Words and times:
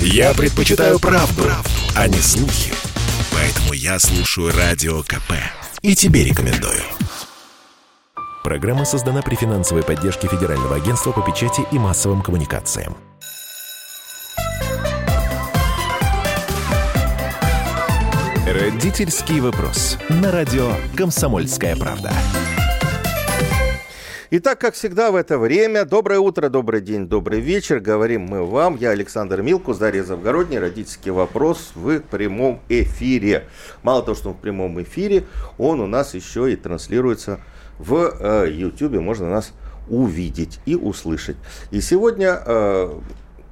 Я 0.00 0.34
предпочитаю 0.34 0.98
правду, 0.98 1.42
правду, 1.42 1.70
а 1.94 2.08
не 2.08 2.18
слухи. 2.18 2.72
Поэтому 3.32 3.72
я 3.72 3.98
слушаю 3.98 4.52
Радио 4.56 5.02
КП. 5.02 5.32
И 5.82 5.94
тебе 5.94 6.24
рекомендую. 6.24 6.82
Программа 8.42 8.84
создана 8.84 9.22
при 9.22 9.34
финансовой 9.34 9.82
поддержке 9.82 10.28
Федерального 10.28 10.76
агентства 10.76 11.12
по 11.12 11.20
печати 11.20 11.62
и 11.72 11.78
массовым 11.78 12.22
коммуникациям. 12.22 12.96
Родительский 18.46 19.40
вопрос. 19.40 19.98
На 20.08 20.30
радио 20.30 20.74
«Комсомольская 20.96 21.76
правда». 21.76 22.12
Итак, 24.28 24.58
как 24.58 24.74
всегда 24.74 25.12
в 25.12 25.14
это 25.14 25.38
время, 25.38 25.84
доброе 25.84 26.18
утро, 26.18 26.48
добрый 26.48 26.80
день, 26.80 27.06
добрый 27.06 27.38
вечер. 27.38 27.78
Говорим 27.78 28.22
мы 28.22 28.44
вам. 28.44 28.74
Я 28.74 28.90
Александр 28.90 29.40
Милкус, 29.40 29.78
Дарья 29.78 30.02
Завгородний. 30.02 30.58
Родительский 30.58 31.12
вопрос 31.12 31.70
в 31.76 32.00
прямом 32.00 32.60
эфире. 32.68 33.44
Мало 33.84 34.02
того, 34.02 34.16
что 34.16 34.30
он 34.30 34.34
в 34.34 34.38
прямом 34.38 34.82
эфире, 34.82 35.22
он 35.58 35.80
у 35.80 35.86
нас 35.86 36.14
еще 36.14 36.52
и 36.52 36.56
транслируется 36.56 37.38
в 37.78 38.16
э, 38.18 38.50
YouTube. 38.50 38.94
Можно 38.94 39.30
нас 39.30 39.52
увидеть 39.88 40.58
и 40.66 40.74
услышать. 40.74 41.36
И 41.70 41.80
сегодня 41.80 42.42
э, 42.44 42.98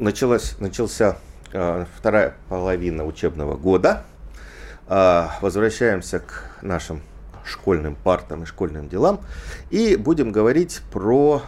началась, 0.01 0.59
начался 0.59 1.19
э, 1.53 1.85
вторая 1.97 2.35
половина 2.49 3.07
учебного 3.07 3.57
года. 3.57 4.03
Э, 4.89 5.29
возвращаемся 5.41 6.19
к 6.19 6.63
нашим 6.63 7.01
школьным 7.45 7.95
партам 7.95 8.43
и 8.43 8.47
школьным 8.47 8.89
делам. 8.89 9.21
И 9.71 9.97
будем 9.97 10.33
говорить 10.33 10.83
про 10.93 11.43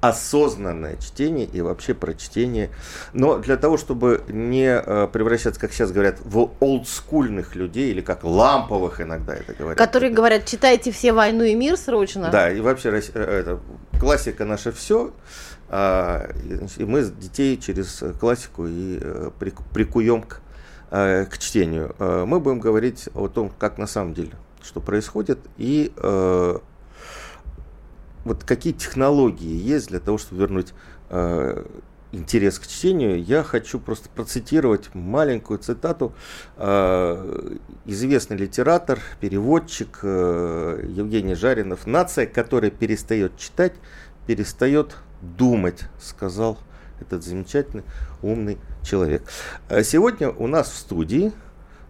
осознанное 0.00 0.96
чтение 0.96 1.46
и 1.46 1.60
вообще 1.60 1.94
про 1.94 2.14
чтение. 2.14 2.70
Но 3.12 3.38
для 3.38 3.56
того, 3.56 3.76
чтобы 3.76 4.22
не 4.28 4.66
э, 4.66 5.08
превращаться, 5.12 5.60
как 5.60 5.72
сейчас 5.72 5.92
говорят, 5.92 6.18
в 6.24 6.50
олдскульных 6.60 7.54
людей, 7.54 7.90
или 7.90 8.00
как 8.00 8.24
ламповых 8.24 9.00
иногда 9.00 9.34
это 9.34 9.52
говорят. 9.52 9.78
Которые 9.78 10.10
говорят, 10.10 10.46
читайте 10.46 10.90
все 10.90 11.12
«Войну 11.12 11.44
и 11.44 11.54
мир» 11.54 11.76
срочно. 11.76 12.30
Да, 12.30 12.50
и 12.50 12.60
вообще 12.60 12.90
э, 12.90 13.40
это, 13.40 13.60
классика 13.98 14.44
наше 14.44 14.72
все. 14.72 15.12
А, 15.68 16.30
и 16.78 16.84
мы 16.84 17.04
детей 17.04 17.56
через 17.58 18.02
классику 18.18 18.66
и 18.66 18.98
э, 19.00 19.30
прикуем 19.72 20.22
к, 20.22 20.40
к 20.90 21.38
чтению. 21.38 21.94
Мы 21.98 22.40
будем 22.40 22.58
говорить 22.58 23.08
о 23.14 23.28
том, 23.28 23.52
как 23.56 23.78
на 23.78 23.86
самом 23.86 24.12
деле 24.14 24.32
что 24.62 24.80
происходит, 24.80 25.38
и 25.56 25.92
э, 25.96 26.58
вот 28.24 28.44
какие 28.44 28.72
технологии 28.72 29.56
есть 29.56 29.88
для 29.88 30.00
того, 30.00 30.18
чтобы 30.18 30.42
вернуть 30.42 30.74
э, 31.08 31.64
интерес 32.12 32.58
к 32.58 32.66
чтению, 32.66 33.22
я 33.22 33.42
хочу 33.42 33.78
просто 33.78 34.08
процитировать 34.08 34.94
маленькую 34.94 35.58
цитату. 35.58 36.12
Э, 36.56 37.56
известный 37.86 38.36
литератор, 38.36 39.00
переводчик 39.20 40.00
э, 40.02 40.84
Евгений 40.88 41.34
Жаринов. 41.34 41.86
«Нация, 41.86 42.26
которая 42.26 42.70
перестает 42.70 43.36
читать, 43.36 43.74
перестает 44.26 44.96
думать», 45.22 45.84
сказал 46.00 46.58
этот 47.00 47.24
замечательный 47.24 47.84
умный 48.22 48.58
человек. 48.82 49.22
Э, 49.68 49.82
сегодня 49.82 50.30
у 50.30 50.46
нас 50.46 50.70
в 50.70 50.76
студии 50.76 51.32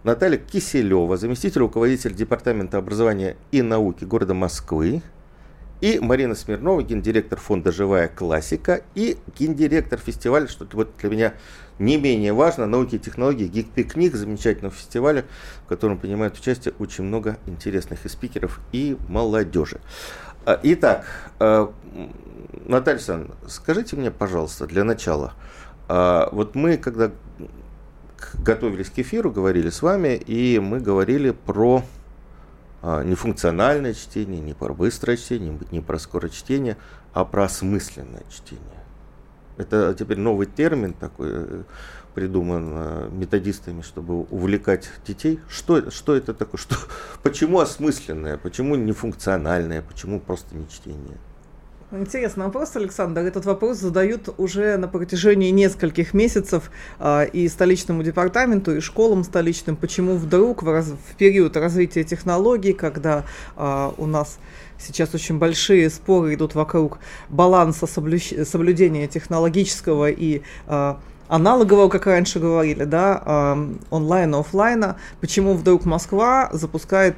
Наталья 0.03 0.39
Киселева, 0.39 1.15
заместитель 1.15 1.59
руководителя 1.59 2.13
Департамента 2.13 2.79
образования 2.79 3.37
и 3.51 3.61
науки 3.61 4.03
города 4.03 4.33
Москвы, 4.33 5.03
и 5.79 5.99
Марина 5.99 6.33
Смирнова, 6.33 6.81
гендиректор 6.81 7.39
фонда 7.39 7.71
«Живая 7.71 8.07
классика» 8.07 8.81
и 8.95 9.17
гендиректор 9.37 9.99
фестиваля, 9.99 10.47
что 10.47 10.67
вот 10.73 10.89
для 10.99 11.09
меня 11.09 11.33
не 11.77 11.97
менее 11.97 12.33
важно, 12.33 12.65
науки 12.65 12.95
и 12.95 12.99
технологии 12.99 13.45
«Гик-пикник», 13.45 14.15
замечательного 14.15 14.73
фестиваля, 14.73 15.25
в 15.65 15.67
котором 15.67 15.99
принимают 15.99 16.35
участие 16.35 16.73
очень 16.79 17.03
много 17.03 17.37
интересных 17.45 18.03
и 18.05 18.09
спикеров, 18.09 18.59
и 18.71 18.97
молодежи. 19.07 19.81
А, 20.45 20.59
итак, 20.63 21.05
а, 21.39 21.71
Наталья 22.65 22.97
Александровна, 22.97 23.35
скажите 23.47 23.95
мне, 23.95 24.09
пожалуйста, 24.09 24.65
для 24.65 24.83
начала, 24.83 25.33
а, 25.87 26.29
вот 26.31 26.55
мы, 26.55 26.77
когда 26.77 27.11
готовились 28.43 28.89
к 28.89 28.99
эфиру, 28.99 29.31
говорили 29.31 29.69
с 29.69 29.81
вами, 29.81 30.15
и 30.15 30.59
мы 30.59 30.79
говорили 30.79 31.31
про 31.31 31.83
а, 32.81 33.03
не 33.03 33.15
функциональное 33.15 33.93
чтение, 33.93 34.41
не 34.41 34.53
про 34.53 34.73
быстрое 34.73 35.17
чтение, 35.17 35.57
не 35.71 35.81
про 35.81 35.99
скорочтение, 35.99 36.77
а 37.13 37.25
про 37.25 37.45
осмысленное 37.45 38.23
чтение. 38.29 38.65
Это 39.57 39.93
теперь 39.97 40.17
новый 40.17 40.47
термин 40.47 40.93
такой 40.93 41.29
э, 41.31 41.63
придуман 42.15 42.71
э, 42.73 43.09
методистами, 43.11 43.81
чтобы 43.81 44.23
увлекать 44.23 44.89
детей. 45.05 45.39
Что, 45.47 45.91
что 45.91 46.15
это 46.15 46.33
такое? 46.33 46.59
Что, 46.59 46.75
почему 47.23 47.59
осмысленное? 47.59 48.37
Почему 48.37 48.75
нефункциональное? 48.75 49.81
Почему 49.81 50.19
просто 50.19 50.55
не 50.55 50.67
чтение? 50.67 51.17
Интересный 51.93 52.45
вопрос, 52.45 52.73
Александр. 52.77 53.19
Этот 53.19 53.43
вопрос 53.43 53.77
задают 53.79 54.33
уже 54.37 54.77
на 54.77 54.87
протяжении 54.87 55.49
нескольких 55.49 56.13
месяцев 56.13 56.71
э, 56.99 57.27
и 57.33 57.49
столичному 57.49 58.01
департаменту, 58.01 58.77
и 58.77 58.79
школам 58.79 59.25
столичным. 59.25 59.75
Почему 59.75 60.15
вдруг 60.15 60.63
в, 60.63 60.69
раз, 60.71 60.85
в 60.85 61.15
период 61.17 61.57
развития 61.57 62.05
технологий, 62.05 62.71
когда 62.71 63.25
э, 63.57 63.91
у 63.97 64.05
нас 64.05 64.39
сейчас 64.79 65.13
очень 65.13 65.37
большие 65.37 65.89
споры 65.89 66.35
идут 66.35 66.55
вокруг 66.55 66.99
баланса 67.27 67.87
соблю... 67.87 68.19
соблюдения 68.19 69.07
технологического 69.07 70.09
и 70.09 70.43
э, 70.67 70.95
аналогового, 71.27 71.89
как 71.89 72.05
раньше 72.05 72.39
говорили, 72.39 72.85
да, 72.85 73.21
э, 73.25 73.73
онлайна, 73.93 74.39
офлайна, 74.39 74.95
почему 75.19 75.55
вдруг 75.55 75.83
Москва 75.83 76.51
запускает 76.53 77.17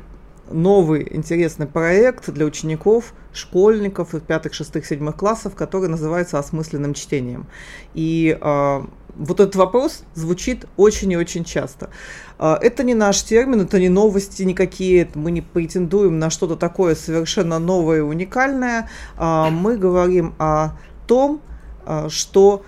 новый 0.51 1.07
интересный 1.11 1.67
проект 1.67 2.29
для 2.29 2.45
учеников, 2.45 3.13
школьников 3.33 4.13
пятых, 4.27 4.53
шестых, 4.53 4.85
седьмых 4.85 5.15
классов, 5.15 5.55
который 5.55 5.89
называется 5.89 6.39
осмысленным 6.39 6.93
чтением. 6.93 7.47
И 7.93 8.37
э, 8.39 8.81
вот 9.15 9.39
этот 9.39 9.55
вопрос 9.55 10.03
звучит 10.15 10.65
очень 10.77 11.11
и 11.11 11.17
очень 11.17 11.43
часто. 11.43 11.89
Э, 12.39 12.55
это 12.61 12.83
не 12.83 12.93
наш 12.93 13.23
термин, 13.23 13.61
это 13.61 13.79
не 13.79 13.89
новости 13.89 14.43
никакие, 14.43 15.09
мы 15.15 15.31
не 15.31 15.41
претендуем 15.41 16.19
на 16.19 16.29
что-то 16.29 16.55
такое 16.55 16.95
совершенно 16.95 17.59
новое 17.59 17.99
и 17.99 18.01
уникальное. 18.01 18.89
Э, 19.17 19.49
мы 19.49 19.77
говорим 19.77 20.35
о 20.39 20.71
том, 21.07 21.41
э, 21.85 22.07
что, 22.09 22.63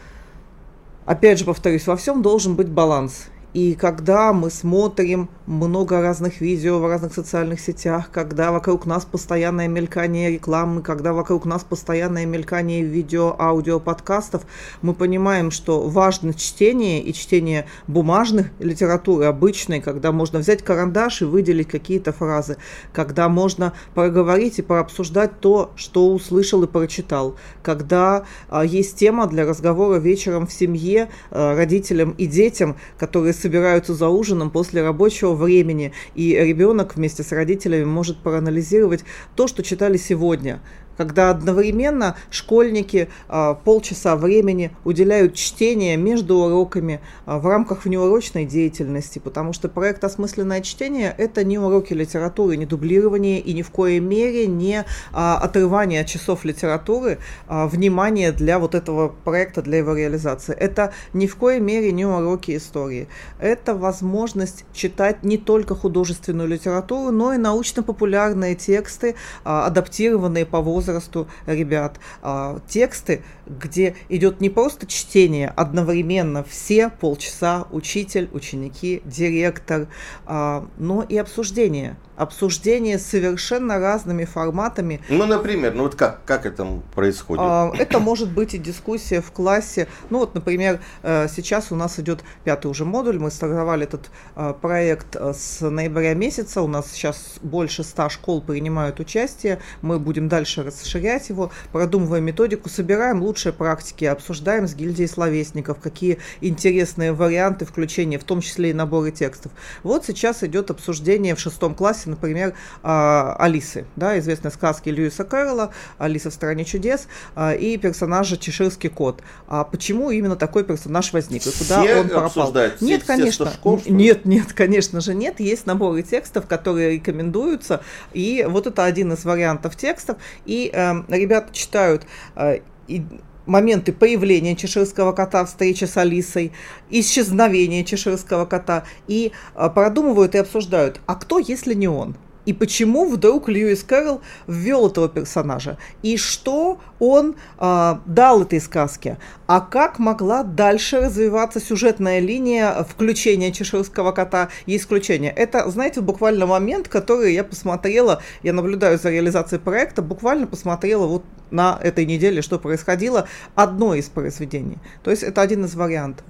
опять 1.06 1.40
же 1.40 1.46
повторюсь, 1.46 1.88
во 1.88 1.96
всем 1.96 2.22
должен 2.22 2.56
быть 2.56 2.70
баланс. 2.70 3.28
И 3.54 3.74
когда 3.74 4.34
мы 4.34 4.50
смотрим 4.50 5.30
много 5.48 6.02
разных 6.02 6.42
видео 6.42 6.80
в 6.80 6.88
разных 6.88 7.14
социальных 7.14 7.60
сетях, 7.60 8.10
когда 8.12 8.52
вокруг 8.52 8.86
нас 8.86 9.06
постоянное 9.06 9.68
мелькание 9.68 10.32
рекламы, 10.32 10.82
когда 10.82 11.14
вокруг 11.14 11.46
нас 11.46 11.64
постоянное 11.64 12.26
мелькание 12.26 12.84
видео, 12.84 13.36
аудио, 13.38 13.80
подкастов, 13.80 14.44
мы 14.82 14.94
понимаем, 14.94 15.52
что 15.52 15.88
важно 15.88 16.34
чтение 16.34 17.02
и 17.02 17.14
чтение 17.14 17.68
бумажных 17.88 18.48
литературы 18.60 19.26
обычной, 19.26 19.82
когда 19.82 20.12
можно 20.12 20.40
взять 20.40 20.64
карандаш 20.64 21.22
и 21.22 21.26
выделить 21.26 21.68
какие-то 21.68 22.12
фразы, 22.12 22.58
когда 22.92 23.30
можно 23.30 23.74
проговорить 23.94 24.60
и 24.60 24.64
прообсуждать 24.64 25.40
то, 25.40 25.72
что 25.76 26.12
услышал 26.12 26.64
и 26.64 26.68
прочитал, 26.68 27.36
когда 27.62 28.26
а, 28.50 28.66
есть 28.66 28.98
тема 28.98 29.28
для 29.28 29.46
разговора 29.46 29.98
вечером 29.98 30.48
в 30.48 30.54
семье 30.54 31.10
а, 31.30 31.56
родителям 31.56 32.12
и 32.12 32.26
детям, 32.26 32.78
которые 32.98 33.34
собираются 33.34 33.94
за 33.94 34.10
ужином 34.10 34.50
после 34.50 34.82
рабочего 34.82 35.35
времени, 35.36 35.92
и 36.16 36.36
ребенок 36.36 36.96
вместе 36.96 37.24
с 37.24 37.32
родителями 37.32 37.86
может 37.86 38.18
проанализировать 38.18 39.04
то, 39.36 39.48
что 39.48 39.64
читали 39.64 39.98
сегодня, 39.98 40.62
когда 40.98 41.30
одновременно 41.30 42.16
школьники 42.30 43.10
а, 43.28 43.54
полчаса 43.56 44.16
времени 44.16 44.72
уделяют 44.84 45.36
чтение 45.36 45.98
между 45.98 46.38
уроками 46.38 47.02
а, 47.26 47.40
в 47.40 47.48
рамках 47.48 47.86
внеурочной 47.86 48.46
деятельности, 48.46 49.20
потому 49.20 49.54
что 49.54 49.70
проект 49.70 50.04
«Осмысленное 50.04 50.62
чтение»— 50.62 51.14
это 51.18 51.44
не 51.44 51.58
уроки 51.58 51.94
литературы, 51.94 52.58
не 52.58 52.66
дублирование 52.66 53.40
и 53.40 53.54
ни 53.54 53.62
в 53.62 53.72
коей 53.72 54.00
мере 54.00 54.48
не 54.48 54.86
а, 55.12 55.38
отрывание 55.38 56.02
от 56.02 56.08
часов 56.08 56.46
литературы 56.46 57.18
внимание 57.48 58.32
для 58.32 58.60
вот 58.60 58.76
этого 58.76 59.10
проекта, 59.10 59.62
для 59.62 59.80
его 59.80 59.94
реализации. 59.94 60.56
Это 60.56 60.94
ни 61.14 61.28
в 61.28 61.36
коей 61.36 61.60
мере 61.60 61.92
не 61.92 62.06
уроки 62.06 62.56
истории. 62.56 63.08
Это 63.40 63.76
возможность 63.76 64.66
читать 64.74 65.24
не 65.24 65.38
только 65.38 65.76
художественную 65.76 66.48
литературу, 66.48 67.12
но 67.12 67.34
и 67.34 67.38
научно-популярные 67.38 68.56
тексты, 68.56 69.16
адаптированные 69.44 70.46
по 70.46 70.62
возрасту 70.62 70.85
возрасту 70.86 71.28
ребят 71.46 72.00
а, 72.22 72.60
тексты, 72.68 73.24
где 73.48 73.96
идет 74.10 74.42
не 74.42 74.50
просто 74.50 74.86
чтение, 74.88 75.50
одновременно 75.56 76.44
все 76.44 76.90
полчаса 76.90 77.68
учитель, 77.72 78.30
ученики, 78.32 79.02
директор, 79.06 79.88
а, 80.26 80.68
но 80.78 81.04
и 81.04 81.18
обсуждение 81.18 81.98
обсуждение 82.16 83.00
совершенно 83.00 83.80
разными 83.80 84.26
форматами. 84.26 85.02
Ну, 85.10 85.26
например, 85.26 85.74
ну 85.74 85.84
вот 85.84 85.96
как, 85.96 86.24
как 86.26 86.46
это 86.46 86.66
происходит? 86.94 87.44
А, 87.46 87.72
это 87.78 88.00
может 88.00 88.32
быть 88.32 88.54
и 88.54 88.58
дискуссия 88.58 89.22
в 89.22 89.32
классе. 89.32 89.88
Ну 90.10 90.20
вот, 90.20 90.36
например, 90.36 90.80
э, 91.04 91.28
сейчас 91.34 91.72
у 91.72 91.76
нас 91.76 92.00
идет 92.00 92.24
пятый 92.44 92.68
уже 92.68 92.86
модуль, 92.86 93.20
мы 93.20 93.32
стартовали 93.32 93.84
этот 93.84 94.10
э, 94.36 94.54
проект 94.60 95.16
э, 95.16 95.34
с 95.34 95.62
ноября 95.68 96.14
месяца, 96.14 96.62
у 96.62 96.68
нас 96.68 96.92
сейчас 96.92 97.36
больше 97.42 97.84
ста 97.84 98.10
школ 98.10 98.42
принимают 98.42 99.00
участие, 99.00 99.60
мы 99.82 100.00
будем 100.00 100.30
дальше 100.30 100.64
расширять 100.64 101.30
его, 101.30 101.52
продумываем 101.72 102.24
методику, 102.24 102.70
собираем 102.70 103.22
лучшие 103.22 103.54
практики, 103.54 104.06
обсуждаем 104.06 104.68
с 104.68 104.76
гильдией 104.76 105.08
словесников, 105.08 105.80
какие 105.80 106.20
интересные 106.42 107.14
варианты 107.14 107.66
включения, 107.66 108.18
в 108.18 108.24
том 108.24 108.42
числе 108.42 108.72
и 108.72 108.74
наборы 108.74 109.12
текстов. 109.12 109.52
Вот 109.84 110.06
сейчас 110.06 110.44
идет 110.44 110.72
обсуждение 110.72 111.36
в 111.36 111.40
шестом 111.40 111.76
классе 111.76 112.05
сказке, 112.06 112.10
например, 112.10 112.54
а, 112.84 113.36
Алисы, 113.40 113.86
да, 113.96 114.18
известной 114.20 114.52
сказки 114.52 114.90
Льюиса 114.90 115.24
Кэрролла 115.24 115.72
«Алиса 115.98 116.30
в 116.30 116.34
стране 116.34 116.66
чудес» 116.66 117.08
а, 117.36 117.54
и 117.54 117.78
персонажа 117.78 118.38
Чеширский 118.38 118.90
кот. 118.90 119.22
А 119.48 119.64
почему 119.64 120.12
именно 120.12 120.36
такой 120.36 120.64
персонаж 120.64 121.14
возник 121.14 121.46
и 121.46 121.52
куда 121.52 121.82
все 121.82 122.02
он 122.02 122.10
пропал? 122.10 122.52
Все, 122.52 122.72
нет, 122.82 123.04
конечно, 123.04 123.46
все, 123.46 123.56
школ, 123.56 123.82
нет, 123.88 124.26
нет, 124.26 124.54
конечно 124.54 125.02
же 125.02 125.14
нет. 125.14 125.40
Есть 125.40 125.66
наборы 125.66 126.04
текстов, 126.04 126.48
которые 126.48 126.94
рекомендуются, 126.94 127.82
и 128.14 128.46
вот 128.48 128.68
это 128.68 128.86
один 128.86 129.14
из 129.14 129.26
вариантов 129.26 129.76
текстов. 129.76 130.18
И 130.46 130.70
э, 130.74 130.94
ребята 131.10 131.54
читают 131.54 132.06
э, 132.36 132.60
и 132.88 133.04
моменты 133.46 133.94
появления 133.94 134.56
чеширского 134.56 135.12
кота, 135.12 135.46
встречи 135.46 135.86
с 135.86 135.98
Алисой, 135.98 136.52
исчезновения 136.90 137.84
чеширского 137.84 138.46
кота, 138.46 138.86
и 139.08 139.32
а, 139.54 139.70
продумывают 139.70 140.36
и 140.36 140.40
обсуждают, 140.40 141.00
а 141.06 141.16
кто, 141.16 141.40
если 141.40 141.74
не 141.74 141.88
он? 141.88 142.16
И 142.46 142.54
почему 142.54 143.06
вдруг 143.06 143.50
Льюис 143.50 143.84
Кэрролл 143.84 144.22
ввел 144.48 144.88
этого 144.88 145.10
персонажа? 145.10 145.78
И 146.04 146.18
что 146.18 146.80
он 147.00 147.36
э, 147.60 147.96
дал 148.06 148.44
этой 148.44 148.62
сказке? 148.62 149.18
А 149.48 149.62
как 149.62 150.00
могла 150.00 150.44
дальше 150.44 151.00
развиваться 151.00 151.60
сюжетная 151.60 152.20
линия 152.20 152.84
включения 152.84 153.52
чеширского 153.52 154.12
кота 154.12 154.50
и 154.66 154.78
исключения? 154.78 155.32
Это, 155.32 155.70
знаете, 155.70 156.02
буквально 156.02 156.46
момент, 156.46 156.88
который 156.88 157.34
я 157.34 157.44
посмотрела, 157.44 158.22
я 158.44 158.54
наблюдаю 158.54 158.98
за 158.98 159.10
реализацией 159.10 159.60
проекта, 159.60 160.02
буквально 160.02 160.48
посмотрела 160.48 161.06
вот 161.08 161.24
на 161.52 161.80
этой 161.82 162.06
неделе, 162.06 162.42
что 162.42 162.60
происходило, 162.60 163.28
одно 163.56 163.96
из 163.96 164.10
произведений. 164.10 164.78
То 165.04 165.12
есть 165.12 165.24
это 165.24 165.42
один 165.42 165.66
из 165.66 165.76
вариантов. 165.76 166.26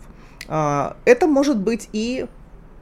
А, 0.47 0.97
это 1.06 1.27
может 1.27 1.57
быть 1.57 1.89
и 1.94 2.27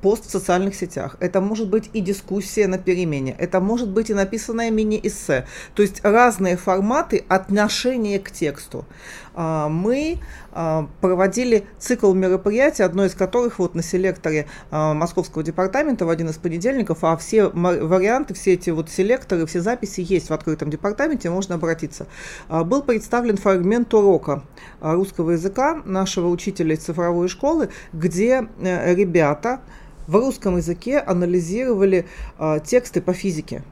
пост 0.04 0.28
в 0.28 0.30
социальных 0.30 0.76
сетях, 0.76 1.16
это 1.22 1.40
может 1.40 1.70
быть 1.70 1.90
и 1.94 2.02
дискуссия 2.02 2.68
на 2.68 2.78
перемене, 2.78 3.36
это 3.40 3.62
может 3.62 3.90
быть 3.90 4.10
и 4.10 4.14
написанное 4.14 4.70
мини-эссе. 4.70 5.48
То 5.76 5.82
есть 5.82 6.02
разные 6.04 6.58
форматы 6.58 7.24
отношения 7.30 8.20
к 8.20 8.30
тексту. 8.30 8.86
А, 9.34 9.70
мы 9.70 10.20
а, 10.52 10.88
проводили 11.02 11.66
цикл 11.80 12.14
мероприятий, 12.14 12.84
одно 12.84 13.06
из 13.06 13.16
которых 13.16 13.60
вот 13.60 13.76
на 13.76 13.82
селекторе 13.82 14.48
а, 14.70 14.94
Московского 14.94 15.44
департамента 15.44 16.06
в 16.06 16.10
один 16.10 16.30
из 16.30 16.36
понедельников, 16.36 17.00
а 17.04 17.16
все 17.18 17.48
варианты, 17.48 18.34
все 18.34 18.54
эти 18.54 18.70
вот 18.70 18.90
селекторы, 18.90 19.46
все 19.46 19.62
записи 19.62 20.06
есть 20.08 20.30
в 20.30 20.34
открытом 20.34 20.70
департаменте, 20.70 21.30
можно 21.30 21.56
обратиться. 21.56 22.08
Был 22.50 22.84
представлен 22.84 23.38
фрагмент 23.38 23.94
урока 23.94 24.44
русского 24.82 25.32
языка 25.32 25.82
нашего 25.86 26.28
учителя 26.28 26.76
цифровой 26.76 27.30
школы, 27.30 27.70
где 27.94 28.48
э, 28.60 28.94
ребята 28.96 29.62
в 30.08 30.16
русском 30.16 30.58
языке 30.58 31.00
анализировали 31.00 32.06
э, 32.38 32.60
тексты 32.66 33.02
по 33.02 33.14
физике. 33.14 33.64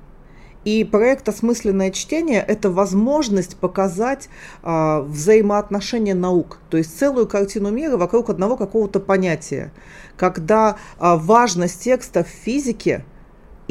И 0.64 0.84
проект 0.84 1.28
«Осмысленное 1.28 1.90
чтение»— 1.90 2.44
это 2.48 2.70
возможность 2.70 3.58
показать 3.58 4.30
э, 4.62 5.02
взаимоотношения 5.02 6.14
наук, 6.14 6.60
то 6.70 6.78
есть 6.78 6.98
целую 6.98 7.28
картину 7.28 7.72
мира 7.72 7.98
вокруг 7.98 8.30
одного 8.30 8.58
какого-то 8.58 9.00
понятия, 9.00 9.72
когда 10.18 10.78
э, 11.00 11.16
важность 11.16 11.84
текста 11.84 12.24
в 12.24 12.28
физике 12.28 13.06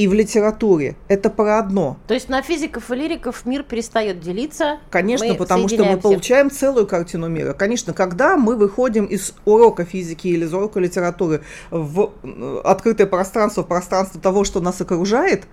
и 0.01 0.09
в 0.09 0.15
литературе. 0.15 0.97
Это 1.09 1.29
про 1.29 1.59
одно. 1.59 1.99
То 2.07 2.15
есть 2.15 2.31
на 2.31 2.41
физиков 2.41 2.91
и 2.91 2.95
лириков 2.95 3.45
мир 3.45 3.63
перестает 3.63 4.21
делиться. 4.21 4.79
Конечно, 4.89 5.27
мы 5.27 5.35
потому 5.35 5.69
что 5.69 5.85
мы 5.85 5.99
получаем 5.99 6.51
целую 6.51 6.87
картину 6.87 7.29
мира. 7.29 7.53
Конечно, 7.53 7.93
когда 7.93 8.39
мы 8.39 8.57
выходим 8.57 9.05
из 9.05 9.35
урока 9.45 9.85
физики 9.85 10.29
или 10.29 10.47
из 10.47 10.55
урока 10.55 10.81
литературы 10.81 11.43
в 11.71 12.13
э, 12.23 12.61
открытое 12.65 13.07
пространство, 13.07 13.61
в 13.61 13.67
пространство 13.67 14.19
того, 14.19 14.45
что 14.45 14.61
нас 14.61 14.81
окружает, 14.81 15.45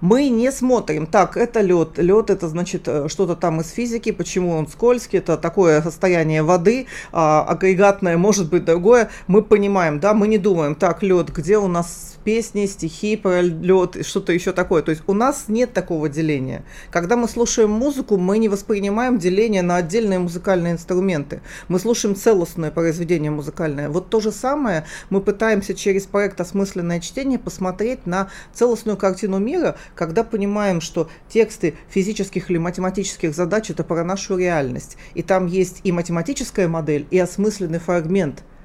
мы 0.00 0.28
не 0.28 0.52
смотрим, 0.52 1.08
так, 1.08 1.36
это 1.36 1.60
лед, 1.60 1.98
лед 1.98 2.30
это 2.30 2.46
значит 2.46 2.86
э, 2.86 3.08
что-то 3.08 3.34
там 3.34 3.60
из 3.60 3.70
физики, 3.70 4.12
почему 4.12 4.52
он 4.52 4.68
скользкий, 4.68 5.18
это 5.18 5.36
такое 5.36 5.82
состояние 5.82 6.44
воды, 6.44 6.86
а, 7.10 7.44
агрегатное, 7.48 8.16
может 8.16 8.50
быть 8.50 8.64
другое, 8.64 9.10
мы 9.26 9.42
понимаем, 9.42 9.98
да, 9.98 10.14
мы 10.14 10.28
не 10.28 10.38
думаем, 10.38 10.76
так, 10.76 11.02
лед, 11.02 11.30
где 11.30 11.58
у 11.58 11.66
нас 11.66 12.16
песни, 12.24 12.66
стихи 12.66 13.16
про 13.16 13.40
лед, 13.40 13.95
что-то 14.02 14.32
еще 14.32 14.52
такое. 14.52 14.82
То 14.82 14.90
есть 14.90 15.02
у 15.06 15.14
нас 15.14 15.44
нет 15.48 15.72
такого 15.72 16.08
деления. 16.08 16.64
Когда 16.90 17.16
мы 17.16 17.28
слушаем 17.28 17.70
музыку, 17.70 18.16
мы 18.16 18.38
не 18.38 18.48
воспринимаем 18.48 19.18
деление 19.18 19.62
на 19.62 19.76
отдельные 19.76 20.18
музыкальные 20.18 20.74
инструменты. 20.74 21.40
Мы 21.68 21.78
слушаем 21.78 22.16
целостное 22.16 22.70
произведение 22.70 23.30
музыкальное. 23.30 23.88
Вот 23.88 24.10
то 24.10 24.20
же 24.20 24.32
самое 24.32 24.84
мы 25.10 25.20
пытаемся 25.20 25.74
через 25.74 26.04
проект 26.06 26.40
«Осмысленное 26.40 27.00
чтение» 27.00 27.38
посмотреть 27.38 28.06
на 28.06 28.30
целостную 28.52 28.96
картину 28.96 29.38
мира, 29.38 29.76
когда 29.94 30.24
понимаем, 30.24 30.80
что 30.80 31.08
тексты 31.28 31.74
физических 31.88 32.50
или 32.50 32.58
математических 32.58 33.34
задач– 33.34 33.70
это 33.70 33.84
про 33.84 34.04
нашу 34.04 34.36
реальность. 34.36 34.96
И 35.14 35.22
там 35.22 35.46
есть 35.46 35.80
и 35.84 35.92
математическая 35.92 36.68
модель, 36.68 37.06
и 37.10 37.18
осмысленный 37.18 37.78
фрагмент– 37.78 38.42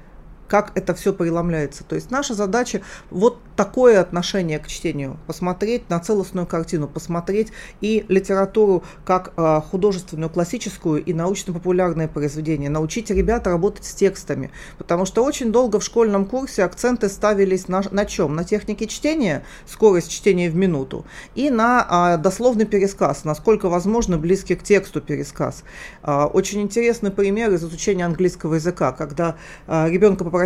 как 0.52 0.72
это 0.74 0.92
все 0.92 1.14
преломляется. 1.14 1.82
То 1.82 1.94
есть 1.94 2.10
наша 2.10 2.34
задача 2.34 2.82
вот 3.08 3.38
такое 3.56 4.02
отношение 4.02 4.58
к 4.58 4.66
чтению, 4.66 5.18
посмотреть 5.26 5.88
на 5.88 5.98
целостную 5.98 6.46
картину, 6.46 6.88
посмотреть 6.88 7.52
и 7.80 8.04
литературу 8.08 8.82
как 9.06 9.32
э, 9.38 9.60
художественную, 9.70 10.28
классическую 10.28 11.02
и 11.02 11.14
научно-популярное 11.14 12.06
произведение, 12.06 12.68
научить 12.68 13.08
ребят 13.08 13.46
работать 13.46 13.86
с 13.86 13.94
текстами, 13.94 14.50
потому 14.76 15.06
что 15.06 15.24
очень 15.24 15.52
долго 15.52 15.80
в 15.80 15.84
школьном 15.84 16.26
курсе 16.26 16.64
акценты 16.64 17.08
ставились 17.08 17.68
на, 17.68 17.82
на 17.90 18.04
чем? 18.04 18.34
На 18.36 18.44
технике 18.44 18.86
чтения, 18.86 19.44
скорость 19.66 20.10
чтения 20.10 20.50
в 20.50 20.54
минуту, 20.54 21.06
и 21.34 21.48
на 21.48 22.16
э, 22.18 22.22
дословный 22.22 22.66
пересказ, 22.66 23.24
насколько 23.24 23.70
возможно 23.70 24.18
близкий 24.18 24.56
к 24.56 24.62
тексту 24.62 25.00
пересказ. 25.00 25.64
Э, 26.02 26.24
очень 26.24 26.60
интересный 26.60 27.10
пример 27.10 27.54
из 27.54 27.64
изучения 27.64 28.04
английского 28.04 28.56
языка, 28.56 28.92
когда 28.92 29.36
ребенка 29.66 30.24
попросили 30.24 30.41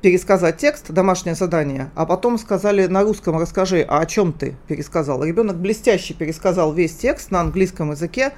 пересказать 0.00 0.58
текст, 0.58 0.90
домашнее 0.90 1.34
задание, 1.34 1.90
а 1.94 2.06
потом 2.06 2.38
сказали 2.38 2.86
на 2.86 3.02
русском 3.02 3.38
расскажи, 3.38 3.84
а 3.88 3.98
о 3.98 4.06
чем 4.06 4.32
ты 4.32 4.56
пересказал. 4.68 5.24
Ребенок 5.24 5.56
блестяще 5.56 6.14
пересказал 6.14 6.72
весь 6.72 6.94
текст 6.94 7.30
на 7.30 7.40
английском 7.40 7.90
языке, 7.90 8.32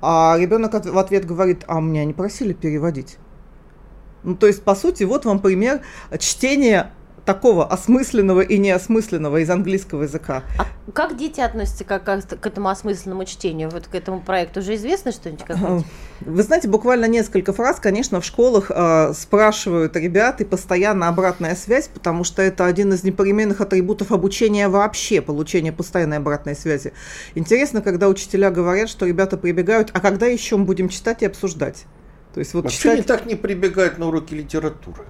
а 0.00 0.36
ребенок 0.38 0.72
в 0.84 0.98
ответ 0.98 1.24
говорит, 1.24 1.64
а 1.68 1.80
меня 1.80 2.04
не 2.04 2.12
просили 2.12 2.52
переводить. 2.52 3.18
Ну, 4.24 4.34
то 4.34 4.46
есть, 4.46 4.62
по 4.62 4.74
сути, 4.74 5.04
вот 5.04 5.24
вам 5.24 5.38
пример 5.38 5.82
чтения 6.18 6.90
такого 7.24 7.66
осмысленного 7.66 8.40
и 8.40 8.58
неосмысленного 8.58 9.38
из 9.38 9.50
английского 9.50 10.02
языка. 10.02 10.42
А 10.58 10.66
как 10.92 11.16
дети 11.16 11.40
относятся 11.40 11.84
к, 11.84 11.98
к, 11.98 12.22
к 12.40 12.46
этому 12.46 12.68
осмысленному 12.68 13.24
чтению, 13.24 13.70
вот 13.70 13.86
к 13.86 13.94
этому 13.94 14.20
проекту? 14.20 14.60
Уже 14.60 14.74
известно 14.76 15.12
что-нибудь? 15.12 15.84
Вы 16.20 16.42
знаете, 16.42 16.68
буквально 16.68 17.06
несколько 17.06 17.52
фраз, 17.52 17.80
конечно, 17.80 18.20
в 18.20 18.24
школах 18.24 18.70
э, 18.70 19.12
спрашивают 19.14 19.96
ребят 19.96 20.40
и 20.40 20.44
постоянно 20.44 21.08
обратная 21.08 21.54
связь, 21.54 21.88
потому 21.88 22.24
что 22.24 22.42
это 22.42 22.66
один 22.66 22.92
из 22.92 23.02
непременных 23.02 23.60
атрибутов 23.60 24.12
обучения 24.12 24.68
вообще, 24.68 25.20
получение 25.20 25.72
постоянной 25.72 26.18
обратной 26.18 26.54
связи. 26.54 26.92
Интересно, 27.34 27.80
когда 27.82 28.08
учителя 28.08 28.50
говорят, 28.50 28.88
что 28.88 29.06
ребята 29.06 29.36
прибегают, 29.36 29.90
а 29.92 30.00
когда 30.00 30.26
еще 30.26 30.56
мы 30.56 30.64
будем 30.64 30.88
читать 30.88 31.22
и 31.22 31.26
обсуждать? 31.26 31.84
То 32.34 32.40
есть 32.40 32.52
вот 32.52 32.66
а 32.66 32.68
читать... 32.68 32.92
они 32.92 33.02
так 33.02 33.26
не 33.26 33.34
прибегают 33.34 33.98
на 33.98 34.08
уроки 34.08 34.34
литературы? 34.34 35.04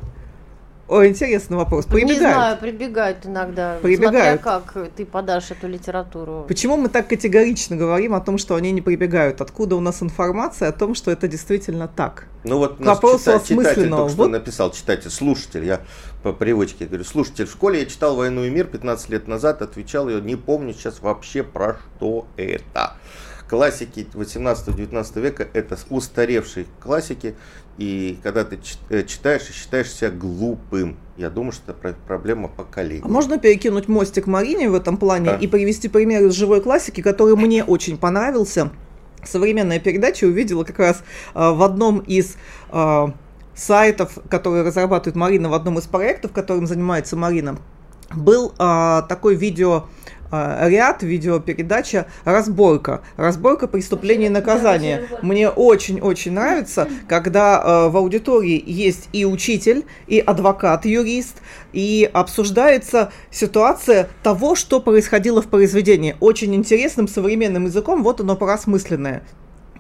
О, 0.86 1.06
интересный 1.06 1.56
вопрос. 1.56 1.86
Прибегают. 1.86 2.10
Не 2.10 2.18
знаю, 2.18 2.58
прибегают 2.58 3.18
иногда. 3.24 3.78
Прибегают. 3.80 4.42
Смотря 4.42 4.60
как 4.60 4.90
ты 4.94 5.06
подашь 5.06 5.50
эту 5.50 5.66
литературу. 5.66 6.44
Почему 6.46 6.76
мы 6.76 6.88
так 6.88 7.08
категорично 7.08 7.76
говорим 7.76 8.14
о 8.14 8.20
том, 8.20 8.36
что 8.36 8.54
они 8.54 8.70
не 8.70 8.82
прибегают? 8.82 9.40
Откуда 9.40 9.76
у 9.76 9.80
нас 9.80 10.02
информация 10.02 10.68
о 10.68 10.72
том, 10.72 10.94
что 10.94 11.10
это 11.10 11.26
действительно 11.26 11.88
так? 11.88 12.26
Ну 12.44 12.58
вот 12.58 12.78
вопрос 12.80 13.22
читать, 13.22 13.46
читатель 13.46 13.88
только 13.88 14.08
что 14.10 14.16
вот. 14.16 14.30
написал, 14.30 14.72
читатель, 14.72 15.10
слушатель, 15.10 15.64
я 15.64 15.80
по 16.22 16.34
привычке 16.34 16.84
говорю, 16.84 17.04
слушатель, 17.04 17.46
в 17.46 17.50
школе 17.50 17.80
я 17.80 17.86
читал 17.86 18.16
«Войну 18.16 18.44
и 18.44 18.50
мир» 18.50 18.66
15 18.66 19.08
лет 19.08 19.26
назад, 19.26 19.62
отвечал, 19.62 20.10
я 20.10 20.20
не 20.20 20.36
помню 20.36 20.74
сейчас 20.74 21.00
вообще 21.00 21.42
про 21.42 21.78
что 21.96 22.26
это 22.36 22.92
классики 23.54 24.04
18-19 24.14 25.20
века 25.20 25.46
это 25.52 25.78
устаревшие 25.88 26.66
классики, 26.80 27.36
и 27.78 28.18
когда 28.24 28.42
ты 28.42 28.58
э, 28.90 29.04
читаешь 29.04 29.48
и 29.48 29.52
считаешь 29.52 29.92
себя 29.92 30.10
глупым, 30.10 30.96
Я 31.16 31.30
думаю, 31.30 31.52
что 31.52 31.70
это 31.70 31.94
проблема 32.08 32.48
поколений. 32.48 33.02
А 33.04 33.08
можно 33.08 33.38
перекинуть 33.38 33.86
мостик 33.86 34.26
Марине 34.26 34.68
в 34.68 34.74
этом 34.74 34.96
плане 34.96 35.26
да. 35.26 35.36
и 35.36 35.46
привести 35.46 35.88
пример 35.88 36.24
из 36.24 36.32
живой 36.34 36.60
классики, 36.62 37.00
который 37.00 37.36
мне 37.36 37.62
очень 37.62 37.96
понравился. 37.96 38.72
Современная 39.22 39.78
передача 39.78 40.24
увидела 40.24 40.64
как 40.64 40.80
раз 40.80 41.04
э, 41.36 41.50
в 41.50 41.62
одном 41.62 42.00
из 42.00 42.36
э, 42.72 43.06
сайтов, 43.54 44.18
которые 44.28 44.64
разрабатывает 44.64 45.14
Марина, 45.14 45.48
в 45.48 45.54
одном 45.54 45.78
из 45.78 45.84
проектов, 45.84 46.32
которым 46.32 46.66
занимается 46.66 47.14
Марина, 47.14 47.58
был 48.16 48.54
э, 48.58 49.02
такой 49.08 49.34
видео 49.34 49.84
а, 50.36 50.68
ряд, 50.68 51.04
видеопередача 51.04 52.06
«Разборка». 52.24 53.02
«Разборка 53.16 53.68
преступления 53.68 54.26
и 54.26 54.30
наказания». 54.30 55.06
Мне 55.22 55.48
очень-очень 55.48 56.32
нравится, 56.32 56.88
когда 57.08 57.62
э, 57.62 57.88
в 57.90 57.96
аудитории 57.96 58.60
есть 58.66 59.08
и 59.12 59.24
учитель, 59.24 59.84
и 60.08 60.18
адвокат, 60.18 60.86
юрист, 60.86 61.36
и 61.72 62.10
обсуждается 62.12 63.12
ситуация 63.30 64.08
того, 64.24 64.56
что 64.56 64.80
происходило 64.80 65.40
в 65.40 65.46
произведении. 65.46 66.16
Очень 66.18 66.56
интересным 66.56 67.06
современным 67.06 67.66
языком, 67.66 68.02
вот 68.02 68.20
оно 68.20 68.34
порасмысленное. 68.34 69.22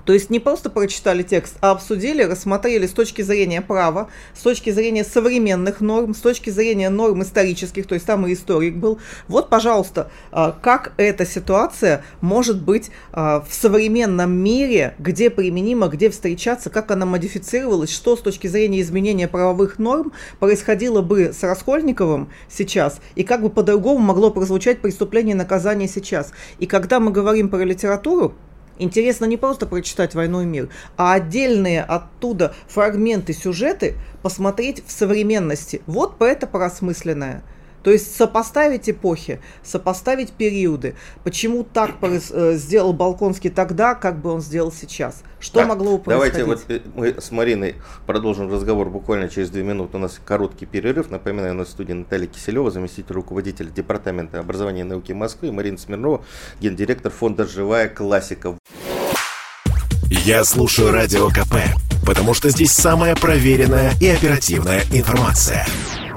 То 0.04 0.12
есть 0.12 0.30
не 0.30 0.38
просто 0.38 0.70
прочитали 0.70 1.22
текст, 1.22 1.56
а 1.60 1.70
обсудили, 1.70 2.22
рассмотрели 2.22 2.86
с 2.86 2.92
точки 2.92 3.22
зрения 3.22 3.62
права, 3.62 4.08
с 4.34 4.40
точки 4.40 4.70
зрения 4.70 5.04
современных 5.04 5.80
норм, 5.80 6.14
с 6.14 6.18
точки 6.18 6.50
зрения 6.50 6.90
норм 6.90 7.22
исторических, 7.22 7.86
то 7.86 7.94
есть 7.94 8.06
там 8.06 8.26
и 8.26 8.34
историк 8.34 8.76
был. 8.76 8.98
Вот, 9.28 9.48
пожалуйста, 9.48 10.10
а, 10.30 10.52
как 10.52 10.92
эта 10.98 11.24
ситуация 11.24 12.04
может 12.20 12.62
быть 12.62 12.90
а, 13.12 13.40
в 13.40 13.54
современном 13.54 14.32
мире, 14.32 14.94
где 14.98 15.30
применима, 15.30 15.88
где 15.88 16.10
встречаться, 16.10 16.70
как 16.70 16.90
она 16.90 17.06
модифицировалась, 17.06 17.90
что 17.90 18.16
с 18.16 18.20
точки 18.20 18.46
зрения 18.46 18.82
изменения 18.82 19.28
правовых 19.28 19.78
норм 19.78 20.12
происходило 20.38 21.00
бы 21.00 21.32
с 21.32 21.42
Раскольниковым 21.42 22.30
сейчас, 22.50 23.00
и 23.14 23.24
как 23.24 23.42
бы 23.42 23.50
по-другому 23.50 23.98
могло 24.00 24.30
прозвучать 24.30 24.80
преступление 24.80 25.34
и 25.34 25.38
наказание 25.38 25.88
сейчас. 25.88 26.32
И 26.58 26.66
когда 26.66 27.00
мы 27.00 27.10
говорим 27.10 27.48
про 27.48 27.64
литературу, 27.64 28.34
Интересно 28.78 29.24
не 29.26 29.36
просто 29.36 29.66
прочитать 29.66 30.14
«Войну 30.14 30.42
и 30.42 30.46
мир», 30.46 30.68
а 30.96 31.14
отдельные 31.14 31.82
оттуда 31.82 32.54
фрагменты, 32.66 33.32
сюжеты 33.32 33.94
посмотреть 34.22 34.84
в 34.86 34.90
современности. 34.90 35.82
Вот 35.86 36.20
это 36.20 36.46
порасмысленное– 36.46 37.42
то 37.84 37.90
есть 37.90 38.16
сопоставить 38.16 38.88
эпохи, 38.88 39.40
сопоставить 39.62 40.32
периоды. 40.32 40.96
Почему 41.22 41.64
так 41.64 41.90
э, 42.00 42.54
сделал 42.54 42.94
Балконский 42.94 43.50
тогда, 43.50 43.94
как 43.94 44.20
бы 44.20 44.32
он 44.32 44.40
сделал 44.40 44.72
сейчас? 44.72 45.22
Что 45.38 45.60
так, 45.60 45.68
могло 45.68 45.98
происходить? 45.98 46.38
Давайте 46.38 46.64
вот 46.66 46.70
э, 46.70 46.80
мы 46.94 47.20
с 47.20 47.30
Мариной 47.30 47.76
продолжим 48.06 48.50
разговор 48.50 48.88
буквально 48.88 49.28
через 49.28 49.50
две 49.50 49.62
минуты. 49.62 49.98
У 49.98 50.00
нас 50.00 50.18
короткий 50.24 50.64
перерыв. 50.64 51.10
Напоминаю, 51.10 51.52
у 51.52 51.58
нас 51.58 51.68
в 51.68 51.70
студии 51.72 51.92
Наталья 51.92 52.26
Киселева, 52.26 52.70
заместитель 52.70 53.12
руководителя 53.12 53.68
Департамента 53.68 54.40
образования 54.40 54.80
и 54.80 54.84
науки 54.84 55.12
Москвы, 55.12 55.52
Марина 55.52 55.76
Смирнова, 55.76 56.24
гендиректор 56.60 57.12
фонда 57.12 57.46
«Живая 57.46 57.90
классика». 57.90 58.56
Я 60.08 60.44
слушаю 60.44 60.90
Радио 60.90 61.28
КП, 61.28 61.56
потому 62.06 62.32
что 62.32 62.48
здесь 62.48 62.72
самая 62.72 63.14
проверенная 63.14 63.92
и 64.00 64.08
оперативная 64.08 64.80
информация. 64.90 65.66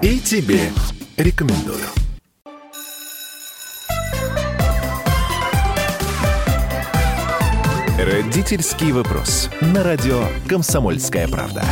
И 0.01 0.19
тебе 0.19 0.71
рекомендую. 1.17 1.79
Родительский 7.99 8.91
вопрос. 8.91 9.49
На 9.61 9.83
радио 9.83 10.21
«Комсомольская 10.47 11.27
правда». 11.27 11.63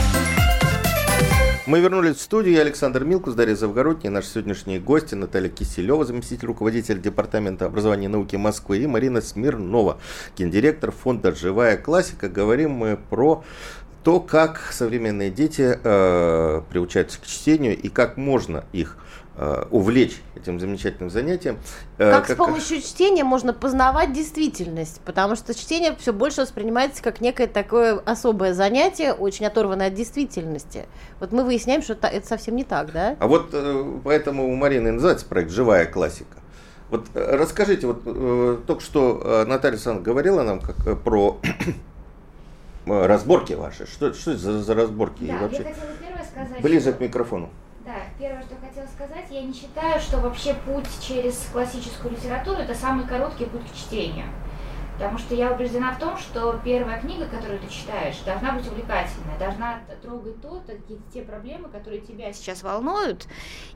Мы 1.67 1.79
вернулись 1.79 2.17
в 2.17 2.21
студию. 2.21 2.55
Я 2.55 2.61
Александр 2.61 3.03
Милкус, 3.03 3.35
Дарья 3.35 3.55
Завгородняя, 3.55 4.11
наши 4.11 4.29
сегодняшние 4.29 4.79
гости 4.79 5.13
Наталья 5.15 5.49
Киселева, 5.49 6.05
заместитель 6.05 6.47
руководителя 6.47 6.97
Департамента 6.97 7.65
образования 7.65 8.05
и 8.05 8.09
науки 8.09 8.35
Москвы, 8.35 8.79
и 8.79 8.87
Марина 8.87 9.21
Смирнова, 9.21 9.99
гендиректор 10.37 10.91
фонда 10.91 11.33
«Живая 11.35 11.77
классика». 11.77 12.29
Говорим 12.29 12.71
мы 12.71 12.97
про 12.97 13.43
то, 14.03 14.19
как 14.19 14.71
современные 14.71 15.31
дети 15.31 15.79
э, 15.83 16.61
приучаются 16.69 17.19
к 17.19 17.25
чтению 17.25 17.75
и 17.75 17.89
как 17.89 18.17
можно 18.17 18.65
их 18.71 18.97
увлечь 19.69 20.21
этим 20.35 20.59
замечательным 20.59 21.09
занятием. 21.09 21.57
Э, 21.97 22.11
как, 22.11 22.27
как 22.27 22.35
с 22.35 22.37
помощью 22.37 22.81
чтения 22.81 23.23
можно 23.23 23.53
познавать 23.53 24.13
действительность, 24.13 25.01
потому 25.05 25.35
что 25.35 25.53
чтение 25.53 25.95
все 25.97 26.13
больше 26.13 26.41
воспринимается 26.41 27.01
как 27.03 27.21
некое 27.21 27.47
такое 27.47 27.99
особое 28.05 28.53
занятие, 28.53 29.13
очень 29.13 29.45
оторванное 29.45 29.87
от 29.87 29.93
действительности. 29.93 30.85
Вот 31.19 31.31
мы 31.31 31.43
выясняем, 31.43 31.81
что 31.81 31.93
это, 31.93 32.07
это 32.07 32.27
совсем 32.27 32.55
не 32.55 32.63
так, 32.63 32.91
да? 32.91 33.15
А 33.19 33.27
вот 33.27 33.49
э, 33.53 33.99
поэтому 34.03 34.51
у 34.51 34.55
Марины 34.55 34.91
называется 34.91 35.25
проект 35.25 35.51
«Живая 35.51 35.85
классика». 35.85 36.37
Вот 36.91 37.07
расскажите, 37.15 37.87
вот 37.87 38.03
только 38.67 38.81
что 38.81 39.43
Наталья 39.47 39.73
Александровна 39.73 40.05
говорила 40.05 40.43
нам 40.43 40.59
как, 40.59 41.01
про 41.01 41.41
разборки 42.85 43.53
ваши. 43.53 43.87
Что, 43.87 44.13
что 44.13 44.31
это 44.31 44.39
за, 44.39 44.61
за 44.61 44.75
разборки? 44.75 45.25
Да, 45.25 45.35
и 45.35 45.39
вообще... 45.39 45.63
я 45.63 45.73
хотела 45.73 45.87
первое 45.99 46.23
сказать. 46.23 46.61
Ближе 46.61 46.89
что... 46.91 46.93
к 46.93 46.99
микрофону. 47.01 47.49
Да, 47.85 47.97
первое, 48.17 48.41
что 48.41 48.55
хотела 48.55 48.87
сказать, 48.87 49.25
я 49.29 49.43
не 49.43 49.53
считаю, 49.53 50.01
что 50.01 50.17
вообще 50.17 50.55
путь 50.55 50.87
через 51.07 51.47
классическую 51.53 52.15
литературу 52.15 52.57
это 52.57 52.73
самый 52.73 53.05
короткий 53.05 53.45
путь 53.45 53.61
к 53.71 53.75
чтению. 53.75 54.25
Потому 54.97 55.17
что 55.17 55.35
я 55.35 55.51
убеждена 55.51 55.91
в 55.91 55.99
том, 55.99 56.17
что 56.17 56.57
первая 56.63 57.01
книга, 57.01 57.25
которую 57.25 57.59
ты 57.59 57.67
читаешь, 57.67 58.15
должна 58.25 58.53
быть 58.53 58.65
увлекательная, 58.65 59.37
должна 59.37 59.81
трогать 60.01 60.41
то, 60.41 60.63
те 61.13 61.21
проблемы, 61.21 61.67
которые 61.67 61.99
тебя 61.99 62.31
сейчас 62.31 62.63
волнуют, 62.63 63.27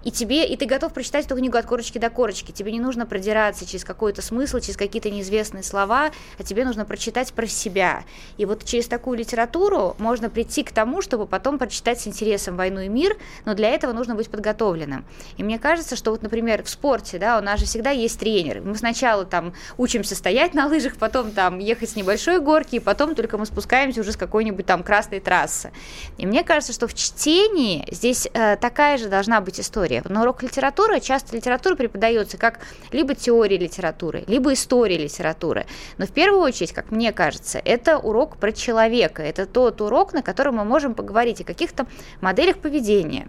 и 0.05 0.11
тебе, 0.11 0.47
и 0.47 0.55
ты 0.55 0.65
готов 0.65 0.93
прочитать 0.93 1.25
эту 1.25 1.35
книгу 1.35 1.57
от 1.57 1.65
корочки 1.65 1.97
до 1.97 2.09
корочки. 2.09 2.53
Тебе 2.53 2.71
не 2.71 2.79
нужно 2.79 3.05
продираться 3.05 3.65
через 3.65 3.83
какой-то 3.83 4.21
смысл, 4.21 4.59
через 4.59 4.77
какие-то 4.77 5.09
неизвестные 5.09 5.63
слова, 5.63 6.11
а 6.37 6.43
тебе 6.43 6.63
нужно 6.63 6.85
прочитать 6.85 7.33
про 7.33 7.47
себя. 7.47 8.05
И 8.37 8.45
вот 8.45 8.63
через 8.63 8.87
такую 8.87 9.17
литературу 9.17 9.97
можно 9.99 10.29
прийти 10.29 10.63
к 10.63 10.71
тому, 10.71 11.01
чтобы 11.01 11.27
потом 11.27 11.57
прочитать 11.59 11.99
с 11.99 12.07
интересом 12.07 12.55
«Войну 12.55 12.79
и 12.79 12.87
мир», 12.87 13.17
но 13.43 13.55
для 13.55 13.71
этого 13.71 13.91
нужно 13.91 14.15
быть 14.15 14.29
подготовленным. 14.29 15.03
И 15.35 15.43
мне 15.43 15.59
кажется, 15.59 15.97
что 15.97 16.11
вот, 16.11 16.21
например, 16.21 16.63
в 16.63 16.69
спорте, 16.69 17.19
да, 17.19 17.37
у 17.37 17.41
нас 17.41 17.59
же 17.59 17.65
всегда 17.65 17.89
есть 17.89 18.17
тренер. 18.19 18.61
Мы 18.61 18.75
сначала 18.75 19.25
там 19.25 19.53
учимся 19.77 20.15
стоять 20.15 20.53
на 20.53 20.67
лыжах, 20.67 20.95
потом 20.95 21.08
потом 21.09 21.31
там 21.31 21.57
ехать 21.57 21.89
с 21.89 21.95
небольшой 21.95 22.39
горки, 22.39 22.75
и 22.75 22.79
потом 22.79 23.15
только 23.15 23.39
мы 23.39 23.47
спускаемся 23.47 24.01
уже 24.01 24.11
с 24.11 24.15
какой-нибудь 24.15 24.67
там 24.67 24.83
красной 24.83 25.19
трассы. 25.19 25.71
И 26.19 26.27
мне 26.27 26.43
кажется, 26.43 26.71
что 26.71 26.87
в 26.87 26.93
чтении 26.93 27.83
здесь 27.91 28.27
э, 28.31 28.57
такая 28.57 28.99
же 28.99 29.09
должна 29.09 29.41
быть 29.41 29.59
история. 29.59 30.03
На 30.07 30.21
урок 30.21 30.43
литературы 30.43 30.99
часто 30.99 31.35
литература 31.35 31.75
преподается 31.75 32.37
как 32.37 32.59
либо 32.91 33.15
теория 33.15 33.57
литературы, 33.57 34.23
либо 34.27 34.53
история 34.53 34.99
литературы. 34.99 35.65
Но 35.97 36.05
в 36.05 36.11
первую 36.11 36.43
очередь, 36.43 36.73
как 36.73 36.91
мне 36.91 37.11
кажется, 37.11 37.59
это 37.65 37.97
урок 37.97 38.37
про 38.37 38.51
человека. 38.51 39.23
Это 39.23 39.47
тот 39.47 39.81
урок, 39.81 40.13
на 40.13 40.21
котором 40.21 40.57
мы 40.57 40.63
можем 40.63 40.93
поговорить 40.93 41.41
о 41.41 41.43
каких-то 41.43 41.87
моделях 42.21 42.59
поведения, 42.59 43.27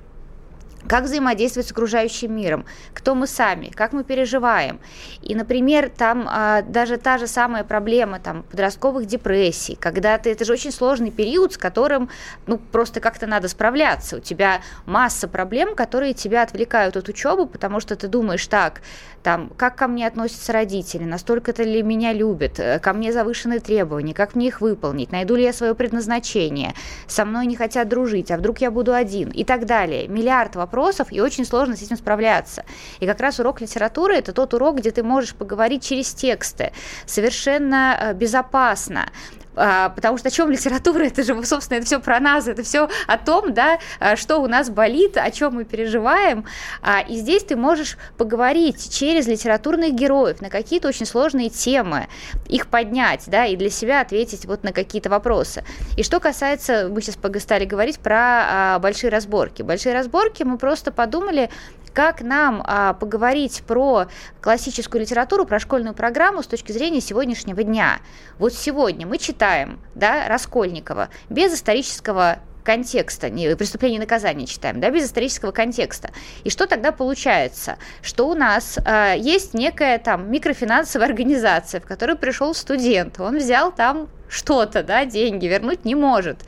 как 0.90 1.04
взаимодействовать 1.04 1.68
с 1.68 1.70
окружающим 1.70 2.35
миром, 2.35 2.64
кто 2.92 3.14
мы 3.14 3.28
сами, 3.28 3.68
как 3.68 3.92
мы 3.92 4.02
переживаем. 4.02 4.80
И, 5.23 5.37
например, 5.37 5.88
там 5.88 6.26
а, 6.28 6.62
даже 6.62 6.97
та 6.97 7.16
же 7.16 7.28
самая 7.28 7.62
проблема 7.62 8.18
там, 8.18 8.42
подростковых 8.42 9.06
депрессий, 9.06 9.76
когда 9.76 10.18
ты, 10.18 10.32
это 10.32 10.44
же 10.44 10.52
очень 10.52 10.73
сложный 10.73 11.12
период, 11.12 11.52
с 11.52 11.59
которым 11.59 12.11
ну, 12.49 12.59
просто 12.59 12.99
как-то 12.99 13.28
надо 13.28 13.47
справляться. 13.47 14.16
У 14.16 14.18
тебя 14.18 14.62
масса 14.85 15.28
проблем, 15.28 15.76
которые 15.76 16.12
тебя 16.12 16.42
отвлекают 16.42 16.97
от 16.97 17.09
учебы, 17.09 17.47
потому 17.47 17.78
что 17.78 17.94
ты 17.94 18.09
думаешь 18.09 18.49
так, 18.49 18.80
там, 19.23 19.50
как 19.56 19.76
ко 19.76 19.87
мне 19.87 20.09
относятся 20.09 20.52
родители, 20.52 21.04
настолько-то 21.04 21.62
ли 21.62 21.82
меня 21.82 22.12
любят, 22.12 22.59
э, 22.59 22.80
ко 22.80 22.92
мне 22.92 23.12
завышенные 23.12 23.61
требования, 23.61 24.14
как 24.14 24.35
мне 24.35 24.49
их 24.49 24.61
выполнить, 24.61 25.12
найду 25.12 25.37
ли 25.37 25.44
я 25.44 25.52
свое 25.52 25.75
предназначение, 25.75 26.75
со 27.06 27.25
мной 27.25 27.47
не 27.47 27.54
хотят 27.54 27.88
дружить, 27.88 28.30
а 28.30 28.37
вдруг 28.38 28.61
я 28.61 28.70
буду 28.70 28.92
один? 28.92 29.28
И 29.28 29.44
так 29.44 29.66
далее. 29.66 30.09
Миллиард 30.09 30.56
вопросов, 30.56 30.79
и 31.12 31.20
очень 31.20 31.44
сложно 31.44 31.76
с 31.76 31.82
этим 31.82 31.96
справляться. 31.96 32.64
И 33.00 33.06
как 33.06 33.20
раз 33.20 33.38
урок 33.40 33.60
литературы– 33.60 34.14
это 34.16 34.32
тот 34.32 34.54
урок, 34.54 34.76
где 34.78 34.90
ты 34.90 35.02
можешь 35.02 35.34
поговорить 35.34 35.84
через 35.84 36.12
тексты, 36.12 36.72
совершенно 37.06 37.96
э, 38.00 38.14
безопасно, 38.14 39.10
потому 39.54 40.19
что 40.19 40.28
о 40.28 40.30
чем 40.30 40.50
литература, 40.50 41.02
это 41.04 41.23
же, 41.23 41.45
собственно, 41.45 41.78
это 41.78 41.87
все 41.87 42.00
про 42.00 42.21
нас, 42.21 42.49
это 42.49 42.62
все 42.62 42.88
о 43.07 43.19
том, 43.19 43.52
да, 43.52 43.78
а, 43.99 44.16
что 44.16 44.38
у 44.38 44.47
нас 44.47 44.71
болит, 44.71 45.16
о 45.16 45.30
чем 45.30 45.54
мы 45.54 45.64
переживаем, 45.64 46.45
а, 46.83 47.00
и 47.00 47.16
здесь 47.16 47.45
ты 47.45 47.57
можешь 47.57 47.97
поговорить 48.16 48.92
через 48.92 49.26
литературных 49.26 49.95
героев 49.95 50.40
на 50.40 50.50
какие-то 50.50 50.88
очень 50.88 51.07
сложные 51.07 51.50
темы, 51.50 52.09
их 52.49 52.69
поднять, 52.69 53.25
да, 53.26 53.47
и 53.47 53.57
для 53.57 53.71
себя 53.71 54.00
ответить 54.00 54.47
вот 54.47 54.62
на 54.62 54.73
какие-то 54.73 55.11
вопросы. 55.11 55.64
И 55.97 56.02
что 56.02 56.21
касается, 56.21 56.88
мы 56.90 57.02
сейчас 57.02 57.16
стали 57.42 57.64
говорить 57.64 57.99
про 58.00 58.78
большие 58.80 59.11
разборки. 59.11 59.62
Большие 59.62 59.95
разборки 59.95 60.42
мы 60.42 60.59
просто 60.59 60.92
подумали, 60.92 61.50
как 61.94 62.23
нам 62.23 62.62
а, 62.66 62.94
поговорить 62.94 63.62
про 63.66 64.06
классическую 64.40 65.02
литературу, 65.02 65.44
про 65.44 65.59
школьную 65.59 65.94
программу 65.94 66.42
с 66.42 66.47
точки 66.47 66.73
зрения 66.73 67.00
сегодняшнего 67.00 67.62
дня. 67.62 67.99
Вот 68.38 68.52
сегодня 68.54 69.06
мы 69.06 69.18
читаем 69.18 69.80
да, 69.94 70.28
Раскольникова 70.28 71.09
без 71.28 71.54
исторического 71.54 72.38
контекста, 72.62 73.30
не, 73.30 73.54
преступление 73.56 73.97
и 73.97 74.00
наказание 74.00 74.47
читаем, 74.47 74.80
да, 74.80 74.90
без 74.90 75.06
исторического 75.06 75.50
контекста. 75.50 76.11
И 76.44 76.50
что 76.50 76.66
тогда 76.66 76.92
получается? 76.92 77.78
Что 78.02 78.28
у 78.28 78.35
нас 78.35 78.78
э, 78.85 79.14
есть 79.18 79.54
некая 79.54 79.99
там 79.99 80.30
микрофинансовая 80.30 81.09
организация, 81.09 81.80
в 81.80 81.87
которую 81.87 82.18
пришел 82.18 82.54
студент, 82.54 83.18
он 83.20 83.38
взял 83.38 83.73
там 83.73 84.09
что-то, 84.28 84.82
да, 84.82 85.04
деньги 85.04 85.47
вернуть 85.47 85.85
не 85.85 85.94
может. 85.94 86.38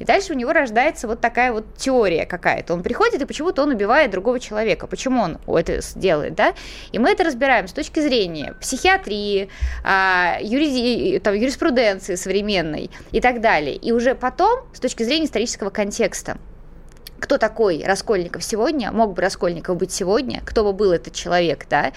И 0.00 0.04
дальше 0.04 0.32
у 0.32 0.36
него 0.36 0.52
рождается 0.52 1.06
вот 1.06 1.20
такая 1.20 1.52
вот 1.52 1.76
теория 1.76 2.26
какая-то. 2.26 2.74
Он 2.74 2.82
приходит, 2.82 3.22
и 3.22 3.26
почему-то 3.26 3.62
он 3.62 3.70
убивает 3.70 4.10
другого 4.10 4.40
человека. 4.40 4.86
Почему 4.86 5.22
он 5.22 5.38
это 5.46 5.80
делает, 5.94 6.34
да? 6.34 6.54
И 6.90 6.98
мы 6.98 7.10
это 7.10 7.22
разбираем 7.22 7.68
с 7.68 7.72
точки 7.72 8.00
зрения 8.00 8.54
психиатрии, 8.60 9.48
а, 9.84 10.38
юриди, 10.40 11.18
там, 11.20 11.34
юриспруденции 11.34 12.14
современной 12.14 12.90
и 13.12 13.20
так 13.20 13.40
далее. 13.40 13.76
И 13.76 13.92
уже 13.92 14.14
потом 14.14 14.60
с 14.72 14.80
точки 14.80 15.02
зрения 15.02 15.26
исторического 15.26 15.70
контекста 15.70 16.38
кто 17.20 17.38
такой 17.38 17.84
Раскольников 17.84 18.42
сегодня, 18.42 18.90
мог 18.90 19.12
бы 19.14 19.22
Раскольников 19.22 19.76
быть 19.76 19.92
сегодня, 19.92 20.42
кто 20.44 20.64
бы 20.64 20.72
был 20.72 20.92
этот 20.92 21.14
человек, 21.14 21.66
да, 21.68 21.92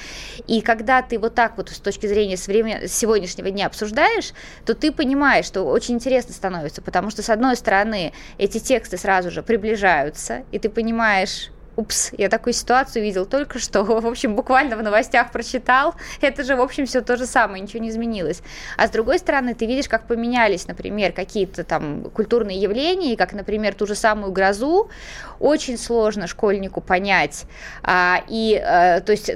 и 0.47 0.61
когда 0.61 1.01
ты 1.01 1.17
вот 1.17 1.33
так 1.33 1.57
вот 1.57 1.69
с 1.69 1.79
точки 1.79 2.07
зрения 2.07 2.37
сегодняшнего 2.37 3.49
дня 3.49 3.67
обсуждаешь, 3.67 4.33
то 4.65 4.75
ты 4.75 4.91
понимаешь, 4.91 5.45
что 5.45 5.63
очень 5.63 5.95
интересно 5.95 6.33
становится, 6.33 6.81
потому 6.81 7.09
что, 7.09 7.23
с 7.23 7.29
одной 7.29 7.55
стороны, 7.55 8.13
эти 8.37 8.59
тексты 8.59 8.97
сразу 8.97 9.31
же 9.31 9.41
приближаются, 9.41 10.43
и 10.51 10.59
ты 10.59 10.69
понимаешь, 10.69 11.49
упс, 11.75 12.11
я 12.17 12.29
такую 12.29 12.53
ситуацию 12.53 13.03
видел 13.03 13.25
только 13.25 13.59
что, 13.59 13.83
в 13.83 14.05
общем, 14.05 14.35
буквально 14.35 14.77
в 14.77 14.83
новостях 14.83 15.31
прочитал, 15.31 15.95
это 16.21 16.43
же, 16.43 16.55
в 16.55 16.61
общем, 16.61 16.85
все 16.85 17.01
то 17.01 17.17
же 17.17 17.25
самое, 17.25 17.61
ничего 17.61 17.81
не 17.81 17.89
изменилось. 17.89 18.41
А 18.77 18.87
с 18.87 18.91
другой 18.91 19.19
стороны, 19.19 19.53
ты 19.55 19.65
видишь, 19.65 19.87
как 19.89 20.07
поменялись, 20.07 20.67
например, 20.67 21.11
какие-то 21.11 21.63
там 21.63 22.09
культурные 22.11 22.59
явления, 22.59 23.17
как, 23.17 23.33
например, 23.33 23.73
ту 23.73 23.87
же 23.87 23.95
самую 23.95 24.31
грозу, 24.31 24.89
очень 25.43 25.77
сложно 25.77 26.25
школьнику 26.25 26.79
понять. 26.79 27.43
А, 27.83 28.23
и, 28.29 28.55
а, 28.55 29.01
то 29.01 29.11
есть, 29.11 29.31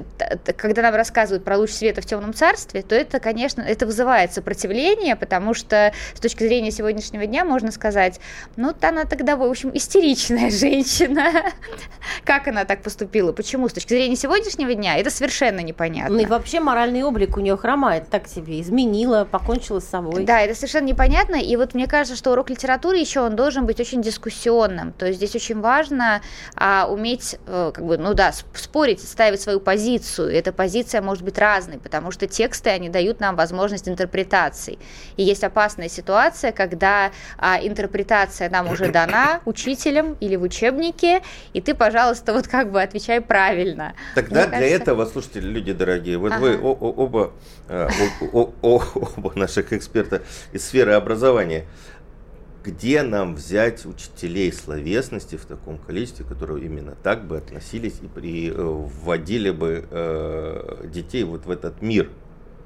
когда 0.56 0.80
нам 0.80 0.94
рассказывают 0.94 1.44
про 1.44 1.58
луч 1.58 1.70
света 1.70 2.00
в 2.00 2.06
темном 2.06 2.32
царстве, 2.32 2.80
то 2.80 2.94
это, 2.94 3.20
конечно, 3.20 3.60
это 3.60 3.84
вызывает 3.84 4.32
сопротивление, 4.32 5.16
потому 5.16 5.52
что 5.52 5.92
с 6.14 6.20
точки 6.20 6.44
зрения 6.44 6.70
сегодняшнего 6.70 7.26
дня 7.26 7.44
можно 7.44 7.70
сказать, 7.70 8.20
ну, 8.56 8.72
она 8.80 9.04
тогда, 9.04 9.36
в 9.36 9.42
общем, 9.42 9.70
истеричная 9.74 10.50
женщина, 10.58 11.30
как 12.24 12.48
она 12.48 12.64
так 12.64 12.82
поступила? 12.82 13.32
Почему? 13.32 13.68
С 13.68 13.74
точки 13.74 13.92
зрения 13.92 14.16
сегодняшнего 14.16 14.72
дня 14.72 14.96
это 14.96 15.10
совершенно 15.10 15.60
непонятно. 15.60 16.14
Ну 16.14 16.22
и 16.22 16.26
вообще 16.26 16.60
моральный 16.60 17.02
облик 17.02 17.36
у 17.36 17.40
нее 17.40 17.58
хромает, 17.58 18.08
так 18.08 18.28
себе 18.28 18.62
изменила, 18.62 19.26
покончила 19.30 19.80
с 19.80 19.84
собой. 19.86 20.24
Да, 20.24 20.40
это 20.40 20.54
совершенно 20.54 20.86
непонятно. 20.86 21.36
И 21.36 21.54
вот 21.56 21.74
мне 21.74 21.86
кажется, 21.86 22.16
что 22.16 22.32
урок 22.32 22.48
литературы 22.48 22.96
еще 22.96 23.20
он 23.20 23.36
должен 23.36 23.66
быть 23.66 23.78
очень 23.78 24.00
дискуссионным. 24.00 24.94
То 24.94 25.04
есть 25.04 25.18
здесь 25.18 25.34
очень 25.34 25.60
важно 25.60 25.97
а, 26.56 26.86
уметь, 26.88 27.36
а, 27.46 27.72
как 27.72 27.84
бы, 27.84 27.98
ну 27.98 28.14
да, 28.14 28.32
спорить, 28.54 29.00
ставить 29.02 29.40
свою 29.40 29.60
позицию. 29.60 30.30
И 30.30 30.34
эта 30.34 30.52
позиция 30.52 31.02
может 31.02 31.24
быть 31.24 31.38
разной, 31.38 31.78
потому 31.78 32.10
что 32.10 32.26
тексты, 32.26 32.70
они 32.70 32.88
дают 32.88 33.20
нам 33.20 33.36
возможность 33.36 33.88
интерпретаций. 33.88 34.78
И 35.16 35.22
есть 35.22 35.44
опасная 35.44 35.88
ситуация, 35.88 36.52
когда 36.52 37.10
а, 37.36 37.58
интерпретация 37.60 38.50
нам 38.50 38.70
уже 38.70 38.90
дана 38.90 39.40
учителем 39.44 40.16
или 40.20 40.36
в 40.36 40.42
учебнике, 40.42 41.22
и 41.52 41.60
ты, 41.60 41.74
пожалуйста, 41.74 42.32
вот 42.32 42.48
как 42.48 42.70
бы 42.70 42.82
отвечай 42.82 43.20
правильно. 43.20 43.94
Тогда 44.14 44.40
Мне 44.40 44.48
для 44.48 44.58
кажется... 44.58 44.82
этого, 44.82 45.06
слушайте, 45.06 45.40
люди 45.40 45.72
дорогие, 45.72 46.18
вот 46.18 46.32
ага. 46.32 46.40
вы 46.40 46.58
оба, 46.60 47.32
э, 47.68 47.88
оба 48.32 49.32
наших 49.34 49.72
эксперта 49.72 50.22
из 50.52 50.66
сферы 50.66 50.92
образования, 50.92 51.64
где 52.68 53.02
нам 53.02 53.34
взять 53.34 53.86
учителей 53.86 54.52
словесности 54.52 55.36
в 55.36 55.46
таком 55.46 55.78
количестве, 55.78 56.26
которые 56.26 56.66
именно 56.66 56.94
так 57.02 57.26
бы 57.26 57.38
относились 57.38 57.94
и 58.02 58.06
при, 58.06 58.50
э, 58.50 58.52
вводили 58.54 59.50
бы 59.50 59.86
э, 59.90 60.86
детей 60.92 61.24
вот 61.24 61.46
в 61.46 61.50
этот 61.50 61.80
мир 61.80 62.10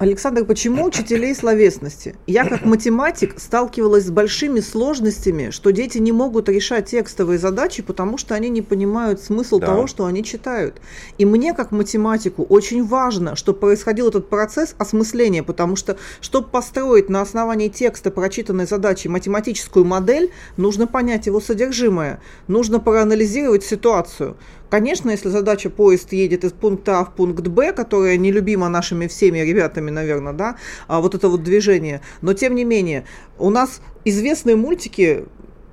Александр, 0.02 0.44
почему 0.44 0.86
учителей 0.86 1.32
словесности? 1.32 2.16
Я 2.26 2.44
как 2.44 2.64
математик 2.64 3.38
сталкивалась 3.38 4.06
с 4.06 4.10
большими 4.10 4.58
сложностями, 4.58 5.50
что 5.50 5.70
дети 5.70 5.98
не 5.98 6.10
могут 6.10 6.48
решать 6.48 6.86
текстовые 6.86 7.38
задачи, 7.38 7.84
потому 7.84 8.18
что 8.18 8.34
они 8.34 8.48
не 8.48 8.62
понимают 8.62 9.20
смысл 9.20 9.60
да. 9.60 9.68
того, 9.68 9.86
что 9.86 10.04
они 10.04 10.24
читают. 10.24 10.80
И 11.18 11.24
мне 11.24 11.54
как 11.54 11.70
математику 11.70 12.42
очень 12.42 12.84
важно, 12.84 13.36
чтобы 13.36 13.60
происходил 13.60 14.08
этот 14.08 14.28
процесс 14.28 14.74
осмысления, 14.76 15.44
потому 15.44 15.76
что, 15.76 15.96
чтобы 16.20 16.48
построить 16.48 17.08
на 17.08 17.20
основании 17.20 17.68
текста 17.68 18.10
прочитанной 18.10 18.66
задачи 18.66 19.06
математическую 19.06 19.84
модель, 19.84 20.32
нужно 20.56 20.88
понять 20.88 21.26
его 21.26 21.40
содержимое, 21.40 22.20
нужно 22.48 22.80
проанализировать 22.80 23.62
ситуацию. 23.62 24.36
Конечно, 24.72 25.10
если 25.10 25.28
задача 25.28 25.68
поезд 25.68 26.14
едет 26.14 26.44
из 26.44 26.52
пункта 26.52 27.00
А 27.00 27.04
в 27.04 27.14
пункт 27.14 27.46
Б, 27.46 27.74
которая 27.74 28.16
нелюбима 28.16 28.70
нашими 28.70 29.06
всеми 29.06 29.40
ребятами, 29.40 29.90
наверное, 29.90 30.32
да, 30.32 30.56
а 30.88 31.02
вот 31.02 31.14
это 31.14 31.28
вот 31.28 31.42
движение, 31.42 32.00
но 32.22 32.32
тем 32.32 32.54
не 32.54 32.64
менее, 32.64 33.04
у 33.38 33.50
нас 33.50 33.82
известные 34.06 34.56
мультики 34.56 35.26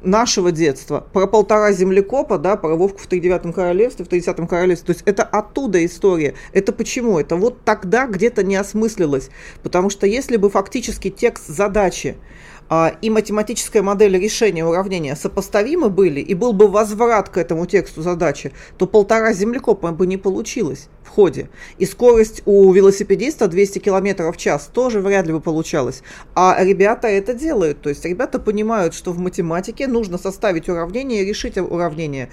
нашего 0.04 0.52
детства, 0.52 1.08
про 1.14 1.28
полтора 1.28 1.72
землекопа, 1.72 2.38
да, 2.38 2.58
про 2.58 2.76
Вовку 2.76 3.00
в 3.00 3.08
тридевятом 3.08 3.54
королевстве, 3.54 4.04
в 4.04 4.10
тридцатом 4.10 4.48
королевстве. 4.48 4.88
То 4.88 4.98
есть 4.98 5.04
это 5.06 5.24
оттуда 5.24 5.86
история. 5.86 6.34
Это 6.52 6.74
почему? 6.74 7.20
Это 7.20 7.38
вот 7.38 7.64
тогда 7.64 8.06
где-то 8.06 8.44
не 8.44 8.58
осмыслилось. 8.58 9.30
Потому 9.64 9.90
что 9.90 10.08
если 10.08 10.36
бы 10.36 10.50
фактически 10.50 11.10
текст 11.10 11.48
задачи 11.48 12.18
и 13.02 13.10
математическая 13.10 13.82
модель 13.82 14.18
решения 14.18 14.66
уравнения 14.66 15.16
сопоставимы 15.16 15.90
были, 15.90 16.20
и 16.20 16.34
был 16.34 16.54
бы 16.54 16.68
возврат 16.68 17.30
к 17.30 17.38
этому 17.38 17.66
тексту 17.66 18.02
задачи, 18.02 18.52
то 18.78 18.86
полтора 18.86 19.34
землекопа 19.34 19.92
бы 19.92 20.06
не 20.06 20.18
получилось 20.18 20.90
в 21.04 21.10
ходе. 21.10 21.50
И 21.80 21.86
скорость 21.86 22.44
у 22.46 22.72
велосипедиста 22.72 23.48
200 23.48 23.80
км 23.80 24.32
в 24.32 24.38
час 24.38 24.70
тоже 24.72 25.02
вряд 25.02 25.26
ли 25.26 25.34
бы 25.34 25.42
получалось. 25.42 26.04
А 26.36 26.64
ребята 26.64 27.08
это 27.08 27.34
делают. 27.34 27.82
То 27.82 27.90
есть 27.90 28.06
ребята 28.06 28.40
понимают, 28.40 28.94
что 28.94 29.12
в 29.12 29.20
математике 29.20 29.88
нужно 29.88 30.18
составить 30.18 30.70
уравнение 30.70 31.24
и 31.24 31.26
решить 31.26 31.58
уравнение 31.58 32.30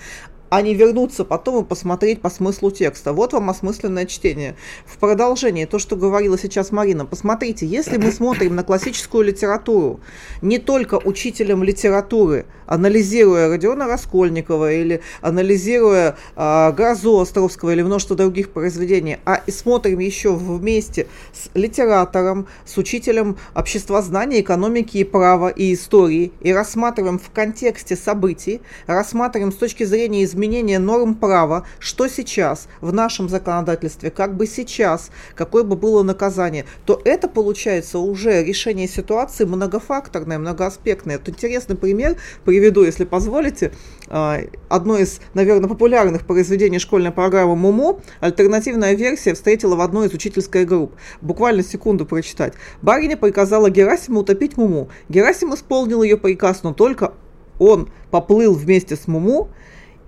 а 0.48 0.62
не 0.62 0.74
вернуться 0.74 1.24
потом 1.24 1.64
и 1.64 1.66
посмотреть 1.66 2.20
по 2.20 2.30
смыслу 2.30 2.70
текста. 2.70 3.12
Вот 3.12 3.32
вам 3.32 3.50
осмысленное 3.50 4.06
чтение. 4.06 4.56
В 4.84 4.98
продолжение, 4.98 5.66
то, 5.66 5.78
что 5.78 5.96
говорила 5.96 6.38
сейчас 6.38 6.70
Марина, 6.70 7.04
посмотрите, 7.04 7.66
если 7.66 7.96
мы 7.96 8.12
смотрим 8.12 8.54
на 8.54 8.62
классическую 8.62 9.24
литературу, 9.24 10.00
не 10.42 10.58
только 10.58 10.96
учителем 10.96 11.62
литературы, 11.62 12.46
анализируя 12.66 13.48
Родиона 13.48 13.86
Раскольникова 13.86 14.72
или 14.72 15.02
анализируя 15.20 16.16
э, 16.36 16.72
Грозу 16.72 17.20
Островского 17.20 17.70
или 17.70 17.82
множество 17.82 18.16
других 18.16 18.50
произведений, 18.50 19.18
а 19.24 19.42
и 19.46 19.50
смотрим 19.50 19.98
еще 19.98 20.34
вместе 20.34 21.06
с 21.32 21.50
литератором, 21.54 22.48
с 22.64 22.76
учителем 22.76 23.36
обществознания, 23.54 24.40
экономики 24.40 24.98
и 24.98 25.04
права 25.04 25.48
и 25.48 25.74
истории, 25.74 26.32
и 26.40 26.52
рассматриваем 26.52 27.18
в 27.18 27.30
контексте 27.30 27.96
событий, 27.96 28.60
рассматриваем 28.86 29.52
с 29.52 29.56
точки 29.56 29.84
зрения 29.84 30.24
изменения 30.24 30.35
изменения 30.36 30.78
норм 30.78 31.14
права, 31.14 31.64
что 31.78 32.08
сейчас 32.08 32.68
в 32.80 32.92
нашем 32.92 33.28
законодательстве, 33.28 34.10
как 34.10 34.36
бы 34.36 34.46
сейчас, 34.46 35.10
какое 35.34 35.64
бы 35.64 35.76
было 35.76 36.02
наказание, 36.02 36.66
то 36.84 37.00
это 37.04 37.26
получается 37.26 37.98
уже 37.98 38.44
решение 38.44 38.86
ситуации 38.86 39.44
многофакторное, 39.44 40.38
многоаспектное. 40.38 41.16
Это 41.16 41.30
интересный 41.30 41.76
пример 41.76 42.16
приведу, 42.44 42.84
если 42.84 43.04
позволите. 43.04 43.72
А, 44.08 44.40
одно 44.68 44.98
из, 44.98 45.20
наверное, 45.34 45.68
популярных 45.68 46.26
произведений 46.26 46.78
школьной 46.78 47.10
программы 47.10 47.56
«Муму» 47.56 48.00
альтернативная 48.20 48.94
версия 48.94 49.34
встретила 49.34 49.74
в 49.74 49.80
одной 49.80 50.08
из 50.08 50.12
учительской 50.12 50.66
групп. 50.66 50.92
Буквально 51.22 51.62
секунду 51.64 52.04
прочитать. 52.04 52.52
Барыня 52.82 53.16
приказала 53.16 53.70
Герасиму 53.70 54.20
утопить 54.20 54.56
Муму. 54.56 54.90
Герасим 55.08 55.54
исполнил 55.54 56.02
ее 56.02 56.18
приказ, 56.18 56.62
но 56.62 56.74
только 56.74 57.14
он 57.58 57.88
поплыл 58.10 58.54
вместе 58.54 58.96
с 58.96 59.06
Муму 59.06 59.48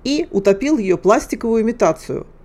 и 0.05 0.29
утопил 0.31 0.79
ее 0.79 0.97
пластиковую 0.97 1.63
имитацию– 1.63 2.27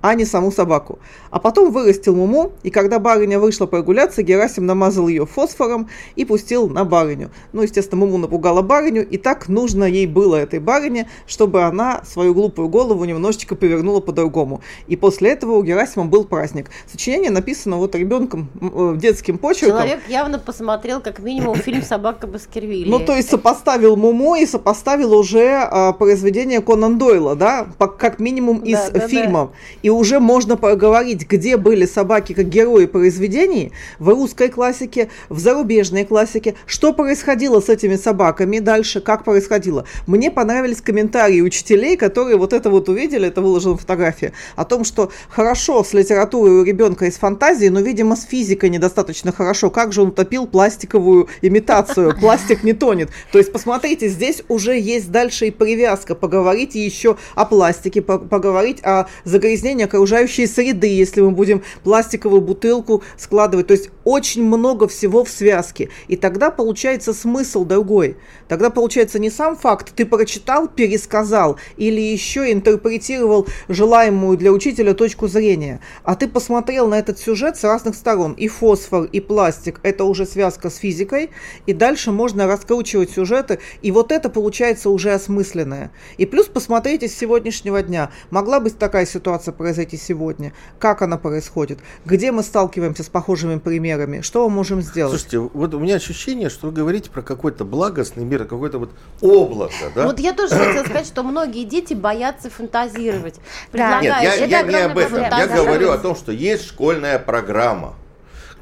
а 0.00 0.14
не 0.14 0.24
саму 0.24 0.52
собаку. 0.52 0.98
А 1.30 1.38
потом 1.40 1.72
вырастил 1.72 2.14
Муму, 2.14 2.52
и 2.62 2.70
когда 2.70 2.98
барыня 2.98 3.38
вышла 3.38 3.66
прогуляться, 3.66 4.22
Герасим 4.22 4.66
намазал 4.66 5.08
ее 5.08 5.26
фосфором 5.26 5.88
и 6.16 6.24
пустил 6.24 6.68
на 6.68 6.84
барыню. 6.84 7.30
Ну, 7.52 7.62
естественно, 7.62 8.04
Муму 8.04 8.18
напугала 8.18 8.62
барыню, 8.62 9.06
и 9.06 9.16
так 9.18 9.48
нужно 9.48 9.84
ей 9.84 10.06
было 10.06 10.36
этой 10.36 10.60
барыне, 10.60 11.08
чтобы 11.26 11.62
она 11.62 12.02
свою 12.04 12.34
глупую 12.34 12.68
голову 12.68 13.04
немножечко 13.04 13.56
повернула 13.56 14.00
по-другому. 14.00 14.60
И 14.86 14.96
после 14.96 15.30
этого 15.30 15.52
у 15.52 15.62
Герасима 15.62 16.06
был 16.06 16.24
праздник. 16.24 16.70
Сочинение 16.90 17.30
написано 17.30 17.76
вот 17.76 17.94
ребенком 17.94 18.48
э, 18.60 18.94
детским 18.96 19.38
почерком. 19.38 19.78
Человек 19.78 20.00
явно 20.08 20.38
посмотрел 20.38 21.00
как 21.00 21.18
минимум 21.18 21.56
фильм 21.56 21.82
«Собака 21.82 22.26
Баскервилли». 22.26 22.88
Ну, 22.88 23.00
то 23.00 23.14
есть 23.14 23.30
сопоставил 23.30 23.96
Муму 23.96 24.36
и 24.36 24.46
сопоставил 24.46 25.14
уже 25.14 25.48
а, 25.48 25.92
произведение 25.92 26.60
Конан 26.60 26.98
Дойла, 26.98 27.34
да, 27.34 27.66
как 27.98 28.18
минимум 28.18 28.58
из 28.60 28.78
да, 28.78 28.90
да, 28.90 29.08
фильмов. 29.08 29.50
Да. 29.50 29.87
И 29.88 29.90
уже 29.90 30.20
можно 30.20 30.58
поговорить, 30.58 31.26
где 31.26 31.56
были 31.56 31.86
собаки 31.86 32.34
как 32.34 32.46
герои 32.50 32.84
произведений 32.84 33.72
в 33.98 34.10
русской 34.10 34.50
классике, 34.50 35.08
в 35.30 35.38
зарубежной 35.38 36.04
классике, 36.04 36.56
что 36.66 36.92
происходило 36.92 37.60
с 37.60 37.70
этими 37.70 37.96
собаками 37.96 38.58
дальше, 38.58 39.00
как 39.00 39.24
происходило. 39.24 39.86
Мне 40.06 40.30
понравились 40.30 40.82
комментарии 40.82 41.40
учителей, 41.40 41.96
которые 41.96 42.36
вот 42.36 42.52
это 42.52 42.68
вот 42.68 42.90
увидели, 42.90 43.28
это 43.28 43.40
выложена 43.40 43.78
фотография, 43.78 44.34
о 44.56 44.66
том, 44.66 44.84
что 44.84 45.10
хорошо 45.30 45.82
с 45.82 45.94
литературой 45.94 46.60
у 46.60 46.64
ребенка 46.64 47.06
из 47.06 47.16
фантазии, 47.16 47.68
но, 47.68 47.80
видимо, 47.80 48.14
с 48.14 48.24
физикой 48.24 48.68
недостаточно 48.68 49.32
хорошо. 49.32 49.70
Как 49.70 49.94
же 49.94 50.02
он 50.02 50.08
утопил 50.08 50.46
пластиковую 50.46 51.28
имитацию? 51.40 52.14
Пластик 52.20 52.62
не 52.62 52.74
тонет. 52.74 53.08
То 53.32 53.38
есть, 53.38 53.52
посмотрите, 53.52 54.08
здесь 54.08 54.42
уже 54.48 54.78
есть 54.78 55.10
дальше 55.10 55.46
и 55.46 55.50
привязка. 55.50 56.14
Поговорите 56.14 56.84
еще 56.84 57.16
о 57.34 57.46
пластике, 57.46 58.02
поговорить 58.02 58.84
о 58.84 59.06
загрязнении 59.24 59.77
окружающей 59.84 60.46
среды, 60.46 60.88
если 60.88 61.20
мы 61.20 61.30
будем 61.30 61.62
пластиковую 61.84 62.40
бутылку 62.40 63.02
складывать. 63.16 63.66
То 63.68 63.74
есть, 63.74 63.90
очень 64.08 64.42
много 64.42 64.88
всего 64.88 65.22
в 65.22 65.28
связке. 65.28 65.90
И 66.06 66.16
тогда 66.16 66.50
получается 66.50 67.12
смысл 67.12 67.66
другой. 67.66 68.16
Тогда 68.48 68.70
получается 68.70 69.18
не 69.18 69.28
сам 69.28 69.54
факт, 69.54 69.92
ты 69.94 70.06
прочитал, 70.06 70.66
пересказал 70.66 71.58
или 71.76 72.00
еще 72.00 72.50
интерпретировал 72.50 73.46
желаемую 73.68 74.38
для 74.38 74.50
учителя 74.50 74.94
точку 74.94 75.28
зрения, 75.28 75.80
а 76.04 76.16
ты 76.16 76.26
посмотрел 76.26 76.88
на 76.88 76.98
этот 76.98 77.18
сюжет 77.18 77.58
с 77.58 77.64
разных 77.64 77.94
сторон. 77.96 78.32
И 78.32 78.48
фосфор, 78.48 79.04
и 79.04 79.20
пластик– 79.20 79.78
это 79.82 80.04
уже 80.04 80.24
связка 80.24 80.70
с 80.70 80.76
физикой, 80.76 81.28
и 81.66 81.74
дальше 81.74 82.10
можно 82.10 82.46
раскручивать 82.46 83.10
сюжеты, 83.10 83.58
и 83.82 83.90
вот 83.90 84.10
это 84.10 84.30
получается 84.30 84.88
уже 84.88 85.12
осмысленное. 85.12 85.90
И 86.16 86.24
плюс 86.24 86.46
посмотрите 86.46 87.08
с 87.08 87.14
сегодняшнего 87.14 87.82
дня. 87.82 88.10
Могла 88.30 88.58
быть 88.58 88.78
такая 88.78 89.04
ситуация 89.04 89.52
произойти 89.52 89.98
сегодня? 89.98 90.54
Как 90.78 91.02
она 91.02 91.18
происходит? 91.18 91.80
Где 92.06 92.32
мы 92.32 92.42
сталкиваемся 92.42 93.02
с 93.02 93.10
похожими 93.10 93.58
примерами? 93.58 93.97
Что 94.22 94.48
мы 94.48 94.56
можем 94.56 94.82
сделать? 94.82 95.12
Слушайте, 95.12 95.38
вот 95.38 95.74
у 95.74 95.78
меня 95.78 95.96
ощущение, 95.96 96.50
что 96.50 96.68
вы 96.68 96.72
говорите 96.72 97.10
про 97.10 97.22
какой-то 97.22 97.64
благостный 97.64 98.24
мир, 98.24 98.44
какое-то 98.44 98.78
вот 98.78 98.90
облако, 99.20 99.72
да? 99.94 100.06
Вот 100.06 100.18
я 100.18 100.32
тоже 100.32 100.54
хотела 100.54 100.84
сказать, 100.84 101.06
что 101.06 101.22
многие 101.22 101.64
дети 101.64 101.94
боятся 101.94 102.50
фантазировать. 102.50 103.36
Нет, 103.72 104.02
я, 104.02 104.34
я 104.34 104.62
не 104.62 104.74
об 104.74 104.98
этом. 104.98 105.20
Я 105.20 105.46
говорю 105.46 105.90
о 105.90 105.98
том, 105.98 106.16
что 106.16 106.32
есть 106.32 106.66
школьная 106.66 107.18
программа 107.18 107.94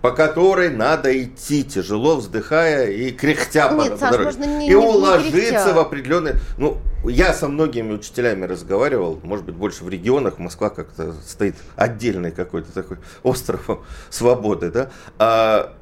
по 0.07 0.13
которой 0.13 0.71
надо 0.71 1.21
идти, 1.21 1.65
тяжело 1.65 2.15
вздыхая 2.15 2.93
и 2.93 3.11
кряхтя 3.11 3.73
Нет, 3.73 3.95
по, 3.95 3.99
Саш, 3.99 4.13
по 4.13 4.19
дороге. 4.19 4.39
Не, 4.39 4.67
и 4.67 4.69
не, 4.69 4.77
уложиться 4.77 5.67
не 5.67 5.73
в 5.73 5.79
определенные... 5.81 6.37
Ну, 6.59 6.79
я 7.07 7.35
со 7.35 7.49
многими 7.49 7.93
учителями 7.93 8.45
разговаривал, 8.45 9.19
может 9.25 9.45
быть, 9.45 9.57
больше 9.57 9.83
в 9.83 9.89
регионах, 9.89 10.39
Москва 10.39 10.71
как-то 10.71 11.13
стоит 11.27 11.57
отдельный 11.75 12.31
какой-то 12.31 12.73
такой 12.73 12.99
остров 13.25 13.85
свободы, 14.09 14.71
да, 14.71 14.91
а, 15.19 15.75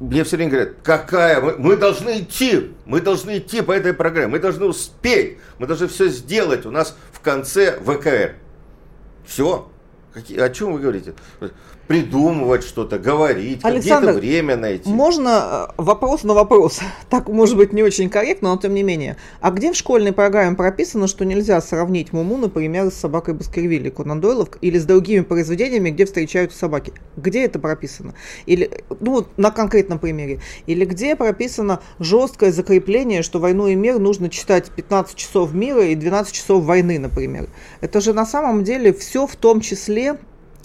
мне 0.00 0.24
все 0.24 0.38
время 0.38 0.50
говорят, 0.50 0.76
какая, 0.82 1.42
мы, 1.42 1.58
мы 1.58 1.76
должны 1.76 2.20
идти, 2.20 2.72
мы 2.86 3.02
должны 3.02 3.36
идти 3.36 3.60
по 3.60 3.72
этой 3.72 3.92
программе, 3.92 4.28
мы 4.28 4.38
должны 4.38 4.64
успеть, 4.64 5.36
мы 5.58 5.66
должны 5.66 5.88
все 5.88 6.08
сделать, 6.08 6.64
у 6.64 6.70
нас 6.70 6.96
в 7.12 7.20
конце 7.20 7.78
ВКР. 7.78 8.36
Все. 9.26 9.68
Какие, 10.14 10.38
о 10.38 10.48
чем 10.48 10.72
вы 10.72 10.78
говорите? 10.78 11.12
Придумывать 11.86 12.64
что-то, 12.64 12.98
говорить, 12.98 13.64
где-то 13.64 14.12
время 14.12 14.56
найти. 14.56 14.88
Можно 14.88 15.68
э, 15.68 15.82
вопрос 15.82 16.24
на 16.24 16.34
вопрос. 16.34 16.80
Так 17.10 17.28
может 17.28 17.56
быть 17.56 17.72
не 17.72 17.82
очень 17.82 18.08
корректно, 18.08 18.50
но 18.50 18.60
тем 18.60 18.74
не 18.74 18.82
менее. 18.82 19.16
А 19.40 19.50
где 19.50 19.72
в 19.72 19.76
школьной 19.76 20.12
программе 20.12 20.56
прописано, 20.56 21.06
что 21.06 21.24
нельзя 21.24 21.60
сравнить 21.60 22.12
Муму, 22.12 22.36
например, 22.36 22.90
с 22.90 22.94
собакой 22.94 23.34
Баскервилли 23.34 23.90
Конан 23.90 24.20
Дойлов 24.20 24.48
или 24.60 24.78
с 24.78 24.84
другими 24.84 25.20
произведениями, 25.20 25.90
где 25.90 26.06
встречаются 26.06 26.58
собаки? 26.58 26.92
Где 27.16 27.44
это 27.44 27.58
прописано? 27.58 28.14
Или, 28.46 28.70
ну, 29.00 29.26
на 29.36 29.50
конкретном 29.50 29.98
примере. 29.98 30.40
Или 30.66 30.84
где 30.84 31.14
прописано 31.14 31.80
жесткое 31.98 32.52
закрепление, 32.52 33.22
что 33.22 33.38
«Войну 33.38 33.68
и 33.68 33.74
мир» 33.74 33.98
нужно 33.98 34.28
читать 34.30 34.70
15 34.70 35.16
часов 35.16 35.52
мира 35.52 35.84
и 35.84 35.94
12 35.94 36.32
часов 36.32 36.64
войны, 36.64 36.98
например. 36.98 37.48
Это 37.80 38.00
же 38.00 38.12
на 38.12 38.26
самом 38.26 38.64
деле 38.64 38.92
все 38.92 39.26
в 39.26 39.36
том 39.36 39.60
числе 39.60 40.18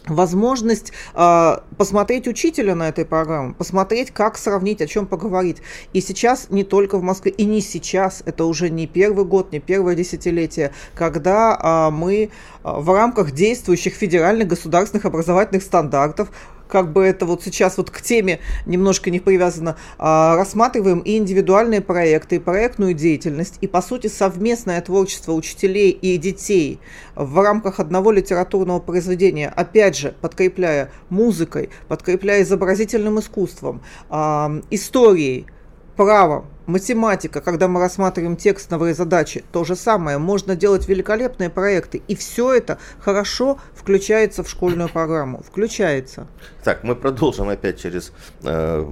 возможность 0.09 0.91
э, 1.13 1.57
посмотреть 1.77 2.27
учителя 2.27 2.75
на 2.75 2.89
этой 2.89 3.05
программе, 3.05 3.53
посмотреть, 3.53 4.11
как 4.11 4.37
сравнить, 4.37 4.81
о 4.81 4.87
чем 4.87 5.07
поговорить. 5.07 5.57
И 5.93 6.01
сейчас 6.01 6.47
не 6.49 6.63
только 6.63 6.97
в 6.97 7.03
Москве, 7.03 7.31
и 7.31 7.45
не 7.45 7.61
сейчас, 7.61 8.21
это 8.25 8.45
уже 8.45 8.69
не 8.69 8.87
первый 8.87 9.25
год, 9.25 9.51
не 9.51 9.59
первое 9.59 9.95
десятилетие, 9.95 10.71
когда 10.95 11.89
э, 11.89 11.93
мы 11.93 12.23
э, 12.23 12.29
в 12.63 12.93
рамках 12.93 13.31
действующих 13.31 13.93
федеральных 13.93 14.47
государственных 14.47 15.05
образовательных 15.05 15.63
стандартов 15.63 16.29
как 16.69 16.93
бы 16.93 17.03
это 17.03 17.25
вот 17.25 17.43
сейчас 17.43 17.77
вот 17.77 17.89
к 17.89 18.01
теме 18.01 18.39
немножко 18.65 19.09
не 19.09 19.19
привязано, 19.19 19.75
а, 19.97 20.35
рассматриваем 20.35 20.99
и 20.99 21.17
индивидуальные 21.17 21.81
проекты, 21.81 22.37
и 22.37 22.39
проектную 22.39 22.93
деятельность, 22.93 23.57
и, 23.61 23.67
по 23.67 23.81
сути, 23.81 24.07
совместное 24.07 24.79
творчество 24.81 25.33
учителей 25.33 25.89
и 25.89 26.17
детей 26.17 26.79
в 27.15 27.41
рамках 27.41 27.79
одного 27.79 28.11
литературного 28.11 28.79
произведения, 28.79 29.51
опять 29.53 29.97
же, 29.97 30.13
подкрепляя 30.21 30.91
музыкой, 31.09 31.69
подкрепляя 31.87 32.43
изобразительным 32.43 33.19
искусством, 33.19 33.81
а, 34.09 34.61
историей, 34.69 35.47
правом, 35.95 36.45
математика, 36.69 37.41
когда 37.41 37.67
мы 37.67 37.79
рассматриваем 37.79 38.37
текстовые 38.37 38.93
задачи, 38.93 39.43
то 39.51 39.63
же 39.65 39.75
самое. 39.75 40.17
Можно 40.17 40.55
делать 40.55 40.87
великолепные 40.87 41.49
проекты. 41.49 42.01
И 42.07 42.15
все 42.15 42.53
это 42.53 42.77
хорошо 42.99 43.59
включается 43.75 44.43
в 44.43 44.49
школьную 44.49 44.89
программу. 44.89 45.43
Включается. 45.43 46.27
Так, 46.63 46.83
мы 46.83 46.95
продолжим 46.95 47.49
опять 47.49 47.81
через 47.81 48.13
э, 48.43 48.85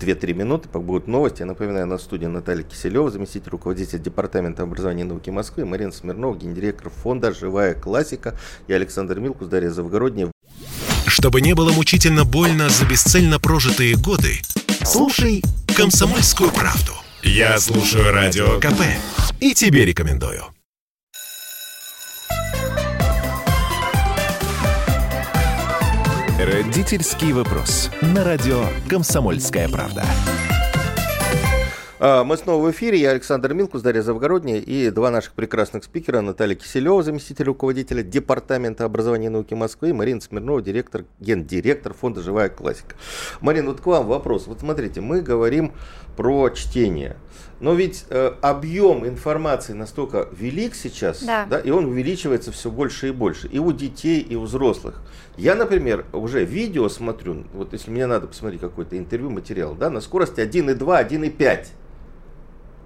2-3 0.00 0.34
минуты. 0.34 0.68
Будут 0.78 1.06
новости. 1.06 1.40
Я 1.40 1.46
напоминаю, 1.46 1.86
на 1.86 1.98
студии 1.98 2.26
Наталья 2.26 2.62
Киселева, 2.62 3.10
заместитель 3.10 3.50
руководителя 3.50 3.98
Департамента 3.98 4.62
образования 4.62 5.02
и 5.02 5.06
науки 5.06 5.30
Москвы, 5.30 5.64
Марина 5.64 5.92
Смирнова, 5.92 6.36
гендиректор 6.36 6.90
фонда 6.90 7.32
«Живая 7.32 7.74
классика» 7.74 8.34
и 8.66 8.72
Александр 8.72 9.20
Милкус, 9.20 9.48
Дарья 9.48 9.70
Завгородняя. 9.70 10.30
Чтобы 11.06 11.40
не 11.40 11.54
было 11.54 11.72
мучительно 11.72 12.24
больно 12.24 12.68
за 12.68 12.86
бесцельно 12.86 13.38
прожитые 13.38 13.96
годы, 13.96 14.40
слушай 14.84 15.42
«Комсомольскую 15.76 16.50
правду». 16.50 16.92
Я 17.22 17.58
слушаю 17.58 18.12
Радио 18.12 18.58
КП 18.60 18.80
и 19.40 19.52
тебе 19.52 19.84
рекомендую. 19.84 20.42
Родительский 26.38 27.34
вопрос. 27.34 27.90
На 28.00 28.24
радио 28.24 28.64
«Комсомольская 28.88 29.68
правда». 29.68 30.02
А, 32.02 32.24
мы 32.24 32.38
снова 32.38 32.66
в 32.66 32.70
эфире. 32.70 32.98
Я 32.98 33.10
Александр 33.10 33.52
Милкус, 33.52 33.82
Дарья 33.82 34.00
Завгородняя 34.00 34.58
и 34.58 34.88
два 34.88 35.10
наших 35.10 35.34
прекрасных 35.34 35.84
спикера. 35.84 36.22
Наталья 36.22 36.54
Киселева, 36.54 37.02
заместитель 37.02 37.44
руководителя 37.44 38.02
Департамента 38.02 38.86
образования 38.86 39.26
и 39.26 39.28
науки 39.28 39.52
Москвы, 39.52 39.90
и 39.90 39.92
Марина 39.92 40.22
Смирнова, 40.22 40.62
директор, 40.62 41.04
гендиректор 41.18 41.92
фонда 41.92 42.22
«Живая 42.22 42.48
классика». 42.48 42.96
Марина, 43.42 43.68
вот 43.68 43.82
к 43.82 43.86
вам 43.86 44.06
вопрос. 44.06 44.46
Вот 44.46 44.60
смотрите, 44.60 45.02
мы 45.02 45.20
говорим 45.20 45.74
про 46.20 46.50
чтение. 46.50 47.16
Но 47.60 47.72
ведь 47.72 48.04
э, 48.10 48.34
объем 48.42 49.06
информации 49.06 49.72
настолько 49.72 50.28
велик 50.32 50.74
сейчас, 50.74 51.22
да. 51.22 51.46
Да, 51.48 51.58
и 51.58 51.70
он 51.70 51.86
увеличивается 51.86 52.52
все 52.52 52.70
больше 52.70 53.08
и 53.08 53.10
больше. 53.10 53.48
И 53.48 53.58
у 53.58 53.72
детей, 53.72 54.20
и 54.20 54.36
у 54.36 54.42
взрослых. 54.42 55.00
Я, 55.38 55.54
например, 55.54 56.04
уже 56.12 56.44
видео 56.44 56.90
смотрю, 56.90 57.44
вот 57.54 57.72
если 57.72 57.90
мне 57.90 58.06
надо 58.06 58.26
посмотреть 58.26 58.60
какой-то 58.60 58.98
интервью, 58.98 59.30
материал, 59.30 59.74
да, 59.74 59.88
на 59.88 60.02
скорости 60.02 60.40
1,2, 60.40 60.76
1,5. 60.76 61.66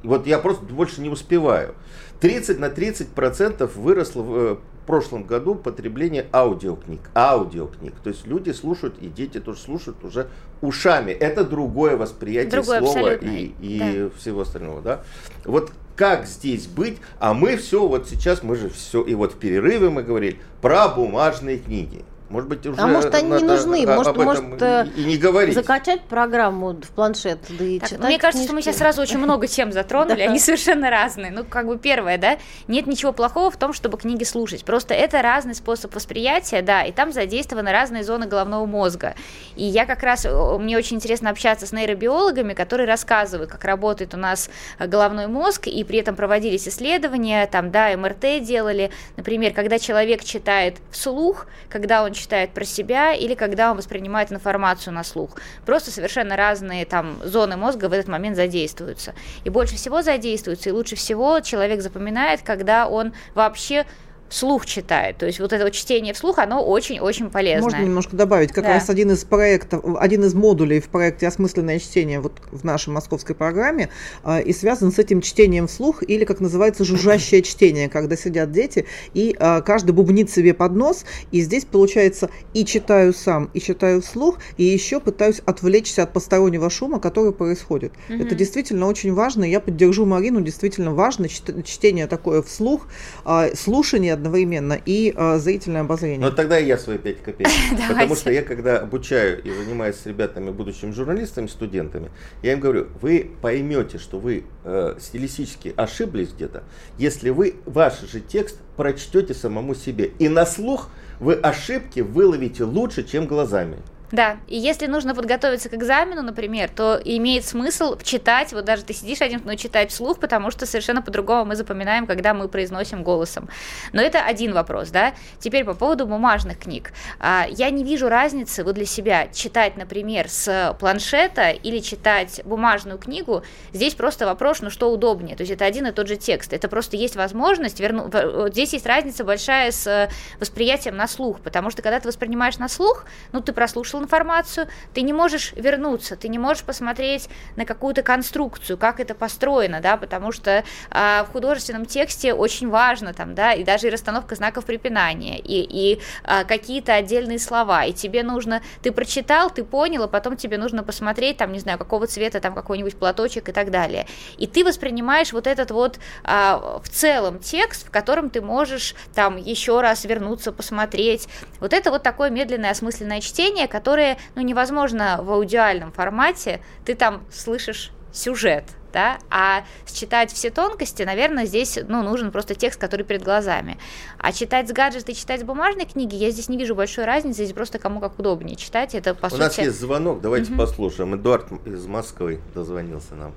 Вот 0.04 0.28
я 0.28 0.38
просто 0.38 0.64
больше 0.66 1.00
не 1.00 1.08
успеваю. 1.08 1.74
30 2.20 2.60
на 2.60 2.70
30 2.70 3.08
процентов 3.08 3.74
выросло 3.74 4.60
в 4.84 4.86
прошлом 4.86 5.24
году 5.24 5.54
потребление 5.54 6.26
аудиокниг. 6.30 7.00
Аудиокниг. 7.14 7.94
То 8.02 8.10
есть 8.10 8.26
люди 8.26 8.50
слушают, 8.50 8.98
и 9.00 9.08
дети 9.08 9.40
тоже 9.40 9.58
слушают 9.58 10.04
уже 10.04 10.28
ушами. 10.60 11.10
Это 11.10 11.42
другое 11.42 11.96
восприятие 11.96 12.60
другое, 12.60 12.80
слова 12.80 13.14
и, 13.14 13.54
и 13.62 13.78
да. 13.78 14.18
всего 14.18 14.42
остального. 14.42 14.82
Да? 14.82 15.02
Вот 15.46 15.72
как 15.96 16.26
здесь 16.26 16.66
быть, 16.66 16.98
а 17.18 17.32
мы 17.32 17.56
все 17.56 17.86
вот 17.86 18.10
сейчас, 18.10 18.42
мы 18.42 18.56
же 18.56 18.68
все, 18.68 19.00
и 19.02 19.14
вот 19.14 19.32
в 19.32 19.36
перерыве 19.38 19.88
мы 19.88 20.02
говорили 20.02 20.38
про 20.60 20.88
бумажные 20.88 21.56
книги. 21.56 22.04
Может 22.34 22.48
быть, 22.48 22.66
уже 22.66 22.80
А 22.80 22.88
может, 22.88 23.14
они 23.14 23.30
не 23.30 23.44
нужны? 23.44 23.86
Может, 23.86 24.16
может, 24.16 24.60
э, 24.60 24.88
и, 24.96 25.04
не 25.04 25.16
говорить. 25.16 25.54
Закачать 25.54 26.00
программу 26.00 26.72
в 26.72 26.88
планшет, 26.88 27.38
да 27.48 27.64
и 27.64 27.78
Так, 27.78 27.90
читать 27.90 28.02
ну, 28.02 28.08
мне 28.08 28.18
кажется, 28.18 28.42
что 28.42 28.52
мы 28.54 28.60
книжки. 28.60 28.70
сейчас 28.72 28.78
сразу 28.78 29.02
очень 29.02 29.18
много 29.18 29.46
тем 29.46 29.70
затронули, 29.70 30.20
они 30.28 30.40
совершенно 30.40 30.90
разные. 30.90 31.30
Ну, 31.30 31.44
как 31.44 31.68
бы 31.68 31.78
первое, 31.78 32.18
да, 32.18 32.38
нет 32.66 32.88
ничего 32.88 33.12
плохого 33.12 33.52
в 33.52 33.56
том, 33.56 33.72
чтобы 33.72 33.98
книги 33.98 34.24
слушать. 34.24 34.64
Просто 34.64 34.94
это 34.94 35.22
разный 35.22 35.54
способ 35.54 35.94
восприятия, 35.94 36.60
да, 36.60 36.82
и 36.82 36.90
там 36.90 37.12
задействованы 37.12 37.70
разные 37.70 38.02
зоны 38.02 38.26
головного 38.26 38.66
мозга. 38.66 39.14
И 39.54 39.64
я 39.64 39.86
как 39.86 40.02
раз, 40.02 40.26
мне 40.58 40.76
очень 40.76 40.96
интересно 40.96 41.30
общаться 41.30 41.68
с 41.68 41.72
нейробиологами, 41.72 42.52
которые 42.52 42.88
рассказывают, 42.88 43.48
как 43.48 43.62
работает 43.62 44.12
у 44.12 44.16
нас 44.16 44.50
головной 44.80 45.28
мозг, 45.28 45.68
и 45.68 45.84
при 45.84 46.00
этом 46.00 46.16
проводились 46.16 46.66
исследования, 46.66 47.46
там, 47.46 47.70
да, 47.70 47.96
МРТ 47.96 48.42
делали. 48.42 48.90
Например, 49.16 49.52
когда 49.52 49.78
человек 49.78 50.24
читает 50.24 50.78
вслух, 50.90 51.46
когда 51.68 52.02
он 52.02 52.12
читает 52.12 52.23
про 52.28 52.64
себя, 52.64 53.12
или 53.14 53.34
когда 53.34 53.70
он 53.70 53.76
воспринимает 53.76 54.32
информацию 54.32 54.92
на 54.94 55.04
слух. 55.04 55.36
Просто 55.66 55.90
совершенно 55.90 56.36
разные 56.36 56.84
там 56.84 57.18
зоны 57.24 57.56
мозга 57.56 57.88
в 57.88 57.92
этот 57.92 58.08
момент 58.08 58.36
задействуются. 58.36 59.14
И 59.44 59.50
больше 59.50 59.76
всего 59.76 60.02
задействуются, 60.02 60.70
и 60.70 60.72
лучше 60.72 60.96
всего 60.96 61.40
человек 61.40 61.80
запоминает, 61.80 62.42
когда 62.42 62.88
он 62.88 63.12
вообще 63.34 63.86
вслух 64.28 64.66
читает. 64.66 65.18
То 65.18 65.26
есть 65.26 65.38
вот 65.38 65.52
это 65.52 65.70
чтение 65.70 66.12
вслух, 66.14 66.38
оно 66.38 66.64
очень-очень 66.64 67.30
полезное. 67.30 67.62
Можно 67.62 67.82
немножко 67.84 68.16
добавить? 68.16 68.52
Как 68.52 68.64
Да. 68.64 68.74
раз 68.74 68.90
один 68.90 69.12
из 69.12 69.24
проектов, 69.24 69.84
один 69.98 70.24
из 70.24 70.34
модулей 70.34 70.80
в 70.80 70.88
проекте 70.88 71.28
«Осмысленное 71.28 71.78
чтение» 71.78 72.20
вот 72.20 72.32
в 72.50 72.64
нашей 72.64 72.88
московской 72.90 73.34
программе 73.36 73.90
а, 74.22 74.40
и 74.40 74.52
связан 74.52 74.90
с 74.92 74.98
этим 74.98 75.20
чтением 75.20 75.66
вслух, 75.68 76.02
или, 76.02 76.24
как 76.24 76.40
называется, 76.40 76.84
жужжащее 76.84 77.42
чтение, 77.44 77.88
когда 77.88 78.16
сидят 78.16 78.50
дети, 78.50 78.86
и 79.12 79.36
а, 79.38 79.60
каждый 79.60 79.92
бубнит 79.92 80.30
себе 80.30 80.52
под 80.54 80.72
нос, 80.74 81.04
и 81.30 81.40
здесь 81.40 81.64
получается 81.64 82.30
и 82.54 82.64
читаю 82.64 83.12
сам, 83.14 83.50
и 83.54 83.60
читаю 83.60 84.02
вслух, 84.02 84.38
и 84.56 84.64
еще 84.64 85.00
пытаюсь 85.00 85.40
отвлечься 85.44 86.02
от 86.02 86.12
постороннего 86.12 86.70
шума, 86.70 86.98
который 86.98 87.32
происходит. 87.32 87.92
Мгм. 88.08 88.22
Это 88.22 88.34
действительно 88.34 88.86
очень 88.86 89.12
важно, 89.12 89.44
я 89.44 89.60
поддержу 89.60 90.06
Марину, 90.06 90.40
действительно 90.40 90.92
важно 90.94 91.26
чт- 91.26 91.62
чтение 91.62 92.06
такое 92.06 92.42
вслух, 92.42 92.88
а, 93.24 93.48
слушание 93.54 94.13
одновременно 94.14 94.78
и 94.84 95.12
а, 95.16 95.38
зрительное 95.38 95.82
обозрение. 95.82 96.20
Но 96.20 96.30
тогда 96.30 96.58
и 96.58 96.66
я 96.66 96.78
свои 96.78 96.98
5 96.98 97.22
копеек. 97.22 97.50
Потому 97.88 98.16
что 98.16 98.32
я, 98.32 98.42
когда 98.42 98.78
обучаю 98.78 99.42
и 99.42 99.50
занимаюсь 99.50 99.96
с 99.96 100.06
ребятами, 100.06 100.50
будущими 100.50 100.90
журналистами, 100.90 101.46
студентами, 101.46 102.10
я 102.42 102.52
им 102.52 102.60
говорю, 102.60 102.88
вы 103.00 103.30
поймете, 103.40 103.98
что 103.98 104.18
вы 104.18 104.44
э, 104.64 104.96
стилистически 104.98 105.74
ошиблись 105.76 106.30
где-то, 106.32 106.64
если 106.98 107.30
вы 107.30 107.56
ваш 107.66 108.00
же 108.00 108.20
текст 108.20 108.58
прочтете 108.76 109.34
самому 109.34 109.74
себе. 109.74 110.10
И 110.18 110.28
на 110.28 110.46
слух 110.46 110.88
вы 111.20 111.34
ошибки 111.34 112.00
выловите 112.00 112.64
лучше, 112.64 113.04
чем 113.04 113.26
глазами. 113.26 113.78
Да, 114.14 114.36
и 114.46 114.56
если 114.56 114.86
нужно 114.86 115.12
подготовиться 115.12 115.68
к 115.68 115.74
экзамену, 115.74 116.22
например, 116.22 116.70
то 116.70 117.00
имеет 117.04 117.44
смысл 117.44 117.98
читать, 118.00 118.52
вот 118.52 118.64
даже 118.64 118.84
ты 118.84 118.94
сидишь 118.94 119.20
один, 119.20 119.42
но 119.44 119.56
читать 119.56 119.90
вслух, 119.90 120.20
потому 120.20 120.52
что 120.52 120.66
совершенно 120.66 121.02
по-другому 121.02 121.46
мы 121.46 121.56
запоминаем, 121.56 122.06
когда 122.06 122.32
мы 122.32 122.46
произносим 122.48 123.02
голосом. 123.02 123.48
Но 123.92 124.00
это 124.00 124.24
один 124.24 124.52
вопрос, 124.52 124.90
да. 124.90 125.14
Теперь 125.40 125.64
по 125.64 125.74
поводу 125.74 126.06
бумажных 126.06 126.60
книг. 126.60 126.92
А, 127.18 127.46
Я 127.50 127.70
не 127.70 127.82
вижу 127.82 128.08
разницы 128.08 128.62
вот 128.62 128.76
для 128.76 128.86
себя 128.86 129.26
читать, 129.32 129.76
например, 129.76 130.28
с 130.28 130.76
планшета 130.78 131.50
или 131.50 131.80
читать 131.80 132.40
бумажную 132.44 132.98
книгу. 132.98 133.42
Здесь 133.72 133.94
просто 133.94 134.26
вопрос, 134.26 134.60
ну 134.60 134.70
что 134.70 134.92
удобнее. 134.92 135.34
То 135.34 135.42
есть 135.42 135.52
это 135.52 135.64
один 135.64 135.88
и 135.88 135.90
тот 135.90 136.06
же 136.06 136.14
текст. 136.14 136.52
Это 136.52 136.68
просто 136.68 136.96
есть 136.96 137.16
возможность 137.16 137.80
верну... 137.80 138.04
в- 138.04 138.30
вот 138.42 138.52
Здесь 138.52 138.74
есть 138.74 138.86
разница 138.86 139.24
большая 139.24 139.72
с 139.72 139.88
э, 139.88 140.08
восприятием 140.38 140.96
на 140.96 141.08
слух, 141.08 141.40
потому 141.40 141.70
что 141.70 141.82
когда 141.82 141.98
ты 141.98 142.06
воспринимаешь 142.06 142.58
на 142.58 142.68
слух, 142.68 143.06
ну 143.32 143.40
ты 143.40 143.52
прослушал 143.52 144.03
информацию, 144.04 144.68
ты 144.92 145.02
не 145.02 145.12
можешь 145.12 145.52
вернуться, 145.56 146.16
ты 146.16 146.28
не 146.28 146.38
можешь 146.38 146.62
посмотреть 146.62 147.28
на 147.56 147.64
какую-то 147.64 148.02
конструкцию, 148.02 148.78
как 148.78 149.00
это 149.00 149.14
построено, 149.14 149.80
да, 149.80 149.96
потому 149.96 150.32
что 150.32 150.64
а, 150.90 151.24
в 151.24 151.32
художественном 151.32 151.86
тексте 151.86 152.32
очень 152.32 152.68
важно 152.68 153.12
там, 153.12 153.34
да, 153.34 153.52
и 153.52 153.64
даже 153.64 153.88
и 153.88 153.90
расстановка 153.90 154.34
знаков 154.34 154.64
препинания, 154.64 155.38
и, 155.38 155.66
и 155.68 156.00
а, 156.22 156.44
какие-то 156.44 156.94
отдельные 156.94 157.38
слова, 157.38 157.84
и 157.84 157.92
тебе 157.92 158.22
нужно, 158.22 158.62
ты 158.82 158.92
прочитал, 158.92 159.50
ты 159.50 159.64
понял, 159.64 160.04
а 160.04 160.08
потом 160.08 160.36
тебе 160.36 160.58
нужно 160.58 160.82
посмотреть, 160.82 161.38
там, 161.38 161.52
не 161.52 161.58
знаю, 161.58 161.78
какого 161.78 162.06
цвета 162.06 162.40
там 162.40 162.54
какой-нибудь 162.54 162.96
платочек 162.96 163.48
и 163.48 163.52
так 163.52 163.70
далее. 163.70 164.06
И 164.38 164.46
ты 164.46 164.64
воспринимаешь 164.64 165.32
вот 165.32 165.46
этот 165.46 165.70
вот 165.70 165.98
а, 166.22 166.80
в 166.82 166.88
целом 166.88 167.38
текст, 167.38 167.86
в 167.86 167.90
котором 167.90 168.30
ты 168.30 168.40
можешь 168.40 168.94
там 169.14 169.36
еще 169.36 169.80
раз 169.80 170.04
вернуться, 170.04 170.52
посмотреть. 170.52 171.28
Вот 171.60 171.72
это 171.72 171.90
вот 171.90 172.02
такое 172.02 172.30
медленное 172.30 172.70
осмысленное 172.70 173.20
чтение, 173.20 173.68
которое, 173.68 173.93
ну, 174.34 174.42
невозможно 174.42 175.18
в 175.22 175.30
аудиальном 175.32 175.92
формате, 175.92 176.60
ты 176.84 176.94
там 176.94 177.22
слышишь 177.32 177.90
сюжет, 178.12 178.64
да, 178.92 179.18
а 179.28 179.64
считать 179.92 180.32
все 180.32 180.50
тонкости, 180.50 181.02
наверное, 181.02 181.46
здесь, 181.46 181.78
ну, 181.88 182.02
нужен 182.02 182.30
просто 182.30 182.54
текст, 182.54 182.80
который 182.80 183.04
перед 183.04 183.22
глазами. 183.22 183.76
А 184.18 184.32
читать 184.32 184.68
с 184.68 184.72
гаджета 184.72 185.12
и 185.12 185.14
читать 185.14 185.40
с 185.40 185.44
бумажной 185.44 185.84
книги, 185.84 186.14
я 186.14 186.30
здесь 186.30 186.48
не 186.48 186.56
вижу 186.56 186.74
большой 186.76 187.04
разницы, 187.04 187.44
здесь 187.44 187.52
просто 187.52 187.78
кому 187.80 188.00
как 188.00 188.18
удобнее 188.18 188.54
читать, 188.56 188.94
это, 188.94 189.14
по 189.14 189.26
У 189.26 189.30
сути... 189.30 189.40
нас 189.40 189.58
есть 189.58 189.80
звонок, 189.80 190.20
давайте 190.20 190.50
Мгм. 190.50 190.58
послушаем. 190.58 191.16
Эдуард 191.16 191.46
из 191.66 191.86
Москвы 191.86 192.40
дозвонился 192.54 193.16
нам. 193.16 193.34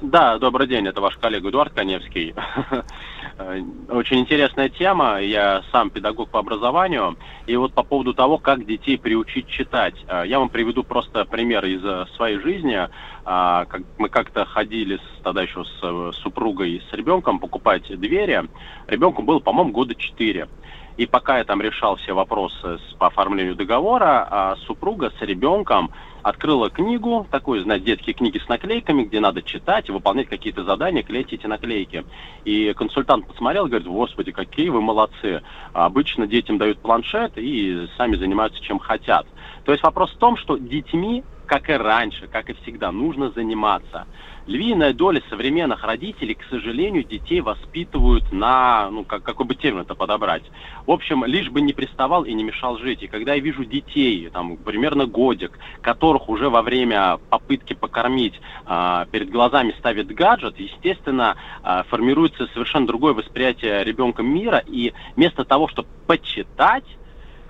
Да, 0.00 0.38
добрый 0.38 0.66
день, 0.66 0.86
это 0.88 1.00
ваш 1.00 1.16
коллега 1.16 1.48
Эдуард 1.50 1.72
Коневский. 1.72 2.34
Очень 3.88 4.20
интересная 4.20 4.68
тема, 4.68 5.20
я 5.22 5.62
сам 5.72 5.90
педагог 5.90 6.30
по 6.30 6.40
образованию, 6.40 7.16
и 7.46 7.56
вот 7.56 7.72
по 7.74 7.84
поводу 7.84 8.12
того, 8.12 8.38
как 8.38 8.66
детей 8.66 8.98
приучить 8.98 9.46
читать. 9.46 9.94
Э, 10.08 10.24
Я 10.26 10.40
вам 10.40 10.50
приведу 10.50 10.84
просто 10.84 11.24
пример 11.24 11.64
из 11.64 11.82
э, 11.84 12.06
своей 12.16 12.38
жизни. 12.38 12.88
А, 13.24 13.66
Мы 13.96 14.08
как-то 14.10 14.44
ходили 14.44 14.96
с- 14.98 15.20
тогда 15.22 15.42
еще 15.42 15.64
с 15.64 15.78
э, 15.82 16.10
супругой 16.22 16.72
и 16.72 16.80
с 16.80 16.92
ребенком 16.92 17.38
покупать 17.38 17.84
двери. 17.88 18.42
Ребенку 18.86 19.22
было, 19.22 19.38
по-моему, 19.40 19.72
года 19.72 19.94
четыре. 19.94 20.48
И 20.96 21.06
пока 21.06 21.38
я 21.38 21.44
там 21.44 21.60
решал 21.62 21.96
все 21.96 22.12
вопросы 22.12 22.78
по 22.98 23.06
оформлению 23.08 23.56
договора, 23.56 24.26
а 24.30 24.56
супруга 24.66 25.12
с 25.18 25.22
ребенком 25.22 25.90
открыла 26.24 26.70
книгу, 26.70 27.26
такую, 27.30 27.62
знаете, 27.62 27.84
детские 27.84 28.14
книги 28.14 28.38
с 28.38 28.48
наклейками, 28.48 29.04
где 29.04 29.20
надо 29.20 29.42
читать 29.42 29.90
выполнять 29.90 30.26
какие-то 30.26 30.64
задания, 30.64 31.02
клеить 31.02 31.34
эти 31.34 31.46
наклейки. 31.46 32.02
И 32.46 32.72
консультант 32.72 33.26
посмотрел, 33.26 33.66
говорит, 33.66 33.86
господи, 33.86 34.32
какие 34.32 34.70
вы 34.70 34.80
молодцы. 34.80 35.42
Обычно 35.74 36.26
детям 36.26 36.56
дают 36.56 36.78
планшет 36.78 37.36
и 37.36 37.86
сами 37.98 38.16
занимаются 38.16 38.58
чем 38.62 38.78
хотят. 38.78 39.26
То 39.64 39.72
есть 39.72 39.84
вопрос 39.84 40.12
в 40.12 40.18
том, 40.18 40.38
что 40.38 40.56
детьми, 40.56 41.22
как 41.46 41.68
и 41.70 41.72
раньше, 41.72 42.26
как 42.26 42.50
и 42.50 42.54
всегда, 42.54 42.92
нужно 42.92 43.30
заниматься. 43.30 44.06
Львиная 44.46 44.92
доля 44.92 45.22
современных 45.30 45.84
родителей, 45.84 46.34
к 46.34 46.44
сожалению, 46.50 47.04
детей 47.04 47.40
воспитывают 47.40 48.30
на, 48.30 48.90
ну, 48.90 49.02
как, 49.04 49.22
какой 49.22 49.46
бы 49.46 49.54
термин 49.54 49.80
это 49.80 49.94
подобрать. 49.94 50.42
В 50.86 50.90
общем, 50.90 51.24
лишь 51.24 51.48
бы 51.48 51.62
не 51.62 51.72
приставал 51.72 52.24
и 52.24 52.34
не 52.34 52.44
мешал 52.44 52.76
жить. 52.76 53.02
И 53.02 53.06
когда 53.06 53.34
я 53.34 53.40
вижу 53.40 53.64
детей, 53.64 54.28
там, 54.30 54.58
примерно 54.58 55.06
годик, 55.06 55.58
которых 55.80 56.28
уже 56.28 56.50
во 56.50 56.60
время 56.60 57.18
попытки 57.30 57.72
покормить 57.72 58.38
а, 58.66 59.06
перед 59.06 59.30
глазами 59.30 59.74
ставит 59.78 60.08
гаджет, 60.08 60.58
естественно, 60.58 61.36
а, 61.62 61.84
формируется 61.84 62.46
совершенно 62.52 62.86
другое 62.86 63.14
восприятие 63.14 63.82
ребенком 63.82 64.26
мира, 64.26 64.62
и 64.66 64.92
вместо 65.16 65.44
того, 65.44 65.68
чтобы 65.68 65.88
почитать, 66.06 66.84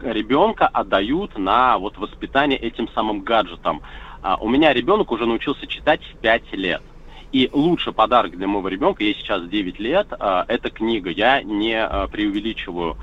ребенка 0.05 0.67
отдают 0.67 1.37
на 1.39 1.79
вот 1.79 1.99
воспитание 1.99 2.59
этим 2.59 2.89
самым 2.89 3.21
гаджетом. 3.21 3.83
А, 4.23 4.37
у 4.37 4.49
меня 4.49 4.73
ребенок 4.73 5.11
уже 5.11 5.27
научился 5.27 5.67
читать 5.67 6.01
в 6.03 6.19
5 6.19 6.53
лет. 6.53 6.83
И 7.33 7.51
лучший 7.53 7.93
подарок 7.93 8.37
для 8.37 8.47
моего 8.47 8.69
ребенка, 8.69 9.03
ей 9.03 9.15
сейчас 9.15 9.43
9 9.49 9.81
лет, 9.81 10.07
а, 10.13 10.45
это 10.47 10.71
книга. 10.71 11.11
Я 11.11 11.43
не 11.43 11.75
а, 11.75 12.07
преувеличиваю, 12.07 12.97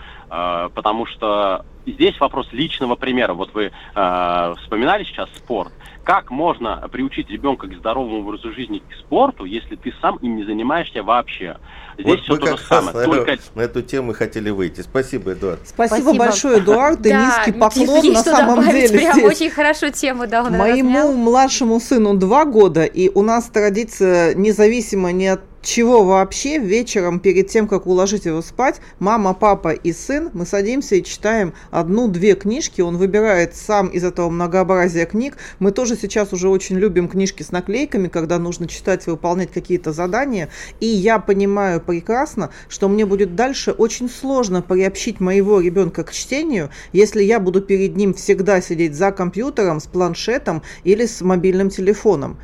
потому 0.73 1.05
что 1.05 1.65
здесь 1.85 2.19
вопрос 2.19 2.47
личного 2.51 2.95
примера. 2.95 3.33
Вот 3.33 3.53
вы 3.53 3.71
а, 3.95 4.55
вспоминали 4.61 5.03
сейчас 5.03 5.29
спорт. 5.35 5.71
Как 6.03 6.31
можно 6.31 6.87
приучить 6.91 7.29
ребенка 7.29 7.67
к 7.67 7.73
здоровому 7.75 8.19
образу 8.21 8.51
жизни, 8.53 8.79
к 8.79 8.93
спорту, 8.95 9.45
если 9.45 9.75
ты 9.75 9.93
сам 10.01 10.15
им 10.17 10.35
не 10.37 10.43
занимаешься 10.43 11.03
вообще? 11.03 11.57
Здесь 11.97 12.07
вот 12.07 12.19
все 12.21 12.31
мы 12.33 12.39
то 12.39 12.57
же 12.57 12.63
самое. 12.63 12.97
на, 12.97 13.03
Только 13.05 13.37
на 13.55 13.61
эту 13.61 13.81
тему 13.83 14.11
и 14.11 14.15
хотели 14.15 14.49
выйти. 14.49 14.81
Спасибо, 14.81 15.33
Эдуард. 15.33 15.59
Спасибо, 15.65 16.01
Спасибо. 16.01 16.25
большое, 16.25 16.57
Эдуард, 16.59 17.05
и 17.05 17.09
Да, 17.09 17.25
низкий 17.25 17.51
ну, 17.51 17.59
поклон 17.59 18.13
на 18.13 18.23
самом 18.23 18.55
добавить, 18.61 18.87
деле 18.89 18.99
Прям 18.99 19.13
здесь. 19.13 19.25
очень 19.25 19.49
хорошо 19.51 19.89
тему 19.89 20.25
дал. 20.27 20.49
Моему 20.49 20.89
размял. 20.89 21.13
младшему 21.13 21.79
сыну 21.79 22.15
два 22.15 22.45
года, 22.45 22.85
и 22.85 23.09
у 23.09 23.21
нас 23.21 23.45
традиция 23.49 24.33
независимо 24.33 25.11
ни 25.11 25.25
от 25.25 25.41
чего 25.61 26.03
вообще 26.03 26.57
вечером 26.57 27.19
перед 27.19 27.47
тем, 27.47 27.67
как 27.67 27.85
уложить 27.85 28.25
его 28.25 28.41
спать, 28.41 28.81
мама, 28.99 29.33
папа 29.33 29.69
и 29.69 29.93
сын, 29.93 30.29
мы 30.33 30.45
садимся 30.45 30.95
и 30.95 31.03
читаем 31.03 31.53
одну-две 31.69 32.35
книжки, 32.35 32.81
он 32.81 32.97
выбирает 32.97 33.55
сам 33.55 33.87
из 33.87 34.03
этого 34.03 34.29
многообразия 34.29 35.05
книг. 35.05 35.37
Мы 35.59 35.71
тоже 35.71 35.95
сейчас 35.95 36.33
уже 36.33 36.49
очень 36.49 36.77
любим 36.77 37.07
книжки 37.07 37.43
с 37.43 37.51
наклейками, 37.51 38.07
когда 38.07 38.39
нужно 38.39 38.67
читать, 38.67 39.05
выполнять 39.07 39.51
какие-то 39.51 39.93
задания, 39.93 40.49
и 40.79 40.85
я 40.85 41.19
понимаю 41.19 41.79
прекрасно, 41.81 42.49
что 42.67 42.89
мне 42.89 43.05
будет 43.05 43.35
дальше 43.35 43.71
очень 43.71 44.09
сложно 44.09 44.61
приобщить 44.61 45.19
моего 45.19 45.59
ребенка 45.59 46.03
к 46.03 46.11
чтению, 46.11 46.69
если 46.93 47.23
я 47.23 47.39
буду 47.39 47.61
перед 47.61 47.95
ним 47.95 48.13
всегда 48.13 48.61
сидеть 48.61 48.95
за 48.95 49.11
компьютером, 49.11 49.79
с 49.79 49.85
планшетом 49.85 50.63
или 50.83 51.05
с 51.05 51.21
мобильным 51.21 51.69
телефоном. 51.69 52.37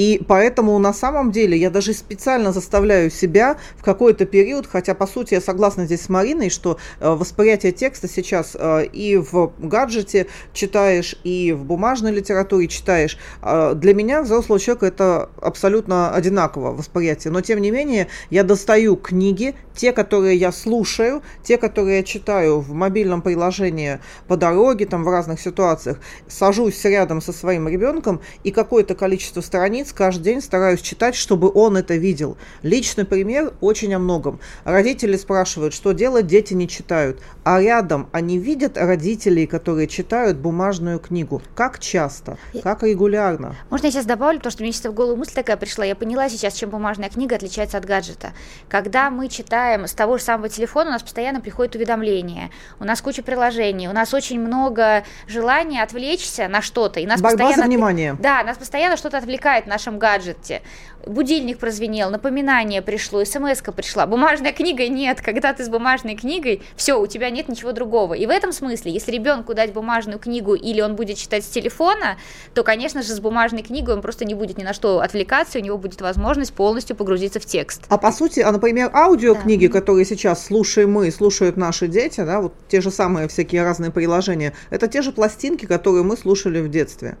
И 0.00 0.18
поэтому 0.26 0.78
на 0.78 0.94
самом 0.94 1.30
деле 1.30 1.58
я 1.58 1.68
даже 1.68 1.92
специально 1.92 2.52
заставляю 2.52 3.10
себя 3.10 3.58
в 3.76 3.82
какой-то 3.82 4.24
период, 4.24 4.66
хотя 4.66 4.94
по 4.94 5.06
сути 5.06 5.34
я 5.34 5.42
согласна 5.42 5.84
здесь 5.84 6.00
с 6.00 6.08
Мариной, 6.08 6.48
что 6.48 6.78
э, 7.00 7.10
восприятие 7.10 7.72
текста 7.72 8.08
сейчас 8.08 8.56
э, 8.58 8.86
и 8.86 9.18
в 9.18 9.52
гаджете 9.58 10.26
читаешь, 10.54 11.16
и 11.22 11.52
в 11.52 11.64
бумажной 11.66 12.12
литературе 12.12 12.66
читаешь. 12.66 13.18
Э, 13.42 13.74
для 13.74 13.92
меня, 13.92 14.22
взрослого 14.22 14.58
человека, 14.58 14.86
это 14.86 15.28
абсолютно 15.42 16.14
одинаково 16.14 16.72
восприятие. 16.72 17.30
Но 17.30 17.42
тем 17.42 17.60
не 17.60 17.70
менее 17.70 18.08
я 18.30 18.42
достаю 18.42 18.96
книги, 18.96 19.54
те, 19.74 19.92
которые 19.92 20.36
я 20.36 20.50
слушаю, 20.50 21.22
те, 21.42 21.58
которые 21.58 21.98
я 21.98 22.02
читаю 22.04 22.60
в 22.60 22.72
мобильном 22.72 23.20
приложении 23.20 23.98
по 24.28 24.38
дороге, 24.38 24.86
там 24.86 25.04
в 25.04 25.08
разных 25.08 25.42
ситуациях, 25.42 25.98
сажусь 26.26 26.82
рядом 26.86 27.20
со 27.20 27.34
своим 27.34 27.68
ребенком 27.68 28.22
и 28.44 28.50
какое-то 28.50 28.94
количество 28.94 29.42
страниц 29.42 29.89
каждый 29.92 30.24
день 30.24 30.40
стараюсь 30.40 30.80
читать, 30.80 31.14
чтобы 31.14 31.50
он 31.52 31.76
это 31.76 31.96
видел. 31.96 32.36
Личный 32.62 33.04
пример 33.04 33.52
очень 33.60 33.94
о 33.94 33.98
многом. 33.98 34.40
Родители 34.64 35.16
спрашивают, 35.16 35.74
что 35.74 35.92
делать, 35.92 36.26
дети 36.26 36.54
не 36.54 36.68
читают. 36.68 37.20
А 37.44 37.60
рядом 37.60 38.08
они 38.12 38.38
видят 38.38 38.76
родителей, 38.76 39.46
которые 39.46 39.86
читают 39.88 40.38
бумажную 40.38 40.98
книгу. 40.98 41.42
Как 41.54 41.78
часто, 41.78 42.38
как 42.62 42.82
регулярно. 42.82 43.56
Можно 43.70 43.86
я 43.86 43.92
сейчас 43.92 44.06
добавлю, 44.06 44.38
потому 44.38 44.52
что 44.52 44.62
мне 44.62 44.72
сейчас 44.72 44.92
в 44.92 44.94
голову 44.94 45.16
мысль 45.16 45.32
такая 45.34 45.56
пришла. 45.56 45.84
Я 45.84 45.94
поняла 45.94 46.28
сейчас, 46.28 46.54
чем 46.54 46.70
бумажная 46.70 47.08
книга 47.08 47.36
отличается 47.36 47.78
от 47.78 47.84
гаджета. 47.84 48.32
Когда 48.68 49.10
мы 49.10 49.28
читаем 49.28 49.86
с 49.86 49.92
того 49.92 50.18
же 50.18 50.24
самого 50.24 50.48
телефона, 50.48 50.90
у 50.90 50.92
нас 50.92 51.02
постоянно 51.02 51.40
приходят 51.40 51.74
уведомления, 51.74 52.50
у 52.78 52.84
нас 52.84 53.00
куча 53.00 53.22
приложений, 53.22 53.88
у 53.88 53.92
нас 53.92 54.14
очень 54.14 54.40
много 54.40 55.04
желания 55.26 55.82
отвлечься 55.82 56.48
на 56.48 56.62
что-то. 56.62 57.00
И 57.00 57.06
нас 57.06 57.20
Борьба 57.20 57.46
постоянно... 57.46 57.62
за 57.62 57.68
внимание. 57.68 58.16
Да, 58.18 58.42
нас 58.44 58.56
постоянно 58.56 58.96
что-то 58.96 59.18
отвлекает 59.18 59.66
нашем 59.70 59.98
гаджете. 59.98 60.62
Будильник 61.06 61.58
прозвенел, 61.58 62.10
напоминание 62.10 62.82
пришло, 62.82 63.24
смс 63.24 63.62
пришла. 63.74 64.06
Бумажная 64.06 64.52
книга 64.52 64.86
нет. 64.88 65.22
Когда 65.22 65.54
ты 65.54 65.64
с 65.64 65.68
бумажной 65.68 66.14
книгой, 66.14 66.62
все, 66.76 67.00
у 67.00 67.06
тебя 67.06 67.30
нет 67.30 67.48
ничего 67.48 67.72
другого. 67.72 68.14
И 68.14 68.26
в 68.26 68.30
этом 68.30 68.52
смысле, 68.52 68.92
если 68.92 69.12
ребенку 69.12 69.54
дать 69.54 69.72
бумажную 69.72 70.18
книгу 70.18 70.54
или 70.54 70.82
он 70.82 70.96
будет 70.96 71.16
читать 71.16 71.44
с 71.44 71.48
телефона, 71.48 72.18
то, 72.54 72.62
конечно 72.64 73.02
же, 73.02 73.14
с 73.14 73.20
бумажной 73.20 73.62
книгой 73.62 73.94
он 73.94 74.02
просто 74.02 74.26
не 74.26 74.34
будет 74.34 74.58
ни 74.58 74.64
на 74.64 74.74
что 74.74 75.00
отвлекаться, 75.00 75.58
у 75.58 75.62
него 75.62 75.78
будет 75.78 76.00
возможность 76.00 76.52
полностью 76.52 76.96
погрузиться 76.96 77.40
в 77.40 77.46
текст. 77.46 77.84
А 77.88 77.96
по 77.96 78.12
сути, 78.12 78.40
а, 78.40 78.52
например, 78.52 78.90
аудиокниги 78.92 79.60
книги, 79.60 79.66
которые 79.66 80.04
сейчас 80.04 80.46
слушаем 80.46 80.92
мы, 80.92 81.10
слушают 81.10 81.56
наши 81.56 81.88
дети, 81.88 82.20
да, 82.20 82.40
вот 82.40 82.54
те 82.68 82.80
же 82.80 82.90
самые 82.90 83.28
всякие 83.28 83.62
разные 83.62 83.90
приложения, 83.90 84.52
это 84.70 84.88
те 84.88 85.02
же 85.02 85.12
пластинки, 85.12 85.66
которые 85.66 86.04
мы 86.04 86.16
слушали 86.16 86.60
в 86.60 86.70
детстве. 86.70 87.16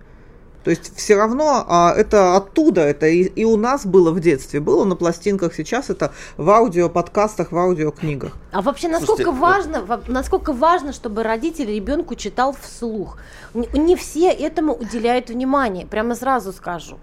То 0.64 0.70
есть 0.70 0.94
все 0.96 1.16
равно 1.16 1.64
а, 1.66 1.94
это 1.96 2.36
оттуда, 2.36 2.82
это 2.82 3.06
и, 3.06 3.22
и 3.22 3.44
у 3.44 3.56
нас 3.56 3.86
было 3.86 4.10
в 4.10 4.20
детстве, 4.20 4.60
было 4.60 4.84
на 4.84 4.94
пластинках, 4.94 5.54
сейчас 5.54 5.90
это 5.90 6.12
в 6.36 6.50
аудио 6.50 6.88
подкастах, 6.88 7.52
в 7.52 7.58
аудиокнигах. 7.58 8.32
А 8.52 8.60
вообще 8.60 8.88
насколько 8.88 9.24
Слушайте, 9.24 9.40
важно, 9.40 9.82
вот... 9.82 10.08
насколько 10.08 10.52
важно, 10.52 10.92
чтобы 10.92 11.22
родитель 11.22 11.72
ребенку 11.72 12.14
читал 12.14 12.54
вслух? 12.60 13.18
Не, 13.54 13.68
не 13.78 13.96
все 13.96 14.30
этому 14.30 14.74
уделяют 14.74 15.30
внимание, 15.30 15.86
прямо 15.86 16.14
сразу 16.14 16.52
скажу. 16.52 16.98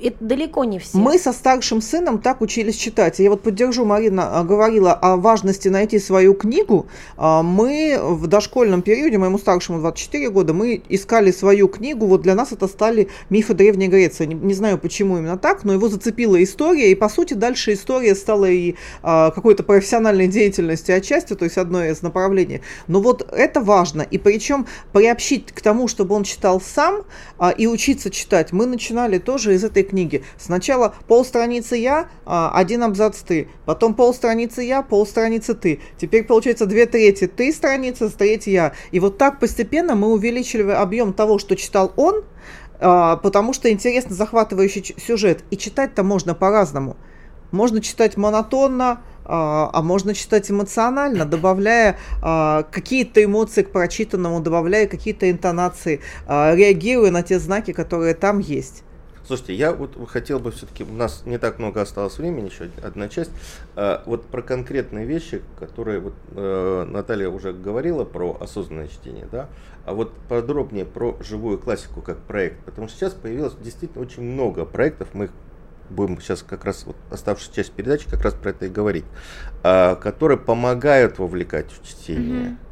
Это 0.00 0.16
далеко 0.20 0.64
не 0.64 0.78
все. 0.78 0.96
Мы 0.96 1.18
со 1.18 1.32
старшим 1.32 1.82
сыном 1.82 2.18
так 2.18 2.40
учились 2.40 2.76
читать. 2.76 3.18
Я 3.18 3.28
вот 3.28 3.42
поддержу, 3.42 3.84
Марина 3.84 4.38
а, 4.38 4.42
говорила 4.42 4.94
о 4.94 5.16
важности 5.16 5.68
найти 5.68 5.98
свою 5.98 6.32
книгу. 6.32 6.86
А, 7.16 7.42
мы 7.42 7.98
в 8.00 8.26
дошкольном 8.26 8.80
периоде, 8.80 9.18
моему 9.18 9.38
старшему 9.38 9.80
24 9.80 10.30
года, 10.30 10.54
мы 10.54 10.80
искали 10.88 11.30
свою 11.32 11.68
книгу. 11.68 12.06
Вот 12.06 12.22
для 12.22 12.34
нас 12.34 12.52
это 12.52 12.66
стали 12.66 13.08
мифы 13.28 13.52
Древней 13.52 13.88
Греции. 13.88 14.24
Не, 14.24 14.34
не 14.34 14.54
знаю, 14.54 14.78
почему 14.78 15.18
именно 15.18 15.36
так, 15.36 15.64
но 15.64 15.74
его 15.74 15.88
зацепила 15.88 16.42
история. 16.42 16.90
И, 16.90 16.94
по 16.94 17.10
сути, 17.10 17.34
дальше 17.34 17.74
история 17.74 18.14
стала 18.14 18.48
и 18.48 18.76
а, 19.02 19.32
какой-то 19.32 19.64
профессиональной 19.64 20.28
деятельностью 20.28 20.96
отчасти, 20.96 21.34
то 21.34 21.44
есть 21.44 21.58
одно 21.58 21.84
из 21.84 22.00
направлений. 22.00 22.62
Но 22.86 23.02
вот 23.02 23.30
это 23.30 23.60
важно. 23.60 24.00
И 24.00 24.16
причем 24.16 24.66
приобщить 24.92 25.52
к 25.52 25.60
тому, 25.60 25.88
чтобы 25.88 26.14
он 26.14 26.24
читал 26.24 26.60
сам 26.60 27.02
и 27.58 27.66
учиться 27.66 28.10
читать, 28.10 28.52
мы 28.52 28.66
начинали 28.66 29.18
тоже 29.18 29.54
из 29.54 29.64
этой 29.74 29.82
книги. 29.82 30.22
Сначала 30.38 30.94
полстраницы 31.08 31.76
я, 31.76 32.08
а, 32.24 32.52
один 32.54 32.84
абзац 32.84 33.22
ты, 33.22 33.48
потом 33.66 33.94
полстраницы 33.94 34.62
я, 34.62 34.82
полстраницы 34.82 35.54
ты. 35.54 35.80
Теперь 35.98 36.24
получается 36.24 36.66
две 36.66 36.86
трети 36.86 37.26
ты 37.26 37.52
страница, 37.52 38.08
треть 38.08 38.46
я. 38.46 38.72
И 38.92 39.00
вот 39.00 39.18
так 39.18 39.40
постепенно 39.40 39.96
мы 39.96 40.12
увеличили 40.12 40.70
объем 40.70 41.12
того, 41.12 41.38
что 41.38 41.56
читал 41.56 41.92
он, 41.96 42.24
а, 42.78 43.16
потому 43.16 43.52
что 43.52 43.70
интересно 43.70 44.14
захватывающий 44.14 44.94
сюжет. 45.04 45.44
И 45.50 45.56
читать-то 45.56 46.04
можно 46.04 46.34
по-разному. 46.34 46.96
Можно 47.50 47.80
читать 47.80 48.16
монотонно, 48.16 49.02
а, 49.24 49.70
а 49.72 49.82
можно 49.82 50.14
читать 50.14 50.50
эмоционально, 50.50 51.24
добавляя 51.24 51.98
какие-то 52.20 53.24
эмоции 53.24 53.62
к 53.62 53.70
прочитанному, 53.70 54.40
добавляя 54.40 54.86
какие-то 54.86 55.30
интонации, 55.30 56.00
реагируя 56.26 57.10
на 57.10 57.22
те 57.22 57.38
знаки, 57.38 57.72
которые 57.72 58.14
там 58.14 58.38
есть. 58.38 58.84
Слушайте, 59.26 59.54
я 59.54 59.72
вот 59.72 59.96
хотел 60.08 60.38
бы 60.38 60.50
все-таки, 60.50 60.84
у 60.84 60.92
нас 60.92 61.22
не 61.24 61.38
так 61.38 61.58
много 61.58 61.80
осталось 61.80 62.18
времени, 62.18 62.50
еще 62.50 62.68
одна 62.82 63.08
часть, 63.08 63.30
а, 63.74 64.02
вот 64.04 64.26
про 64.26 64.42
конкретные 64.42 65.06
вещи, 65.06 65.42
которые 65.58 66.00
вот 66.00 66.14
э, 66.32 66.86
Наталья 66.90 67.30
уже 67.30 67.54
говорила 67.54 68.04
про 68.04 68.36
осознанное 68.38 68.88
чтение, 68.88 69.26
да, 69.32 69.48
а 69.86 69.94
вот 69.94 70.12
подробнее 70.28 70.84
про 70.84 71.16
живую 71.20 71.58
классику 71.58 72.02
как 72.02 72.18
проект, 72.18 72.62
потому 72.64 72.88
что 72.88 72.98
сейчас 72.98 73.14
появилось 73.14 73.54
действительно 73.54 74.02
очень 74.02 74.22
много 74.22 74.66
проектов, 74.66 75.08
мы 75.14 75.30
будем 75.88 76.20
сейчас 76.20 76.42
как 76.42 76.64
раз, 76.66 76.84
вот 76.84 76.96
оставшаяся 77.10 77.54
часть 77.54 77.72
передачи 77.72 78.08
как 78.08 78.22
раз 78.22 78.34
про 78.34 78.50
это 78.50 78.66
и 78.66 78.68
говорить, 78.68 79.04
а, 79.62 79.94
которые 79.94 80.36
помогают 80.36 81.18
вовлекать 81.18 81.70
в 81.70 81.86
чтение. 81.86 82.50
Mm-hmm 82.50 82.63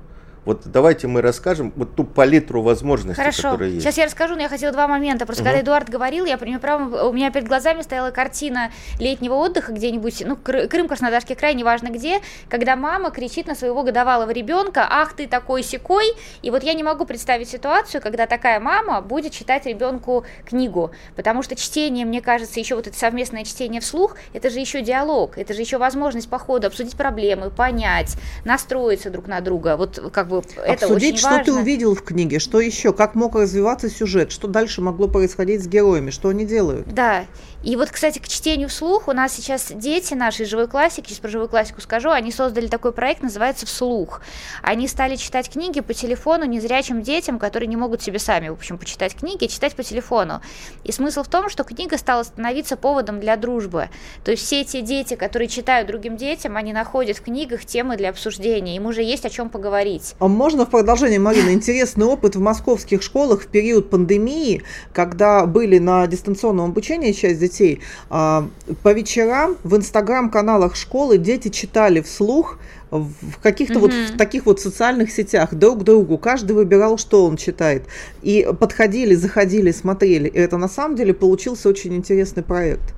вот 0.45 0.63
давайте 0.65 1.07
мы 1.07 1.23
расскажем 1.23 1.73
вот 1.77 1.95
ту 1.95 2.05
палитру 2.05 2.63
возможностей, 2.63 3.21
Хорошо. 3.21 3.53
которые 3.53 3.75
есть. 3.75 3.85
Сейчас 3.85 3.99
я 3.99 4.07
расскажу, 4.07 4.35
но 4.35 4.43
я 4.43 4.49
хотела 4.49 4.73
два 4.73 4.89
момента. 4.89 5.25
Просто 5.25 5.43
угу. 5.43 5.51
когда 5.51 5.63
Эдуард 5.63 5.89
говорил, 5.89 6.25
я 6.25 6.37
понимаю, 6.37 6.61
право, 6.61 7.09
у 7.09 7.13
меня 7.13 7.31
перед 7.31 7.47
глазами 7.47 7.83
стояла 7.83 8.11
картина 8.11 8.73
летнего 8.99 9.35
отдыха 9.35 9.73
где-нибудь, 9.73 10.25
ну, 10.27 10.37
Крым, 10.37 10.89
Краснодарский 10.89 11.37
край, 11.37 11.55
неважно 11.55 11.89
где, 11.89 12.21
когда 12.49 12.75
мама 12.75 13.11
кричит 13.11 13.47
на 13.47 13.55
своего 13.55 13.85
годовалого 13.85 14.31
ребенка, 14.31 14.87
ах 14.89 15.15
ты 15.15 15.29
такой 15.29 15.63
секой, 15.63 16.07
и 16.43 16.51
вот 16.51 16.65
я 16.65 16.75
не 16.75 16.83
могу 16.83 17.05
представить 17.05 17.49
ситуацию, 17.49 18.01
когда 18.01 18.27
такая 18.27 18.59
мама 18.59 19.01
будет 19.01 19.33
читать 19.33 19.67
ребенку 19.67 20.25
книгу, 20.45 20.91
потому 21.15 21.43
что 21.43 21.55
чтение, 21.55 22.05
мне 22.05 22.21
кажется, 22.21 22.59
еще 22.59 22.75
вот 22.75 22.87
это 22.89 22.99
совместное 22.99 23.45
чтение 23.45 23.81
вслух, 23.81 24.17
это 24.33 24.51
же 24.51 24.59
еще 24.59 24.83
диалог, 24.83 25.39
это 25.39 25.55
же 25.55 25.61
еще 25.61 25.79
возможность 25.79 26.29
по 26.29 26.39
ходу 26.39 26.67
обсудить 26.67 26.97
проблемы, 26.97 27.51
понять, 27.51 28.17
настроиться 28.45 29.11
друг 29.11 29.29
на 29.29 29.41
друга, 29.41 29.77
вот 29.77 30.11
как 30.13 30.32
бы 30.41 30.47
это 30.65 30.87
Обсудить, 30.87 31.15
очень 31.15 31.19
что 31.19 31.29
важно. 31.29 31.45
ты 31.45 31.53
увидел 31.53 31.95
в 31.95 32.03
книге, 32.03 32.39
что 32.39 32.61
еще, 32.61 32.93
как 32.93 33.15
мог 33.15 33.35
развиваться 33.35 33.89
сюжет, 33.91 34.33
что 34.33 34.49
дальше 34.49 34.81
могло 34.81 35.09
происходить 35.09 35.63
с 35.63 35.67
героями, 35.67 36.11
что 36.11 36.31
они 36.31 36.45
делают. 36.47 36.93
Да, 36.93 37.27
и 37.63 37.77
вот, 37.77 37.91
кстати, 37.91 38.19
к 38.19 38.27
чтению 38.27 38.69
вслух 38.69 39.07
у 39.07 39.13
нас 39.13 39.33
сейчас 39.33 39.71
дети 39.73 40.15
нашей 40.15 40.47
живой 40.47 40.67
классики, 40.67 41.09
сейчас 41.09 41.19
про 41.19 41.29
живую 41.29 41.49
классику 41.49 41.81
скажу, 41.81 42.11
они 42.11 42.33
создали 42.33 42.67
такой 42.67 42.93
проект, 42.93 43.23
называется 43.23 43.67
«Вслух». 43.67 44.21
Они 44.63 44.89
стали 44.89 45.15
читать 45.15 45.49
книги 45.49 45.81
по 45.81 45.95
телефону 45.95 46.45
незрячим 46.45 47.03
детям, 47.03 47.39
которые 47.39 47.69
не 47.69 47.77
могут 47.77 48.03
себе 48.03 48.19
сами, 48.19 48.49
в 48.49 48.55
общем, 48.55 48.79
почитать 48.79 49.15
книги, 49.15 49.47
читать 49.47 49.77
по 49.77 49.85
телефону. 49.85 50.41
И 50.83 50.91
смысл 50.91 51.23
в 51.23 51.29
том, 51.29 51.49
что 51.49 51.63
книга 51.63 51.99
стала 51.99 52.25
становиться 52.25 52.77
поводом 52.77 53.21
для 53.21 53.37
дружбы. 53.37 53.91
То 54.25 54.33
есть 54.33 54.45
все 54.45 54.65
те 54.65 54.83
дети, 54.83 55.15
которые 55.15 55.47
читают 55.47 55.87
другим 55.87 56.17
детям, 56.17 56.57
они 56.57 56.73
находят 56.73 57.19
в 57.19 57.23
книгах 57.23 57.65
темы 57.65 57.97
для 57.97 58.11
обсуждения, 58.11 58.75
им 58.75 58.87
уже 58.87 59.03
есть 59.03 59.25
о 59.25 59.31
чем 59.31 59.51
поговорить. 59.51 60.15
А 60.19 60.27
можно 60.27 60.67
в 60.67 60.71
продолжение, 60.71 61.21
Марина, 61.21 61.53
интересный 61.53 62.07
опыт 62.07 62.35
в 62.35 62.41
московских 62.41 63.03
школах 63.03 63.43
в 63.43 63.47
период 63.47 63.89
пандемии, 63.89 64.65
когда 64.93 65.47
были 65.47 65.79
на 65.79 66.09
дистанционном 66.09 66.71
обучении 66.71 67.13
часть 67.13 67.39
детей, 67.39 67.52
детей. 67.53 67.81
А, 68.11 68.49
по 68.83 68.93
вечерам 68.93 69.57
в 69.63 69.77
инстаграм-каналах 69.77 70.77
школы 70.77 71.19
дети 71.19 71.49
читали 71.49 72.01
вслух 72.01 72.59
в 72.91 73.39
каких-то 73.43 73.79
угу. 73.79 73.87
вот 73.87 73.93
в 73.95 74.17
таких 74.17 74.47
вот 74.47 74.61
социальных 74.61 75.11
сетях 75.11 75.55
друг 75.55 75.85
другу. 75.85 76.19
Каждый 76.19 76.53
выбирал, 76.53 76.99
что 76.99 77.25
он 77.25 77.37
читает. 77.37 77.85
И 78.23 78.47
подходили, 78.59 79.15
заходили, 79.15 79.71
смотрели. 79.71 80.29
И 80.29 80.39
это 80.39 80.57
на 80.59 80.69
самом 80.69 80.97
деле 80.97 81.15
получился 81.15 81.69
очень 81.69 81.95
интересный 81.95 82.43
проект. 82.43 82.95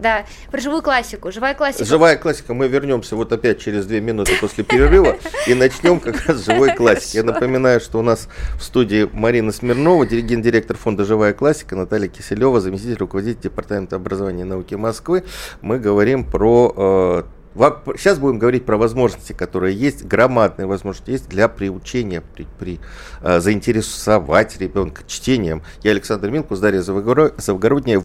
Да, 0.00 0.24
про 0.50 0.60
живую 0.60 0.82
классику. 0.82 1.30
Живая 1.30 1.54
классика. 1.54 1.84
Живая 1.84 2.16
классика. 2.16 2.54
Мы 2.54 2.68
вернемся 2.68 3.16
вот 3.16 3.32
опять 3.32 3.60
через 3.60 3.84
две 3.84 4.00
минуты 4.00 4.32
после 4.40 4.64
перерыва 4.64 5.16
и 5.46 5.54
начнем 5.54 6.00
как 6.00 6.26
раз 6.26 6.38
с 6.38 6.46
живой 6.46 6.74
классики. 6.74 7.18
Я 7.18 7.22
напоминаю, 7.22 7.80
что 7.80 7.98
у 7.98 8.02
нас 8.02 8.28
в 8.58 8.62
студии 8.62 9.08
Марина 9.12 9.52
Смирнова, 9.52 10.06
директор 10.06 10.76
фонда 10.76 11.04
«Живая 11.04 11.34
классика», 11.34 11.76
Наталья 11.76 12.08
Киселева, 12.08 12.60
заместитель 12.60 12.96
руководителя 12.96 13.42
департамента 13.42 13.96
образования 13.96 14.42
и 14.42 14.46
науки 14.46 14.74
Москвы. 14.74 15.24
Мы 15.60 15.78
говорим 15.78 16.24
про 16.24 16.72
э, 16.76 17.22
Сейчас 17.96 18.18
будем 18.18 18.38
говорить 18.38 18.64
про 18.64 18.76
возможности, 18.76 19.32
которые 19.32 19.76
есть, 19.76 20.04
громадные 20.04 20.66
возможности 20.66 21.10
есть 21.10 21.28
для 21.28 21.48
приучения, 21.48 22.22
при, 22.22 22.46
при 22.58 22.80
э, 23.22 23.40
заинтересовать 23.40 24.58
ребенка 24.58 25.02
чтением. 25.06 25.62
Я 25.82 25.90
Александр 25.90 26.30
Милкус, 26.30 26.60
Дарья 26.60 26.80
Завгородняя. 26.80 28.04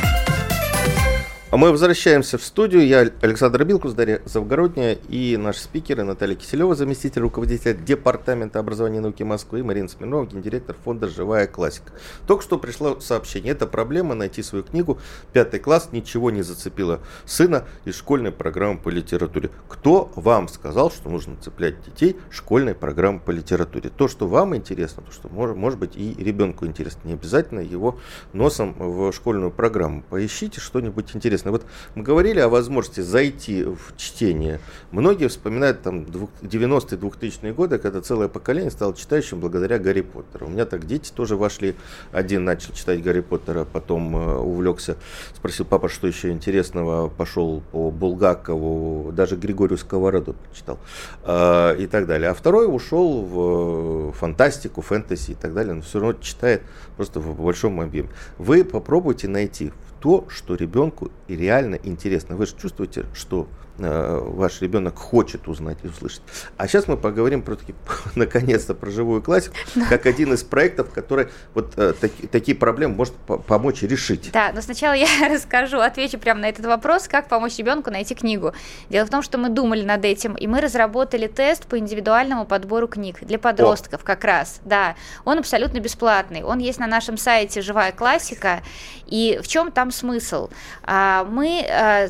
А 1.51 1.57
мы 1.57 1.71
возвращаемся 1.71 2.37
в 2.37 2.45
студию. 2.45 2.87
Я 2.87 3.11
Александр 3.19 3.65
Билкус, 3.65 3.91
Дарья 3.91 4.21
Завгородняя 4.23 4.97
и 5.09 5.35
наш 5.35 5.57
спикер 5.57 6.01
Наталья 6.01 6.35
Киселева, 6.35 6.75
заместитель 6.75 7.23
руководителя 7.23 7.73
Департамента 7.73 8.59
образования 8.59 8.99
и 8.99 9.01
науки 9.01 9.23
Москвы, 9.23 9.59
и 9.59 9.61
Марина 9.61 9.89
Смирнова, 9.89 10.25
гендиректор 10.27 10.77
фонда 10.81 11.09
«Живая 11.09 11.47
классика». 11.47 11.91
Только 12.25 12.41
что 12.41 12.57
пришло 12.57 13.01
сообщение. 13.01 13.51
Это 13.51 13.67
проблема 13.67 14.15
найти 14.15 14.41
свою 14.43 14.63
книгу. 14.63 14.99
Пятый 15.33 15.59
класс 15.59 15.89
ничего 15.91 16.31
не 16.31 16.41
зацепило 16.41 17.01
сына 17.25 17.65
из 17.83 17.97
школьной 17.97 18.31
программы 18.31 18.79
по 18.79 18.87
литературе. 18.87 19.49
Кто 19.67 20.09
вам 20.15 20.47
сказал, 20.47 20.89
что 20.89 21.09
нужно 21.09 21.35
цеплять 21.35 21.83
детей 21.83 22.15
школьной 22.29 22.75
программы 22.75 23.19
по 23.19 23.31
литературе? 23.31 23.89
То, 23.89 24.07
что 24.07 24.25
вам 24.25 24.55
интересно, 24.55 25.03
то, 25.03 25.11
что 25.11 25.27
может, 25.27 25.57
может 25.57 25.79
быть 25.79 25.97
и 25.97 26.15
ребенку 26.17 26.65
интересно. 26.65 27.01
Не 27.03 27.15
обязательно 27.15 27.59
его 27.59 27.99
носом 28.31 28.73
в 28.79 29.11
школьную 29.11 29.51
программу. 29.51 30.01
Поищите 30.09 30.61
что-нибудь 30.61 31.13
интересное 31.13 31.40
интересно. 31.41 31.51
Вот 31.51 31.65
мы 31.95 32.03
говорили 32.03 32.39
о 32.39 32.49
возможности 32.49 33.01
зайти 33.01 33.63
в 33.63 33.97
чтение. 33.97 34.59
Многие 34.91 35.27
вспоминают 35.27 35.81
там 35.81 36.03
90-е, 36.41 36.99
2000-е 36.99 37.53
годы, 37.53 37.77
когда 37.77 38.01
целое 38.01 38.27
поколение 38.27 38.71
стало 38.71 38.95
читающим 38.95 39.39
благодаря 39.39 39.79
Гарри 39.79 40.01
Поттеру. 40.01 40.47
У 40.47 40.49
меня 40.49 40.65
так 40.65 40.85
дети 40.85 41.11
тоже 41.13 41.35
вошли. 41.35 41.75
Один 42.11 42.43
начал 42.43 42.73
читать 42.73 43.01
Гарри 43.03 43.21
Поттера, 43.21 43.65
потом 43.65 44.15
э, 44.15 44.37
увлекся, 44.37 44.95
спросил 45.35 45.65
папа, 45.65 45.89
что 45.89 46.07
еще 46.07 46.31
интересного, 46.31 47.09
пошел 47.09 47.61
по 47.71 47.91
Булгакову, 47.91 49.11
даже 49.11 49.35
Григорию 49.35 49.77
Сковороду 49.77 50.33
прочитал 50.33 50.77
э, 51.23 51.75
и 51.79 51.87
так 51.87 52.07
далее. 52.07 52.29
А 52.29 52.33
второй 52.33 52.73
ушел 52.73 53.21
в 53.25 54.11
фантастику, 54.13 54.81
фэнтези 54.81 55.31
и 55.31 55.35
так 55.35 55.53
далее, 55.53 55.73
но 55.73 55.81
все 55.81 55.99
равно 55.99 56.19
читает 56.21 56.61
просто 56.97 57.19
в 57.19 57.41
большом 57.41 57.79
объеме. 57.79 58.09
Вы 58.37 58.63
попробуйте 58.63 59.27
найти 59.27 59.71
то, 60.01 60.25
что 60.29 60.55
ребенку 60.55 61.11
реально 61.27 61.79
интересно. 61.81 62.35
Вы 62.35 62.47
же 62.47 62.55
чувствуете, 62.57 63.05
что 63.13 63.47
ваш 63.77 64.61
ребенок 64.61 64.97
хочет 64.97 65.47
узнать 65.47 65.77
и 65.83 65.87
услышать. 65.87 66.21
А 66.57 66.67
сейчас 66.67 66.87
мы 66.87 66.97
поговорим 66.97 67.41
про 67.41 67.55
таки, 67.55 67.73
наконец-то 68.15 68.73
про 68.73 68.89
живую 68.91 69.21
классику, 69.21 69.55
как 69.89 70.05
один 70.05 70.33
из 70.33 70.43
проектов, 70.43 70.91
который 70.91 71.27
вот 71.53 71.73
э, 71.77 71.93
таки, 71.93 72.27
такие 72.27 72.57
проблемы 72.57 72.95
может 72.95 73.13
помочь 73.47 73.81
решить. 73.81 74.31
Да, 74.31 74.51
но 74.53 74.61
сначала 74.61 74.93
я 74.93 75.07
расскажу, 75.33 75.79
отвечу 75.79 76.19
прямо 76.19 76.41
на 76.41 76.49
этот 76.49 76.65
вопрос, 76.65 77.07
как 77.07 77.27
помочь 77.27 77.57
ребенку 77.57 77.91
найти 77.91 78.15
книгу. 78.15 78.53
Дело 78.89 79.05
в 79.05 79.09
том, 79.09 79.21
что 79.21 79.37
мы 79.37 79.49
думали 79.49 79.83
над 79.83 80.05
этим, 80.05 80.35
и 80.35 80.47
мы 80.47 80.61
разработали 80.61 81.27
тест 81.27 81.65
по 81.65 81.77
индивидуальному 81.77 82.45
подбору 82.45 82.87
книг 82.87 83.17
для 83.21 83.39
подростков 83.39 84.01
О. 84.03 84.05
как 84.05 84.23
раз. 84.23 84.61
Да, 84.65 84.95
он 85.25 85.39
абсолютно 85.39 85.79
бесплатный. 85.79 86.43
Он 86.43 86.59
есть 86.59 86.79
на 86.79 86.87
нашем 86.87 87.17
сайте 87.17 87.61
«Живая 87.61 87.91
классика». 87.91 88.61
И 89.07 89.39
в 89.43 89.47
чем 89.47 89.71
там 89.71 89.91
смысл? 89.91 90.49
А, 90.83 91.25
мы, 91.25 91.65
а, 91.69 92.07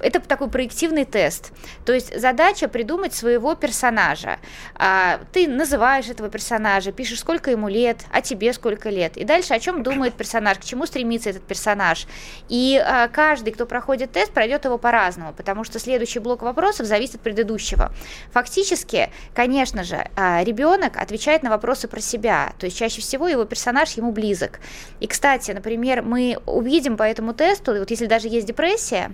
это 0.00 0.20
такой 0.20 0.48
проективный 0.48 0.99
тест. 1.04 1.52
То 1.84 1.92
есть 1.92 2.18
задача 2.18 2.68
придумать 2.68 3.14
своего 3.14 3.54
персонажа. 3.54 4.38
А, 4.74 5.20
ты 5.32 5.48
называешь 5.48 6.08
этого 6.08 6.28
персонажа, 6.28 6.92
пишешь, 6.92 7.20
сколько 7.20 7.50
ему 7.50 7.68
лет, 7.68 7.98
а 8.12 8.20
тебе 8.20 8.52
сколько 8.52 8.90
лет. 8.90 9.16
И 9.16 9.24
дальше 9.24 9.54
о 9.54 9.58
чем 9.58 9.82
думает 9.82 10.14
персонаж, 10.14 10.58
к 10.58 10.64
чему 10.64 10.86
стремится 10.86 11.30
этот 11.30 11.42
персонаж. 11.42 12.06
И 12.48 12.82
а, 12.84 13.08
каждый, 13.08 13.52
кто 13.52 13.66
проходит 13.66 14.12
тест, 14.12 14.32
пройдет 14.32 14.64
его 14.64 14.78
по-разному, 14.78 15.32
потому 15.32 15.64
что 15.64 15.78
следующий 15.78 16.18
блок 16.18 16.42
вопросов 16.42 16.86
зависит 16.86 17.16
от 17.16 17.20
предыдущего. 17.22 17.92
Фактически, 18.32 19.10
конечно 19.34 19.84
же, 19.84 20.08
а, 20.16 20.42
ребенок 20.44 20.96
отвечает 20.96 21.42
на 21.42 21.50
вопросы 21.50 21.88
про 21.88 22.00
себя, 22.00 22.52
то 22.58 22.66
есть 22.66 22.76
чаще 22.76 23.00
всего 23.00 23.28
его 23.28 23.44
персонаж 23.44 23.92
ему 23.92 24.12
близок. 24.12 24.60
И, 25.00 25.06
кстати, 25.06 25.50
например, 25.52 26.02
мы 26.02 26.38
увидим 26.46 26.96
по 26.96 27.02
этому 27.02 27.34
тесту, 27.34 27.78
вот 27.78 27.90
если 27.90 28.06
даже 28.06 28.28
есть 28.28 28.46
депрессия, 28.46 29.12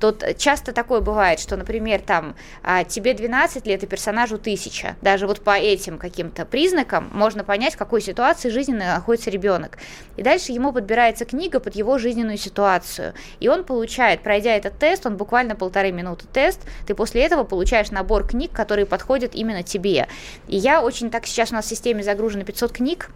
то 0.00 0.14
часто 0.36 0.72
такое 0.72 1.00
бывает, 1.00 1.23
бывает, 1.24 1.40
что, 1.40 1.56
например, 1.56 2.02
там 2.02 2.34
а, 2.62 2.84
тебе 2.84 3.14
12 3.14 3.66
лет 3.66 3.82
и 3.82 3.86
персонажу 3.86 4.34
1000. 4.34 4.96
Даже 5.00 5.26
вот 5.26 5.40
по 5.40 5.56
этим 5.56 5.96
каким-то 5.96 6.44
признакам 6.44 7.08
можно 7.14 7.44
понять, 7.44 7.74
в 7.74 7.78
какой 7.78 8.02
ситуации 8.02 8.50
жизненно 8.50 8.94
находится 8.96 9.30
ребенок. 9.30 9.78
И 10.18 10.22
дальше 10.22 10.52
ему 10.52 10.70
подбирается 10.70 11.24
книга 11.24 11.60
под 11.60 11.76
его 11.76 11.96
жизненную 11.96 12.36
ситуацию. 12.36 13.14
И 13.40 13.48
он 13.48 13.64
получает, 13.64 14.20
пройдя 14.20 14.54
этот 14.54 14.78
тест, 14.78 15.06
он 15.06 15.16
буквально 15.16 15.56
полторы 15.56 15.92
минуты 15.92 16.26
тест, 16.30 16.60
ты 16.86 16.94
после 16.94 17.22
этого 17.22 17.44
получаешь 17.44 17.90
набор 17.90 18.26
книг, 18.28 18.52
которые 18.52 18.84
подходят 18.84 19.34
именно 19.34 19.62
тебе. 19.62 20.08
И 20.46 20.58
я 20.58 20.82
очень 20.82 21.08
так 21.08 21.24
сейчас 21.24 21.52
у 21.52 21.54
нас 21.54 21.64
в 21.64 21.68
системе 21.68 22.02
загружено 22.02 22.44
500 22.44 22.70
книг, 22.70 23.08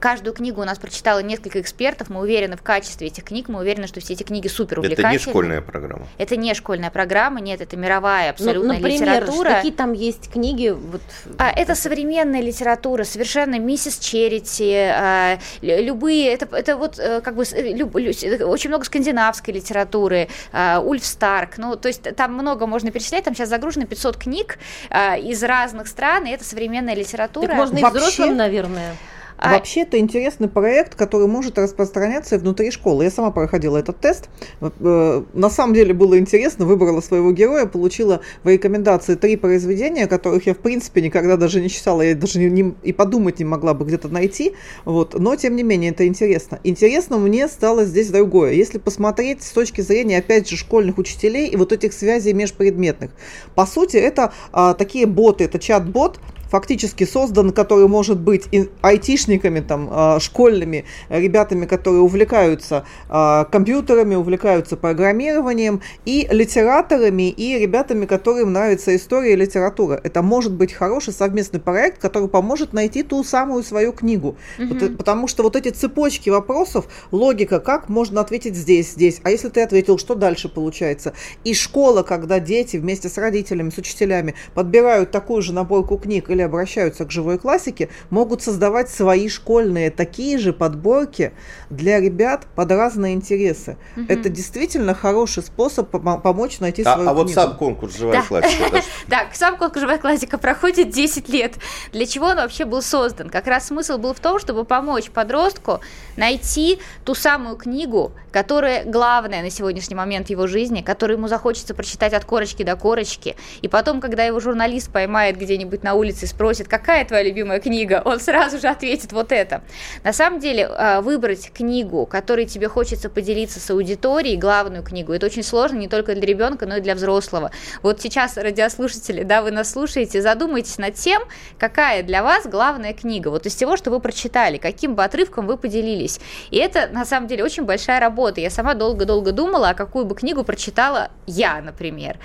Каждую 0.00 0.34
книгу 0.34 0.60
у 0.60 0.64
нас 0.64 0.78
прочитало 0.78 1.20
несколько 1.20 1.60
экспертов. 1.60 2.10
Мы 2.10 2.20
уверены 2.20 2.56
в 2.56 2.62
качестве 2.62 3.06
этих 3.06 3.24
книг. 3.24 3.48
Мы 3.48 3.60
уверены, 3.60 3.86
что 3.86 4.00
все 4.00 4.12
эти 4.12 4.22
книги 4.22 4.48
супер 4.48 4.80
увлекательны. 4.80 5.06
Это 5.06 5.12
не 5.12 5.18
школьная 5.18 5.60
программа. 5.60 6.06
Это 6.18 6.36
не 6.36 6.54
школьная 6.54 6.90
программа, 6.90 7.40
нет, 7.40 7.60
это 7.60 7.76
мировая 7.76 8.30
абсолютно 8.30 8.74
ну, 8.74 8.78
например, 8.80 9.00
литература. 9.00 9.48
Какие 9.50 9.72
там 9.72 9.92
есть 9.92 10.30
книги? 10.30 10.68
Вот... 10.68 11.00
А, 11.38 11.50
это 11.50 11.74
современная 11.74 12.40
литература, 12.40 13.04
совершенно 13.04 13.58
миссис 13.58 13.98
Черити, 13.98 14.72
а, 14.74 15.38
любые, 15.62 16.32
это, 16.32 16.54
это 16.54 16.76
вот 16.76 16.98
э, 16.98 17.20
как 17.20 17.34
бы 17.34 17.44
люб, 17.54 17.94
очень 17.94 18.68
много 18.68 18.84
скандинавской 18.84 19.54
литературы, 19.54 20.28
а, 20.52 20.80
Ульф 20.80 21.04
Старк, 21.04 21.58
ну, 21.58 21.76
то 21.76 21.88
есть 21.88 22.02
там 22.16 22.34
много 22.34 22.66
можно 22.66 22.90
перечислять, 22.90 23.24
там 23.24 23.34
сейчас 23.34 23.48
загружено 23.48 23.86
500 23.86 24.16
книг 24.16 24.58
а, 24.90 25.16
из 25.16 25.42
разных 25.42 25.88
стран, 25.88 26.26
и 26.26 26.30
это 26.30 26.44
современная 26.44 26.94
литература. 26.94 27.48
Так 27.48 27.56
можно 27.56 27.80
Вообще... 27.80 27.98
и 27.98 28.00
взрослым, 28.00 28.36
наверное. 28.36 28.96
А... 29.38 29.52
Вообще 29.52 29.82
это 29.82 29.98
интересный 29.98 30.48
проект, 30.48 30.94
который 30.94 31.26
может 31.26 31.58
распространяться 31.58 32.36
и 32.36 32.38
внутри 32.38 32.70
школы. 32.70 33.04
Я 33.04 33.10
сама 33.10 33.30
проходила 33.30 33.76
этот 33.76 33.98
тест. 33.98 34.28
Э, 34.60 35.22
на 35.32 35.50
самом 35.50 35.74
деле 35.74 35.92
было 35.94 36.18
интересно, 36.18 36.64
выбрала 36.64 37.00
своего 37.00 37.32
героя, 37.32 37.66
получила 37.66 38.20
в 38.44 38.48
рекомендации 38.48 39.14
три 39.14 39.36
произведения, 39.36 40.06
которых 40.06 40.46
я 40.46 40.54
в 40.54 40.58
принципе 40.58 41.02
никогда 41.02 41.36
даже 41.36 41.60
не 41.60 41.68
читала, 41.68 42.02
я 42.02 42.14
даже 42.14 42.38
не, 42.38 42.48
не, 42.48 42.74
и 42.82 42.92
подумать 42.92 43.38
не 43.38 43.44
могла 43.44 43.74
бы 43.74 43.84
где-то 43.84 44.08
найти. 44.08 44.54
Вот. 44.84 45.18
Но 45.18 45.36
тем 45.36 45.56
не 45.56 45.62
менее 45.62 45.90
это 45.90 46.06
интересно. 46.06 46.58
Интересно 46.64 47.18
мне 47.18 47.48
стало 47.48 47.84
здесь 47.84 48.08
другое. 48.10 48.52
Если 48.52 48.78
посмотреть 48.78 49.42
с 49.42 49.50
точки 49.50 49.80
зрения, 49.80 50.18
опять 50.18 50.48
же, 50.48 50.56
школьных 50.56 50.98
учителей 50.98 51.48
и 51.48 51.56
вот 51.56 51.72
этих 51.72 51.92
связей 51.92 52.32
межпредметных. 52.32 53.10
По 53.54 53.66
сути, 53.66 53.96
это 53.96 54.32
а, 54.52 54.74
такие 54.74 55.06
боты, 55.06 55.44
это 55.44 55.58
чат-бот, 55.58 56.18
фактически 56.50 57.04
создан, 57.04 57.52
который 57.52 57.88
может 57.88 58.18
быть 58.18 58.44
и 58.52 58.68
айтишниками, 58.82 59.60
там, 59.60 59.88
а, 59.90 60.20
школьными 60.20 60.84
ребятами, 61.08 61.66
которые 61.66 62.02
увлекаются 62.02 62.84
а, 63.08 63.44
компьютерами, 63.44 64.14
увлекаются 64.14 64.76
программированием, 64.76 65.80
и 66.04 66.26
литераторами, 66.30 67.30
и 67.30 67.58
ребятами, 67.58 68.06
которым 68.06 68.52
нравится 68.52 68.94
история 68.94 69.32
и 69.32 69.36
литература. 69.36 70.00
Это 70.02 70.22
может 70.22 70.52
быть 70.52 70.72
хороший 70.72 71.12
совместный 71.12 71.60
проект, 71.60 72.00
который 72.00 72.28
поможет 72.28 72.72
найти 72.72 73.02
ту 73.02 73.24
самую 73.24 73.62
свою 73.62 73.92
книгу. 73.92 74.36
Угу. 74.58 74.96
Потому 74.96 75.28
что 75.28 75.42
вот 75.42 75.56
эти 75.56 75.70
цепочки 75.70 76.30
вопросов, 76.30 76.86
логика, 77.10 77.60
как 77.60 77.88
можно 77.88 78.20
ответить 78.20 78.54
здесь, 78.54 78.92
здесь, 78.92 79.20
а 79.22 79.30
если 79.30 79.48
ты 79.48 79.62
ответил, 79.62 79.98
что 79.98 80.14
дальше 80.14 80.48
получается? 80.48 81.12
И 81.44 81.54
школа, 81.54 82.02
когда 82.02 82.40
дети 82.40 82.76
вместе 82.76 83.08
с 83.08 83.18
родителями, 83.18 83.70
с 83.70 83.78
учителями 83.78 84.34
подбирают 84.54 85.10
такую 85.10 85.42
же 85.42 85.52
наборку 85.52 85.98
книг 85.98 86.30
или 86.36 86.42
обращаются 86.42 87.04
к 87.04 87.10
живой 87.10 87.38
классике, 87.38 87.88
могут 88.10 88.42
создавать 88.42 88.88
свои 88.88 89.28
школьные 89.28 89.90
такие 89.90 90.38
же 90.38 90.52
подборки 90.52 91.32
для 91.70 91.98
ребят 91.98 92.46
под 92.54 92.70
разные 92.70 93.14
интересы. 93.14 93.76
Угу. 93.96 94.06
Это 94.08 94.28
действительно 94.28 94.94
хороший 94.94 95.42
способ 95.42 95.90
помочь 95.90 96.60
найти 96.60 96.82
а, 96.82 96.94
свою 96.94 97.08
А 97.08 97.12
книгу. 97.12 97.28
вот 97.28 97.34
сам 97.34 97.56
конкурс 97.56 97.96
«Живая 97.96 98.20
да. 98.20 98.26
классика». 98.26 98.82
Да, 99.08 99.26
сам 99.32 99.56
конкурс 99.56 99.80
«Живая 99.80 99.98
классика» 99.98 100.38
проходит 100.38 100.90
10 100.90 101.28
лет. 101.28 101.54
Для 101.92 102.06
чего 102.06 102.26
он 102.26 102.36
вообще 102.36 102.64
был 102.64 102.82
создан? 102.82 103.30
Как 103.30 103.46
раз 103.46 103.68
смысл 103.68 103.98
был 103.98 104.14
в 104.14 104.20
том, 104.20 104.38
чтобы 104.38 104.64
помочь 104.64 105.10
подростку 105.10 105.80
найти 106.16 106.78
ту 107.04 107.14
самую 107.14 107.56
книгу, 107.56 108.12
которая 108.32 108.84
главная 108.84 109.42
на 109.42 109.50
сегодняшний 109.50 109.94
момент 109.94 110.26
в 110.26 110.30
его 110.30 110.46
жизни, 110.46 110.82
которую 110.82 111.18
ему 111.18 111.28
захочется 111.28 111.74
прочитать 111.74 112.12
от 112.12 112.24
корочки 112.24 112.62
до 112.62 112.76
корочки. 112.76 113.36
И 113.62 113.68
потом, 113.68 114.00
когда 114.00 114.24
его 114.24 114.40
журналист 114.40 114.90
поймает 114.92 115.38
где-нибудь 115.38 115.82
на 115.82 115.94
улице 115.94 116.25
и 116.26 116.28
спросит, 116.28 116.68
какая 116.68 117.04
твоя 117.04 117.22
любимая 117.22 117.60
книга, 117.60 118.02
он 118.04 118.20
сразу 118.20 118.58
же 118.58 118.68
ответит 118.68 119.12
вот 119.12 119.32
это. 119.32 119.62
На 120.04 120.12
самом 120.12 120.40
деле, 120.40 120.68
э, 120.68 121.00
выбрать 121.00 121.50
книгу, 121.52 122.04
которой 122.06 122.46
тебе 122.46 122.68
хочется 122.68 123.08
поделиться 123.08 123.60
с 123.60 123.70
аудиторией, 123.70 124.36
главную 124.36 124.82
книгу, 124.82 125.12
это 125.12 125.26
очень 125.26 125.42
сложно 125.42 125.76
не 125.76 125.88
только 125.88 126.14
для 126.14 126.26
ребенка, 126.26 126.66
но 126.66 126.76
и 126.76 126.80
для 126.80 126.94
взрослого. 126.94 127.50
Вот 127.82 128.00
сейчас, 128.00 128.36
радиослушатели, 128.36 129.22
да, 129.22 129.42
вы 129.42 129.52
нас 129.52 129.70
слушаете, 129.70 130.20
задумайтесь 130.20 130.78
над 130.78 130.94
тем, 130.94 131.22
какая 131.58 132.02
для 132.02 132.22
вас 132.22 132.46
главная 132.46 132.92
книга, 132.92 133.28
вот 133.28 133.46
из 133.46 133.54
всего, 133.54 133.76
что 133.76 133.90
вы 133.90 134.00
прочитали, 134.00 134.56
каким 134.56 134.94
бы 134.94 135.04
отрывком 135.04 135.46
вы 135.46 135.56
поделились. 135.56 136.20
И 136.50 136.56
это, 136.56 136.88
на 136.88 137.04
самом 137.04 137.28
деле, 137.28 137.44
очень 137.44 137.64
большая 137.64 138.00
работа. 138.00 138.40
Я 138.40 138.50
сама 138.50 138.74
долго-долго 138.74 139.32
думала, 139.32 139.70
а 139.70 139.74
какую 139.74 140.04
бы 140.04 140.14
книгу 140.14 140.42
прочитала 140.44 141.10
я, 141.26 141.60
например. 141.62 142.18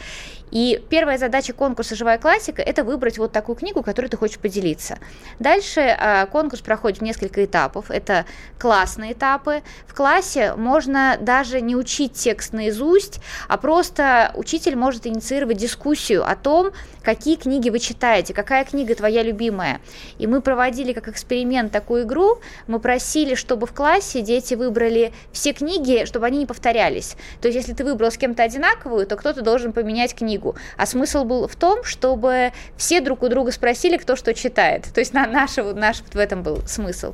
И 0.52 0.84
первая 0.90 1.18
задача 1.18 1.54
конкурса 1.54 1.96
«Живая 1.96 2.18
классика»– 2.18 2.62
это 2.66 2.84
выбрать 2.84 3.18
вот 3.18 3.32
такую 3.32 3.56
книгу, 3.56 3.82
которой 3.82 4.08
ты 4.08 4.18
хочешь 4.18 4.38
поделиться. 4.38 4.98
Дальше 5.40 5.80
э, 5.80 6.26
конкурс 6.28 6.62
проходит 6.62 7.00
в 7.00 7.02
несколько 7.02 7.44
этапов. 7.46 7.90
Это 7.90 8.26
классные 8.60 9.14
этапы. 9.14 9.62
В 9.88 9.96
классе 9.96 10.54
можно 10.56 11.18
даже 11.20 11.62
не 11.62 11.76
учить 11.76 12.14
текст 12.14 12.52
наизусть, 12.52 13.22
а 13.48 13.58
просто 13.58 14.32
учитель 14.36 14.76
может 14.76 15.08
инициировать 15.08 15.58
дискуссию 15.58 16.30
о 16.30 16.36
том, 16.36 16.72
какие 17.02 17.38
книги 17.38 17.70
вы 17.70 17.80
читаете, 17.80 18.34
какая 18.34 18.66
книга 18.66 18.94
твоя 18.94 19.24
любимая. 19.24 19.80
И 20.18 20.28
мы 20.28 20.42
проводили 20.42 20.92
как 20.92 21.08
эксперимент 21.08 21.72
такую 21.72 22.04
игру. 22.04 22.40
Мы 22.68 22.80
просили, 22.80 23.36
чтобы 23.36 23.68
в 23.68 23.74
классе 23.74 24.22
дети 24.22 24.56
выбрали 24.56 25.14
все 25.32 25.54
книги, 25.54 26.04
чтобы 26.06 26.26
они 26.26 26.40
не 26.40 26.46
повторялись. 26.46 27.16
То 27.42 27.48
есть, 27.48 27.56
если 27.56 27.74
ты 27.74 27.86
выбрал 27.86 28.12
с 28.12 28.18
кем-то 28.18 28.44
одинаковую, 28.44 29.08
то 29.08 29.16
кто-то 29.16 29.42
должен 29.42 29.72
поменять 29.72 30.14
книгу 30.14 30.41
книгу. 30.42 30.56
А 30.78 30.86
смысл 30.86 31.24
был 31.24 31.48
в 31.48 31.56
том, 31.56 31.84
чтобы 31.84 32.52
все 32.78 33.02
друг 33.02 33.24
у 33.24 33.30
друга 33.30 33.52
спросили, 33.52 33.98
кто 33.98 34.16
что 34.16 34.34
читает. 34.34 34.88
То 34.94 35.00
есть 35.00 35.14
на 35.14 35.28
нашего, 35.28 35.74
наш 35.74 36.02
в 36.02 36.18
этом 36.18 36.44
был 36.44 36.62
смысл. 36.66 37.14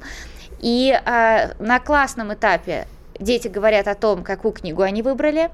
И 0.59 0.91
а, 1.05 1.51
на 1.59 1.80
классном 1.80 2.34
этапе 2.34 2.88
дети 3.19 3.47
говорят 3.47 3.88
о 3.88 3.95
том, 3.95 4.23
какую 4.23 4.53
книгу 4.53 4.82
они 4.82 5.01
выбрали. 5.01 5.49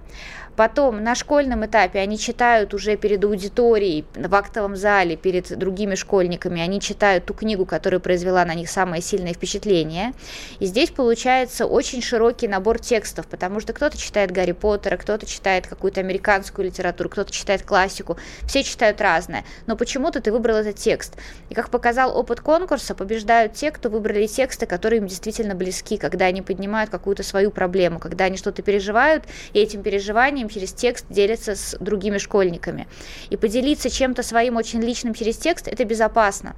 Потом 0.56 1.04
на 1.04 1.16
школьном 1.16 1.66
этапе 1.66 2.00
они 2.00 2.18
читают 2.18 2.74
уже 2.74 2.96
перед 2.96 3.24
аудиторией, 3.24 4.06
в 4.16 4.36
актовом 4.36 4.76
зале, 4.76 5.16
перед 5.16 5.58
другими 5.58 5.96
школьниками, 5.96 6.62
они 6.62 6.80
читают 6.80 7.26
ту 7.26 7.34
книгу, 7.34 7.66
которая 7.66 8.00
произвела 8.00 8.46
на 8.46 8.54
них 8.54 8.70
самое 8.70 9.02
сильное 9.02 9.34
впечатление. 9.34 10.14
И 10.60 10.66
здесь 10.66 10.92
получается 10.92 11.66
очень 11.66 12.02
широкий 12.02 12.48
набор 12.48 12.80
текстов, 12.80 13.28
потому 13.28 13.60
что 13.60 13.74
кто-то 13.74 13.98
читает 13.98 14.32
Гарри 14.32 14.52
Поттера, 14.52 14.98
кто-то 14.98 15.26
читает 15.26 15.66
какую-то 15.68 16.02
американскую 16.02 16.66
литературу, 16.66 17.10
кто-то 17.10 17.32
читает 17.32 17.64
классику, 17.64 18.18
все 18.46 18.64
читают 18.64 19.02
разное. 19.02 19.44
Но 19.66 19.76
почему-то 19.76 20.22
ты 20.22 20.32
выбрал 20.32 20.58
этот 20.58 20.76
текст. 20.76 21.16
И 21.50 21.56
как 21.56 21.70
показал 21.70 22.16
опыт 22.16 22.42
конкурса, 22.42 22.94
побеждают 22.94 23.54
те, 23.54 23.72
кто 23.72 23.90
выбрали 23.90 24.28
тексты, 24.28 24.66
которые 24.66 25.00
им 25.00 25.08
действительно 25.08 25.56
близки, 25.56 25.98
когда 25.98 26.26
они 26.26 26.42
поднимают 26.42 26.92
какую-то 26.92 27.24
свою 27.24 27.50
проблему, 27.50 28.00
когда 28.00 28.26
они 28.26 28.38
что-то 28.38 28.62
переживают, 28.62 29.24
и 29.54 29.60
этим 29.60 29.82
переживанием 29.82 30.43
сознанием 30.44 30.50
через 30.50 30.74
текст 30.74 31.06
делятся 31.10 31.56
с 31.56 31.76
другими 31.80 32.18
школьниками. 32.18 32.88
И 33.30 33.38
поделиться 33.38 33.90
чем-то 33.90 34.24
своим 34.24 34.58
очень 34.58 34.82
личным 34.82 35.14
через 35.14 35.38
текст– 35.38 35.68
это 35.72 35.86
безопасно. 35.86 36.56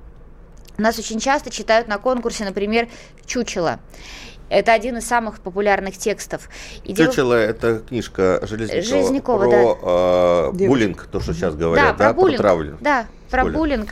Нас 0.77 0.99
очень 0.99 1.19
часто 1.19 1.49
читают 1.49 1.87
на 1.87 1.97
конкурсе, 1.97 2.45
например, 2.45 2.87
«Чучело». 3.25 3.79
Это 4.47 4.73
один 4.73 4.97
из 4.97 5.07
самых 5.07 5.39
популярных 5.39 5.97
текстов. 5.97 6.49
И 6.83 6.93
Чучело 6.93 7.13
дело... 7.13 7.33
это 7.33 7.79
книжка 7.79 8.39
Железнякова, 8.43 8.83
Железнякова 8.83 9.49
про 9.49 10.51
да. 10.51 10.63
э, 10.63 10.67
буллинг, 10.67 11.07
то, 11.11 11.19
что 11.19 11.33
сейчас 11.33 11.55
говорят, 11.55 11.85
да, 11.85 11.93
про, 11.93 12.05
да, 12.05 12.13
буллинг, 12.13 12.37
про 12.37 12.43
травлю. 12.43 12.77
Да, 12.79 13.07
про 13.31 13.45
буллинг. 13.45 13.89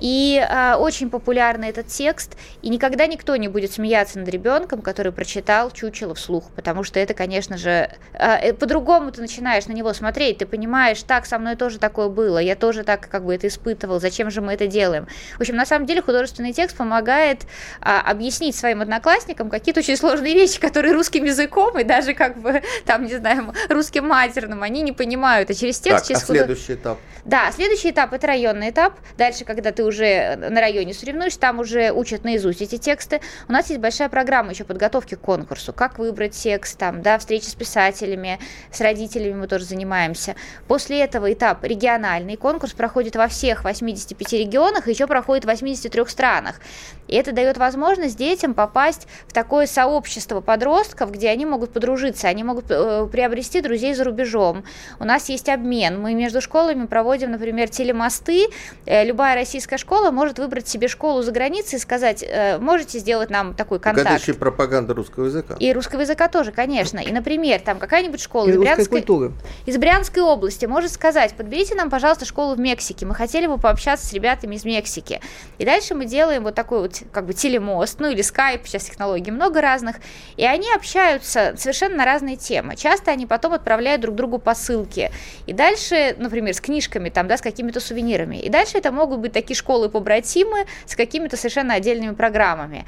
И 0.00 0.44
э, 0.44 0.74
очень 0.74 1.10
популярный 1.10 1.68
этот 1.68 1.86
текст, 1.86 2.36
и 2.62 2.68
никогда 2.68 3.06
никто 3.06 3.36
не 3.36 3.48
будет 3.48 3.72
смеяться 3.72 4.18
над 4.18 4.28
ребенком, 4.28 4.82
который 4.82 5.12
прочитал 5.12 5.70
чучело 5.70 6.14
вслух, 6.14 6.50
потому 6.56 6.82
что 6.82 6.98
это, 6.98 7.14
конечно 7.14 7.56
же, 7.56 7.90
э, 8.12 8.52
по-другому 8.54 9.12
ты 9.12 9.20
начинаешь 9.20 9.66
на 9.66 9.72
него 9.72 9.92
смотреть, 9.92 10.38
ты 10.38 10.46
понимаешь, 10.46 11.02
так, 11.02 11.26
со 11.26 11.38
мной 11.38 11.56
тоже 11.56 11.78
такое 11.78 12.08
было, 12.08 12.38
я 12.38 12.56
тоже 12.56 12.82
так 12.82 13.08
как 13.08 13.24
бы 13.24 13.34
это 13.34 13.46
испытывал, 13.46 14.00
зачем 14.00 14.30
же 14.30 14.40
мы 14.40 14.54
это 14.54 14.66
делаем. 14.66 15.06
В 15.36 15.40
общем, 15.40 15.56
на 15.56 15.66
самом 15.66 15.86
деле 15.86 16.02
художественный 16.02 16.52
текст 16.52 16.76
помогает 16.76 17.42
э, 17.80 17.84
объяснить 17.84 18.56
своим 18.56 18.82
одноклассникам 18.82 19.48
какие-то 19.48 19.80
очень 19.80 19.96
сложные 19.96 20.34
вещи, 20.34 20.60
которые 20.60 20.92
русским 20.92 21.24
языком 21.24 21.78
и 21.78 21.84
даже 21.84 22.14
как 22.14 22.38
бы 22.38 22.62
там, 22.84 23.04
не 23.04 23.16
знаю, 23.16 23.54
русским 23.68 24.08
матерным 24.08 24.62
они 24.62 24.82
не 24.82 24.92
понимают, 24.92 25.50
а 25.50 25.54
через 25.54 25.78
текст... 25.78 26.00
Так, 26.00 26.08
через 26.08 26.22
а 26.22 26.26
худож... 26.26 26.38
следующий 26.38 26.74
этап? 26.74 26.98
Да, 27.24 27.50
следующий 27.52 27.90
этап 27.90 28.12
это 28.12 28.26
районный 28.26 28.70
этап. 28.70 28.94
Дальше, 29.16 29.44
когда 29.44 29.72
ты 29.72 29.83
уже 29.84 30.36
на 30.36 30.60
районе 30.60 30.94
соревнуешься, 30.94 31.38
там 31.38 31.60
уже 31.60 31.92
учат 31.92 32.24
наизусть 32.24 32.62
эти 32.62 32.78
тексты. 32.78 33.20
У 33.48 33.52
нас 33.52 33.68
есть 33.68 33.80
большая 33.80 34.08
программа 34.08 34.50
еще 34.50 34.64
подготовки 34.64 35.14
к 35.14 35.20
конкурсу. 35.20 35.72
Как 35.72 35.98
выбрать 35.98 36.32
текст, 36.32 36.78
там, 36.78 37.02
да, 37.02 37.18
встречи 37.18 37.46
с 37.46 37.54
писателями, 37.54 38.38
с 38.70 38.80
родителями 38.80 39.34
мы 39.34 39.46
тоже 39.46 39.64
занимаемся. 39.64 40.34
После 40.68 41.00
этого 41.00 41.32
этап 41.32 41.64
региональный. 41.64 42.36
Конкурс 42.36 42.72
проходит 42.72 43.16
во 43.16 43.28
всех 43.28 43.64
85 43.64 44.32
регионах, 44.32 44.88
еще 44.88 45.06
проходит 45.06 45.44
в 45.44 45.48
83 45.48 46.04
странах. 46.06 46.60
И 47.08 47.16
это 47.16 47.32
дает 47.32 47.58
возможность 47.58 48.16
детям 48.16 48.54
попасть 48.54 49.06
в 49.26 49.32
такое 49.32 49.66
сообщество 49.66 50.40
подростков, 50.40 51.10
где 51.10 51.28
они 51.28 51.46
могут 51.46 51.72
подружиться, 51.72 52.28
они 52.28 52.44
могут 52.44 52.70
э, 52.70 53.06
приобрести 53.10 53.60
друзей 53.60 53.94
за 53.94 54.04
рубежом. 54.04 54.64
У 54.98 55.04
нас 55.04 55.28
есть 55.28 55.48
обмен. 55.48 56.00
Мы 56.00 56.14
между 56.14 56.40
школами 56.40 56.86
проводим, 56.86 57.30
например, 57.30 57.68
телемосты, 57.68 58.46
э, 58.86 59.04
любая 59.04 59.34
российская 59.34 59.73
школа 59.78 60.10
может 60.10 60.38
выбрать 60.38 60.68
себе 60.68 60.88
школу 60.88 61.22
за 61.22 61.32
границей 61.32 61.76
и 61.76 61.80
сказать, 61.80 62.22
э, 62.26 62.58
можете 62.58 62.98
сделать 62.98 63.30
нам 63.30 63.54
такой 63.54 63.78
контакт. 63.80 64.06
Это 64.06 64.20
еще 64.20 64.34
пропаганда 64.34 64.94
русского 64.94 65.26
языка. 65.26 65.56
И 65.58 65.72
русского 65.72 66.02
языка 66.02 66.28
тоже, 66.28 66.52
конечно. 66.52 66.98
И, 66.98 67.12
например, 67.12 67.60
там 67.60 67.78
какая-нибудь 67.78 68.20
школа 68.20 68.48
из 68.48 68.56
Брянской, 68.56 68.86
культуры. 68.86 69.32
из 69.66 69.76
Брянской 69.76 70.22
области 70.22 70.66
может 70.66 70.92
сказать, 70.92 71.34
подберите 71.34 71.74
нам, 71.74 71.90
пожалуйста, 71.90 72.24
школу 72.24 72.54
в 72.54 72.58
Мексике, 72.60 73.06
мы 73.06 73.14
хотели 73.14 73.46
бы 73.46 73.58
пообщаться 73.58 74.06
с 74.06 74.12
ребятами 74.12 74.56
из 74.56 74.64
Мексики. 74.64 75.20
И 75.58 75.64
дальше 75.64 75.94
мы 75.94 76.06
делаем 76.06 76.42
вот 76.42 76.54
такой 76.54 76.80
вот 76.80 77.02
как 77.12 77.26
бы 77.26 77.32
телемост, 77.32 78.00
ну 78.00 78.10
или 78.10 78.22
скайп, 78.22 78.66
сейчас 78.66 78.84
технологий 78.84 79.30
много 79.30 79.60
разных, 79.60 79.96
и 80.36 80.44
они 80.44 80.72
общаются 80.74 81.54
совершенно 81.56 81.96
на 81.96 82.04
разные 82.04 82.36
темы. 82.36 82.76
Часто 82.76 83.10
они 83.10 83.26
потом 83.26 83.52
отправляют 83.52 84.00
друг 84.00 84.14
другу 84.14 84.38
посылки. 84.38 85.10
И 85.46 85.52
дальше, 85.52 86.14
например, 86.18 86.54
с 86.54 86.60
книжками 86.60 87.08
там, 87.08 87.28
да, 87.28 87.36
с 87.36 87.40
какими-то 87.40 87.80
сувенирами. 87.80 88.36
И 88.36 88.48
дальше 88.48 88.78
это 88.78 88.92
могут 88.92 89.20
быть 89.20 89.32
такие 89.32 89.56
школы-побратимы 89.64 90.66
с 90.86 90.94
какими-то 90.94 91.36
совершенно 91.36 91.74
отдельными 91.74 92.14
программами. 92.14 92.84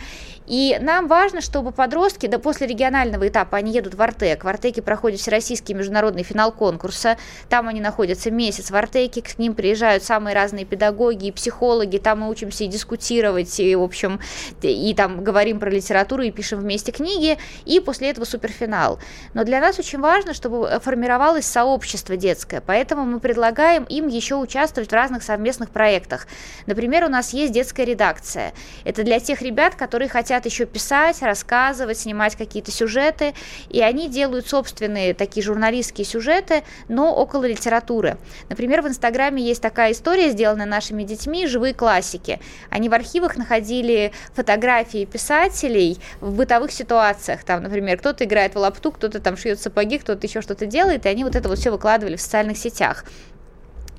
И 0.47 0.79
нам 0.81 1.09
важно, 1.09 1.41
чтобы 1.41 1.73
подростки, 1.73 2.27
да 2.27 2.39
после 2.39 2.67
регионального 2.69 3.27
этапа 3.27 3.57
они 3.57 3.73
едут 3.73 3.95
в 3.95 4.03
Артек. 4.03 4.45
В 4.45 4.49
Артеке 4.49 4.81
проходит 4.81 5.19
всероссийский 5.19 5.75
международный 5.75 6.23
финал 6.23 6.53
конкурса. 6.53 7.17
Там 7.49 7.67
они 7.67 7.81
находятся 7.81 8.31
месяц 8.31 8.71
в 8.71 8.77
Артеке, 8.77 9.23
к 9.23 9.39
ним 9.39 9.55
приезжают 9.55 10.05
самые 10.05 10.35
разные 10.35 10.65
педагоги 10.65 11.27
и 11.27 11.33
психологи. 11.33 11.99
Там 11.99 12.21
мы 12.21 12.29
учимся 12.29 12.65
и 12.65 12.69
дискутировать, 12.69 13.59
и, 13.59 13.75
в 13.75 13.83
общем, 13.83 14.21
и 14.63 14.95
там 14.95 15.25
говорим 15.25 15.59
про 15.59 15.69
литературу, 15.69 16.23
и 16.23 16.31
пишем 16.31 16.61
вместе 16.61 16.93
книги. 16.93 17.39
И 17.65 17.81
после 17.81 18.11
этого 18.11 18.25
суперфинал. 18.25 19.01
Но 19.35 19.43
для 19.43 19.61
нас 19.61 19.79
очень 19.79 19.99
важно, 19.99 20.33
чтобы 20.33 20.81
формировалось 20.83 21.47
сообщество 21.47 22.17
детское. 22.17 22.61
Поэтому 22.61 23.05
мы 23.05 23.19
предлагаем 23.19 23.85
им 23.85 24.07
еще 24.07 24.37
участвовать 24.37 24.91
в 24.91 24.95
разных 24.95 25.25
совместных 25.25 25.71
проектах. 25.71 26.29
Например, 26.67 27.05
у 27.05 27.09
нас 27.09 27.33
есть 27.33 27.53
детская 27.53 27.85
редакция. 27.85 28.53
Это 28.85 29.03
для 29.03 29.21
тех 29.21 29.43
ребят, 29.43 29.75
которые 29.75 30.09
хотят 30.09 30.47
еще 30.47 30.67
писать, 30.67 31.23
рассказывать, 31.23 31.99
снимать 31.99 32.37
какие-то 32.37 32.71
сюжеты, 32.71 33.35
и 33.69 33.81
они 33.81 34.09
делают 34.09 34.49
собственные 34.49 35.15
такие 35.15 35.45
журналистские 35.45 36.05
сюжеты, 36.05 36.63
но 36.89 37.15
около 37.15 37.45
литературы. 37.45 38.19
Например, 38.49 38.83
в 38.83 38.89
Инстаграме 38.89 39.43
есть 39.43 39.63
такая 39.63 39.93
история, 39.93 40.31
сделанная 40.31 40.67
нашими 40.67 41.03
детьми, 41.03 41.47
живые 41.47 41.75
классики. 41.75 42.41
Они 42.71 42.89
в 42.89 42.95
архивах 42.95 43.37
находили 43.37 44.13
фотографии 44.35 45.05
писателей 45.05 45.99
в 46.21 46.35
бытовых 46.35 46.73
ситуациях. 46.73 47.45
Там, 47.45 47.63
например, 47.63 47.99
кто-то 47.99 48.25
играет 48.25 48.55
в 48.55 48.59
лапту, 48.59 48.93
кто-то 48.93 49.21
там 49.21 49.37
шьет 49.37 49.61
сапоги, 49.61 49.99
кто-то 49.99 50.27
еще 50.27 50.41
что-то 50.41 50.67
делает, 50.67 51.07
и 51.07 51.09
они 51.09 51.25
вот 51.25 51.37
это 51.37 51.49
вот 51.49 51.59
все 51.59 51.71
выкладывали 51.71 52.17
в 52.17 52.21
социальных 52.21 52.59
сетях. 52.59 53.05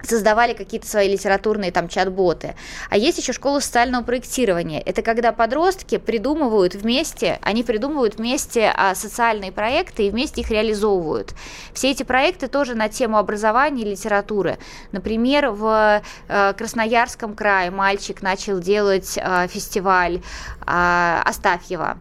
Создавали 0.03 0.53
какие-то 0.53 0.87
свои 0.87 1.09
литературные 1.09 1.71
там 1.71 1.87
чат-боты. 1.87 2.55
А 2.89 2.97
есть 2.97 3.17
еще 3.17 3.33
школа 3.33 3.59
социального 3.59 4.03
проектирования. 4.03 4.81
Это 4.81 5.01
когда 5.01 5.31
подростки 5.31 5.97
придумывают 5.97 6.75
вместе, 6.75 7.39
они 7.41 7.63
придумывают 7.63 8.17
вместе 8.17 8.71
а, 8.75 8.95
социальные 8.95 9.51
проекты 9.51 10.07
и 10.07 10.09
вместе 10.09 10.41
их 10.41 10.51
реализовывают. 10.51 11.33
Все 11.73 11.91
эти 11.91 12.03
проекты 12.03 12.47
тоже 12.47 12.75
на 12.75 12.89
тему 12.89 13.17
образования 13.17 13.83
и 13.83 13.89
литературы. 13.91 14.57
Например, 14.91 15.49
в 15.49 16.01
э, 16.27 16.53
Красноярском 16.53 17.35
крае 17.35 17.71
мальчик 17.71 18.21
начал 18.21 18.59
делать 18.59 19.17
э, 19.17 19.47
фестиваль 19.47 20.21
э, 20.65 21.21
Астафьева. 21.25 21.97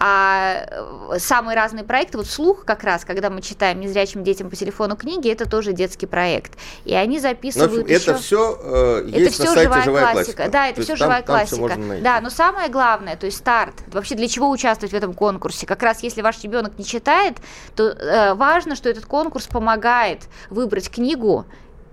А 0.00 0.64
э, 1.12 1.18
самые 1.18 1.56
разные 1.56 1.84
проекты, 1.84 2.18
вот 2.18 2.26
слух 2.28 2.64
как 2.64 2.84
раз, 2.84 3.04
когда 3.04 3.30
мы 3.30 3.42
читаем 3.42 3.80
незрячим 3.80 4.22
детям 4.22 4.48
по 4.48 4.56
телефону 4.56 4.96
книги, 4.96 5.30
это 5.30 5.48
тоже 5.48 5.72
детский 5.72 6.06
проект. 6.06 6.52
И 6.84 6.94
они 6.94 7.18
записывают 7.18 7.88
Но, 7.88 7.92
еще... 7.92 8.10
Это 8.12 8.20
все 8.20 8.58
э, 8.62 9.08
это 9.08 9.18
есть 9.18 9.34
все 9.34 9.44
на 9.44 9.48
сайте 9.50 9.62
живая, 9.64 9.82
«Живая 9.82 10.12
классика. 10.12 10.36
классика». 10.36 10.52
Да, 10.52 10.66
это 10.68 10.76
То 10.76 10.82
все 10.82 10.92
там- 10.92 10.98
живая 10.98 11.22
там 11.22 11.26
классика. 11.26 11.76
найти. 11.76 12.04
Да, 12.04 12.20
но 12.20 12.30
самое 12.30 12.68
главное, 12.68 13.16
то 13.16 13.26
есть 13.26 13.38
старт. 13.38 13.74
Вообще 13.88 14.14
для 14.14 14.28
чего 14.28 14.50
участвовать 14.50 14.92
в 14.92 14.96
этом 14.96 15.14
конкурсе? 15.14 15.66
Как 15.66 15.82
раз 15.82 16.02
если 16.02 16.22
ваш 16.22 16.42
ребенок 16.42 16.78
не 16.78 16.84
читает, 16.84 17.36
то 17.74 17.88
э, 17.88 18.34
важно, 18.34 18.76
что 18.76 18.88
этот 18.88 19.06
конкурс 19.06 19.46
помогает 19.46 20.28
выбрать 20.50 20.90
книгу, 20.90 21.44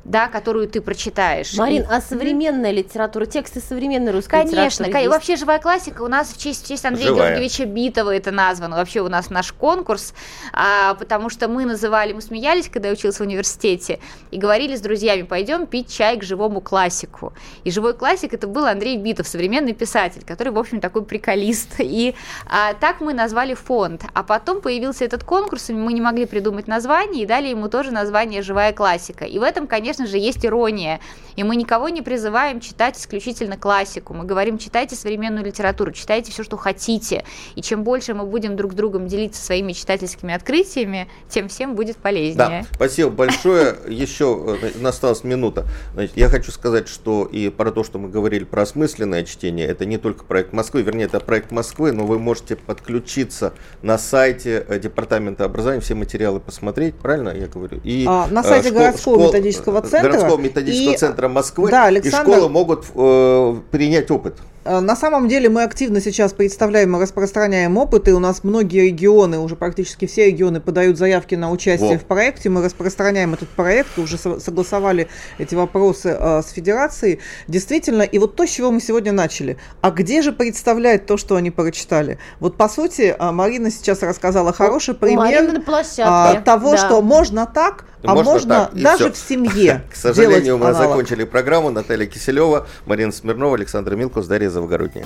да, 0.05 0.27
которую 0.27 0.67
ты 0.67 0.81
прочитаешь. 0.81 1.57
Марин, 1.57 1.81
И- 1.81 1.85
а 1.89 1.99
современная 1.99 2.71
литература, 2.71 3.25
тексты 3.25 3.59
современной 3.59 4.11
русской 4.11 4.43
Конечно, 4.43 4.83
литературы 4.83 4.99
есть? 4.99 5.09
вообще 5.09 5.35
живая 5.35 5.59
классика 5.59 6.03
у 6.03 6.07
нас 6.07 6.29
в 6.29 6.37
честь, 6.37 6.65
в 6.65 6.67
честь 6.67 6.85
Андрея 6.85 7.07
Живая. 7.07 7.29
Георгиевича 7.31 7.65
Битова 7.65 8.15
это 8.15 8.31
названо. 8.31 8.75
Вообще 8.77 9.01
у 9.01 9.09
нас 9.09 9.31
наш 9.31 9.51
конкурс, 9.51 10.13
а, 10.53 10.93
потому 10.93 11.29
что 11.29 11.47
мы 11.47 11.65
называли, 11.65 12.13
мы 12.13 12.21
смеялись, 12.21 12.69
когда 12.69 12.89
я 12.89 12.93
училась 12.93 13.17
в 13.17 13.21
университете, 13.21 13.99
и 14.29 14.37
говорили 14.37 14.75
с 14.75 14.81
друзьями, 14.81 15.23
пойдем 15.23 15.65
пить 15.65 15.91
чай 15.91 16.17
к 16.17 16.23
живому 16.23 16.61
классику. 16.61 17.33
И 17.63 17.71
живой 17.71 17.95
классик 17.95 18.33
это 18.33 18.45
был 18.47 18.65
Андрей 18.65 18.97
Битов, 18.97 19.27
современный 19.27 19.73
писатель, 19.73 20.23
который, 20.23 20.49
в 20.49 20.59
общем, 20.59 20.81
такой 20.81 21.03
приколист. 21.03 21.69
И 21.79 22.13
а, 22.45 22.73
так 22.75 23.01
мы 23.01 23.13
назвали 23.13 23.55
фонд. 23.55 24.03
А 24.13 24.21
потом 24.21 24.61
появился 24.61 25.03
этот 25.03 25.23
конкурс, 25.23 25.71
и 25.71 25.73
мы 25.73 25.93
не 25.93 26.01
могли 26.01 26.27
придумать 26.27 26.67
название, 26.67 27.23
и 27.23 27.25
дали 27.25 27.47
ему 27.47 27.69
тоже 27.69 27.89
название 27.89 28.43
«Живая 28.43 28.71
классика». 28.71 29.25
И 29.25 29.39
в 29.39 29.41
этом, 29.41 29.65
конечно 29.65 29.94
же, 30.05 30.17
есть 30.17 30.45
ирония. 30.45 30.99
И 31.35 31.43
мы 31.43 31.55
никого 31.57 31.89
не 31.89 32.01
призываем 32.01 32.61
читать 32.61 32.97
исключительно 32.97 33.57
классику. 33.57 34.13
Мы 34.13 34.23
говорим, 34.23 34.57
читайте 34.57 34.95
современную 34.95 35.45
литературу, 35.45 35.91
читайте 35.91 36.31
все, 36.31 36.43
что 36.43 36.55
хотите. 36.55 37.25
И 37.55 37.61
чем 37.61 37.83
больше 37.83 38.13
мы 38.13 38.25
будем 38.25 38.55
друг 38.55 38.71
с 38.71 38.75
другом 38.75 39.07
делиться 39.07 39.43
своими 39.43 39.73
читательскими 39.73 40.33
открытиями, 40.33 41.09
тем 41.29 41.49
всем 41.49 41.75
будет 41.75 41.95
Да, 41.97 42.01
полезнее. 42.03 42.65
спасибо 42.73 43.09
большое. 43.09 43.75
Еще 43.87 44.57
э, 44.63 44.87
осталась 44.87 45.23
минута. 45.25 45.65
Значит, 45.93 46.15
я 46.15 46.29
хочу 46.29 46.51
сказать, 46.51 46.87
что 46.87 47.25
и 47.25 47.49
про 47.49 47.71
то, 47.71 47.83
что 47.83 47.99
мы 47.99 48.07
говорили 48.09 48.45
про 48.45 48.61
осмысленное 48.61 49.23
чтение, 49.25 49.67
это 49.67 49.85
не 49.85 49.97
только 49.97 50.23
проект 50.23 50.53
Москвы, 50.53 50.83
вернее, 50.83 51.03
это 51.05 51.19
проект 51.19 51.51
Москвы, 51.51 51.91
но 51.91 52.05
вы 52.05 52.17
можете 52.17 52.55
подключиться 52.55 53.53
на 53.81 53.97
сайте 53.97 54.65
э, 54.67 54.79
Департамента 54.79 55.43
образования, 55.43 55.81
все 55.81 55.95
материалы 55.95 56.39
посмотреть, 56.39 56.95
правильно 56.95 57.29
я 57.29 57.47
говорю? 57.47 57.81
И, 57.83 58.05
А, 58.07 58.27
на 58.27 58.39
э, 58.39 58.43
сайте 58.43 58.69
школ- 58.69 58.77
городского 58.79 59.15
школ- 59.17 59.27
методического 59.27 59.81
центра 59.89 60.11
Городского 60.11 60.37
методического 60.37 60.93
и- 60.93 60.97
центра 60.97 61.27
Москвы. 61.27 61.71
Да, 61.71 61.85
и 61.85 61.87
Александр- 61.87 62.31
школы 62.33 62.49
могут 62.49 62.85
э, 62.95 63.55
принять 63.71 64.09
опыт. 64.11 64.37
Э, 64.65 64.79
На 64.79 64.95
самом 64.95 65.27
деле 65.27 65.47
мы 65.47 65.63
активно 65.63 66.01
сейчас 66.01 66.33
представляем 66.33 66.97
и 66.97 66.99
распространяем 66.99 67.77
опыт, 67.77 68.07
и 68.07 68.11
у 68.11 68.19
нас 68.19 68.43
многие 68.43 68.87
регионы, 68.87 69.37
уже 69.37 69.55
практически 69.55 70.07
все 70.07 70.25
регионы 70.25 70.59
подают 70.59 70.97
заявки 70.97 71.35
на 71.35 71.51
участие 71.51 71.93
Во. 71.93 71.99
в 71.99 72.05
проекте. 72.05 72.49
Мы 72.49 72.63
распространяем 72.63 73.33
этот 73.35 73.47
проект, 73.49 73.97
уже 73.97 74.17
со- 74.17 74.39
согласовали 74.39 75.07
эти 75.37 75.53
вопросы 75.55 76.17
э, 76.19 76.41
с 76.41 76.49
федерацией. 76.51 77.19
Действительно, 77.47 78.01
и 78.01 78.17
вот 78.17 78.35
то, 78.35 78.45
с 78.45 78.49
чего 78.49 78.71
мы 78.71 78.81
сегодня 78.81 79.11
начали. 79.11 79.57
А 79.81 79.91
где 79.91 80.21
же 80.21 80.31
представлять 80.31 81.05
то, 81.05 81.17
что 81.17 81.35
они 81.35 81.51
прочитали? 81.51 82.17
Вот 82.39 82.57
по 82.57 82.67
сути, 82.67 83.15
э, 83.17 83.31
Марина 83.31 83.69
сейчас 83.69 84.01
рассказала 84.01 84.51
хороший 84.51 84.95
пример 84.95 85.61
а, 85.99 86.41
того, 86.41 86.71
да. 86.71 86.77
что 86.77 87.01
можно 87.01 87.45
так, 87.45 87.85
а 88.03 88.13
Можно 88.13 88.31
можно, 88.31 88.69
так, 88.71 88.81
даже 88.81 89.11
в 89.11 89.17
семье. 89.17 89.83
К 89.91 89.95
сожалению, 89.95 90.57
мы 90.57 90.73
закончили 90.73 91.23
программу. 91.23 91.71
Наталья 91.71 92.05
Киселева, 92.05 92.67
Марина 92.85 93.11
Смирнова, 93.11 93.55
Александр 93.55 93.95
Милкус, 93.95 94.27
Дарья 94.27 94.49
Завгородняя. 94.55 95.05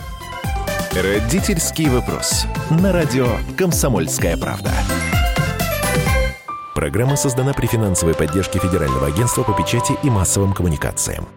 Родительский 0.91 1.89
вопрос. 1.89 2.45
На 2.69 2.91
радио 2.91 3.25
«Комсомольская 3.57 4.37
правда». 4.37 4.71
Программа 6.75 7.15
создана 7.15 7.53
при 7.53 7.65
финансовой 7.65 8.13
поддержке 8.13 8.59
Федерального 8.59 9.07
агентства 9.07 9.41
по 9.41 9.53
печати 9.53 9.93
и 10.03 10.09
массовым 10.11 10.53
коммуникациям. 10.53 11.27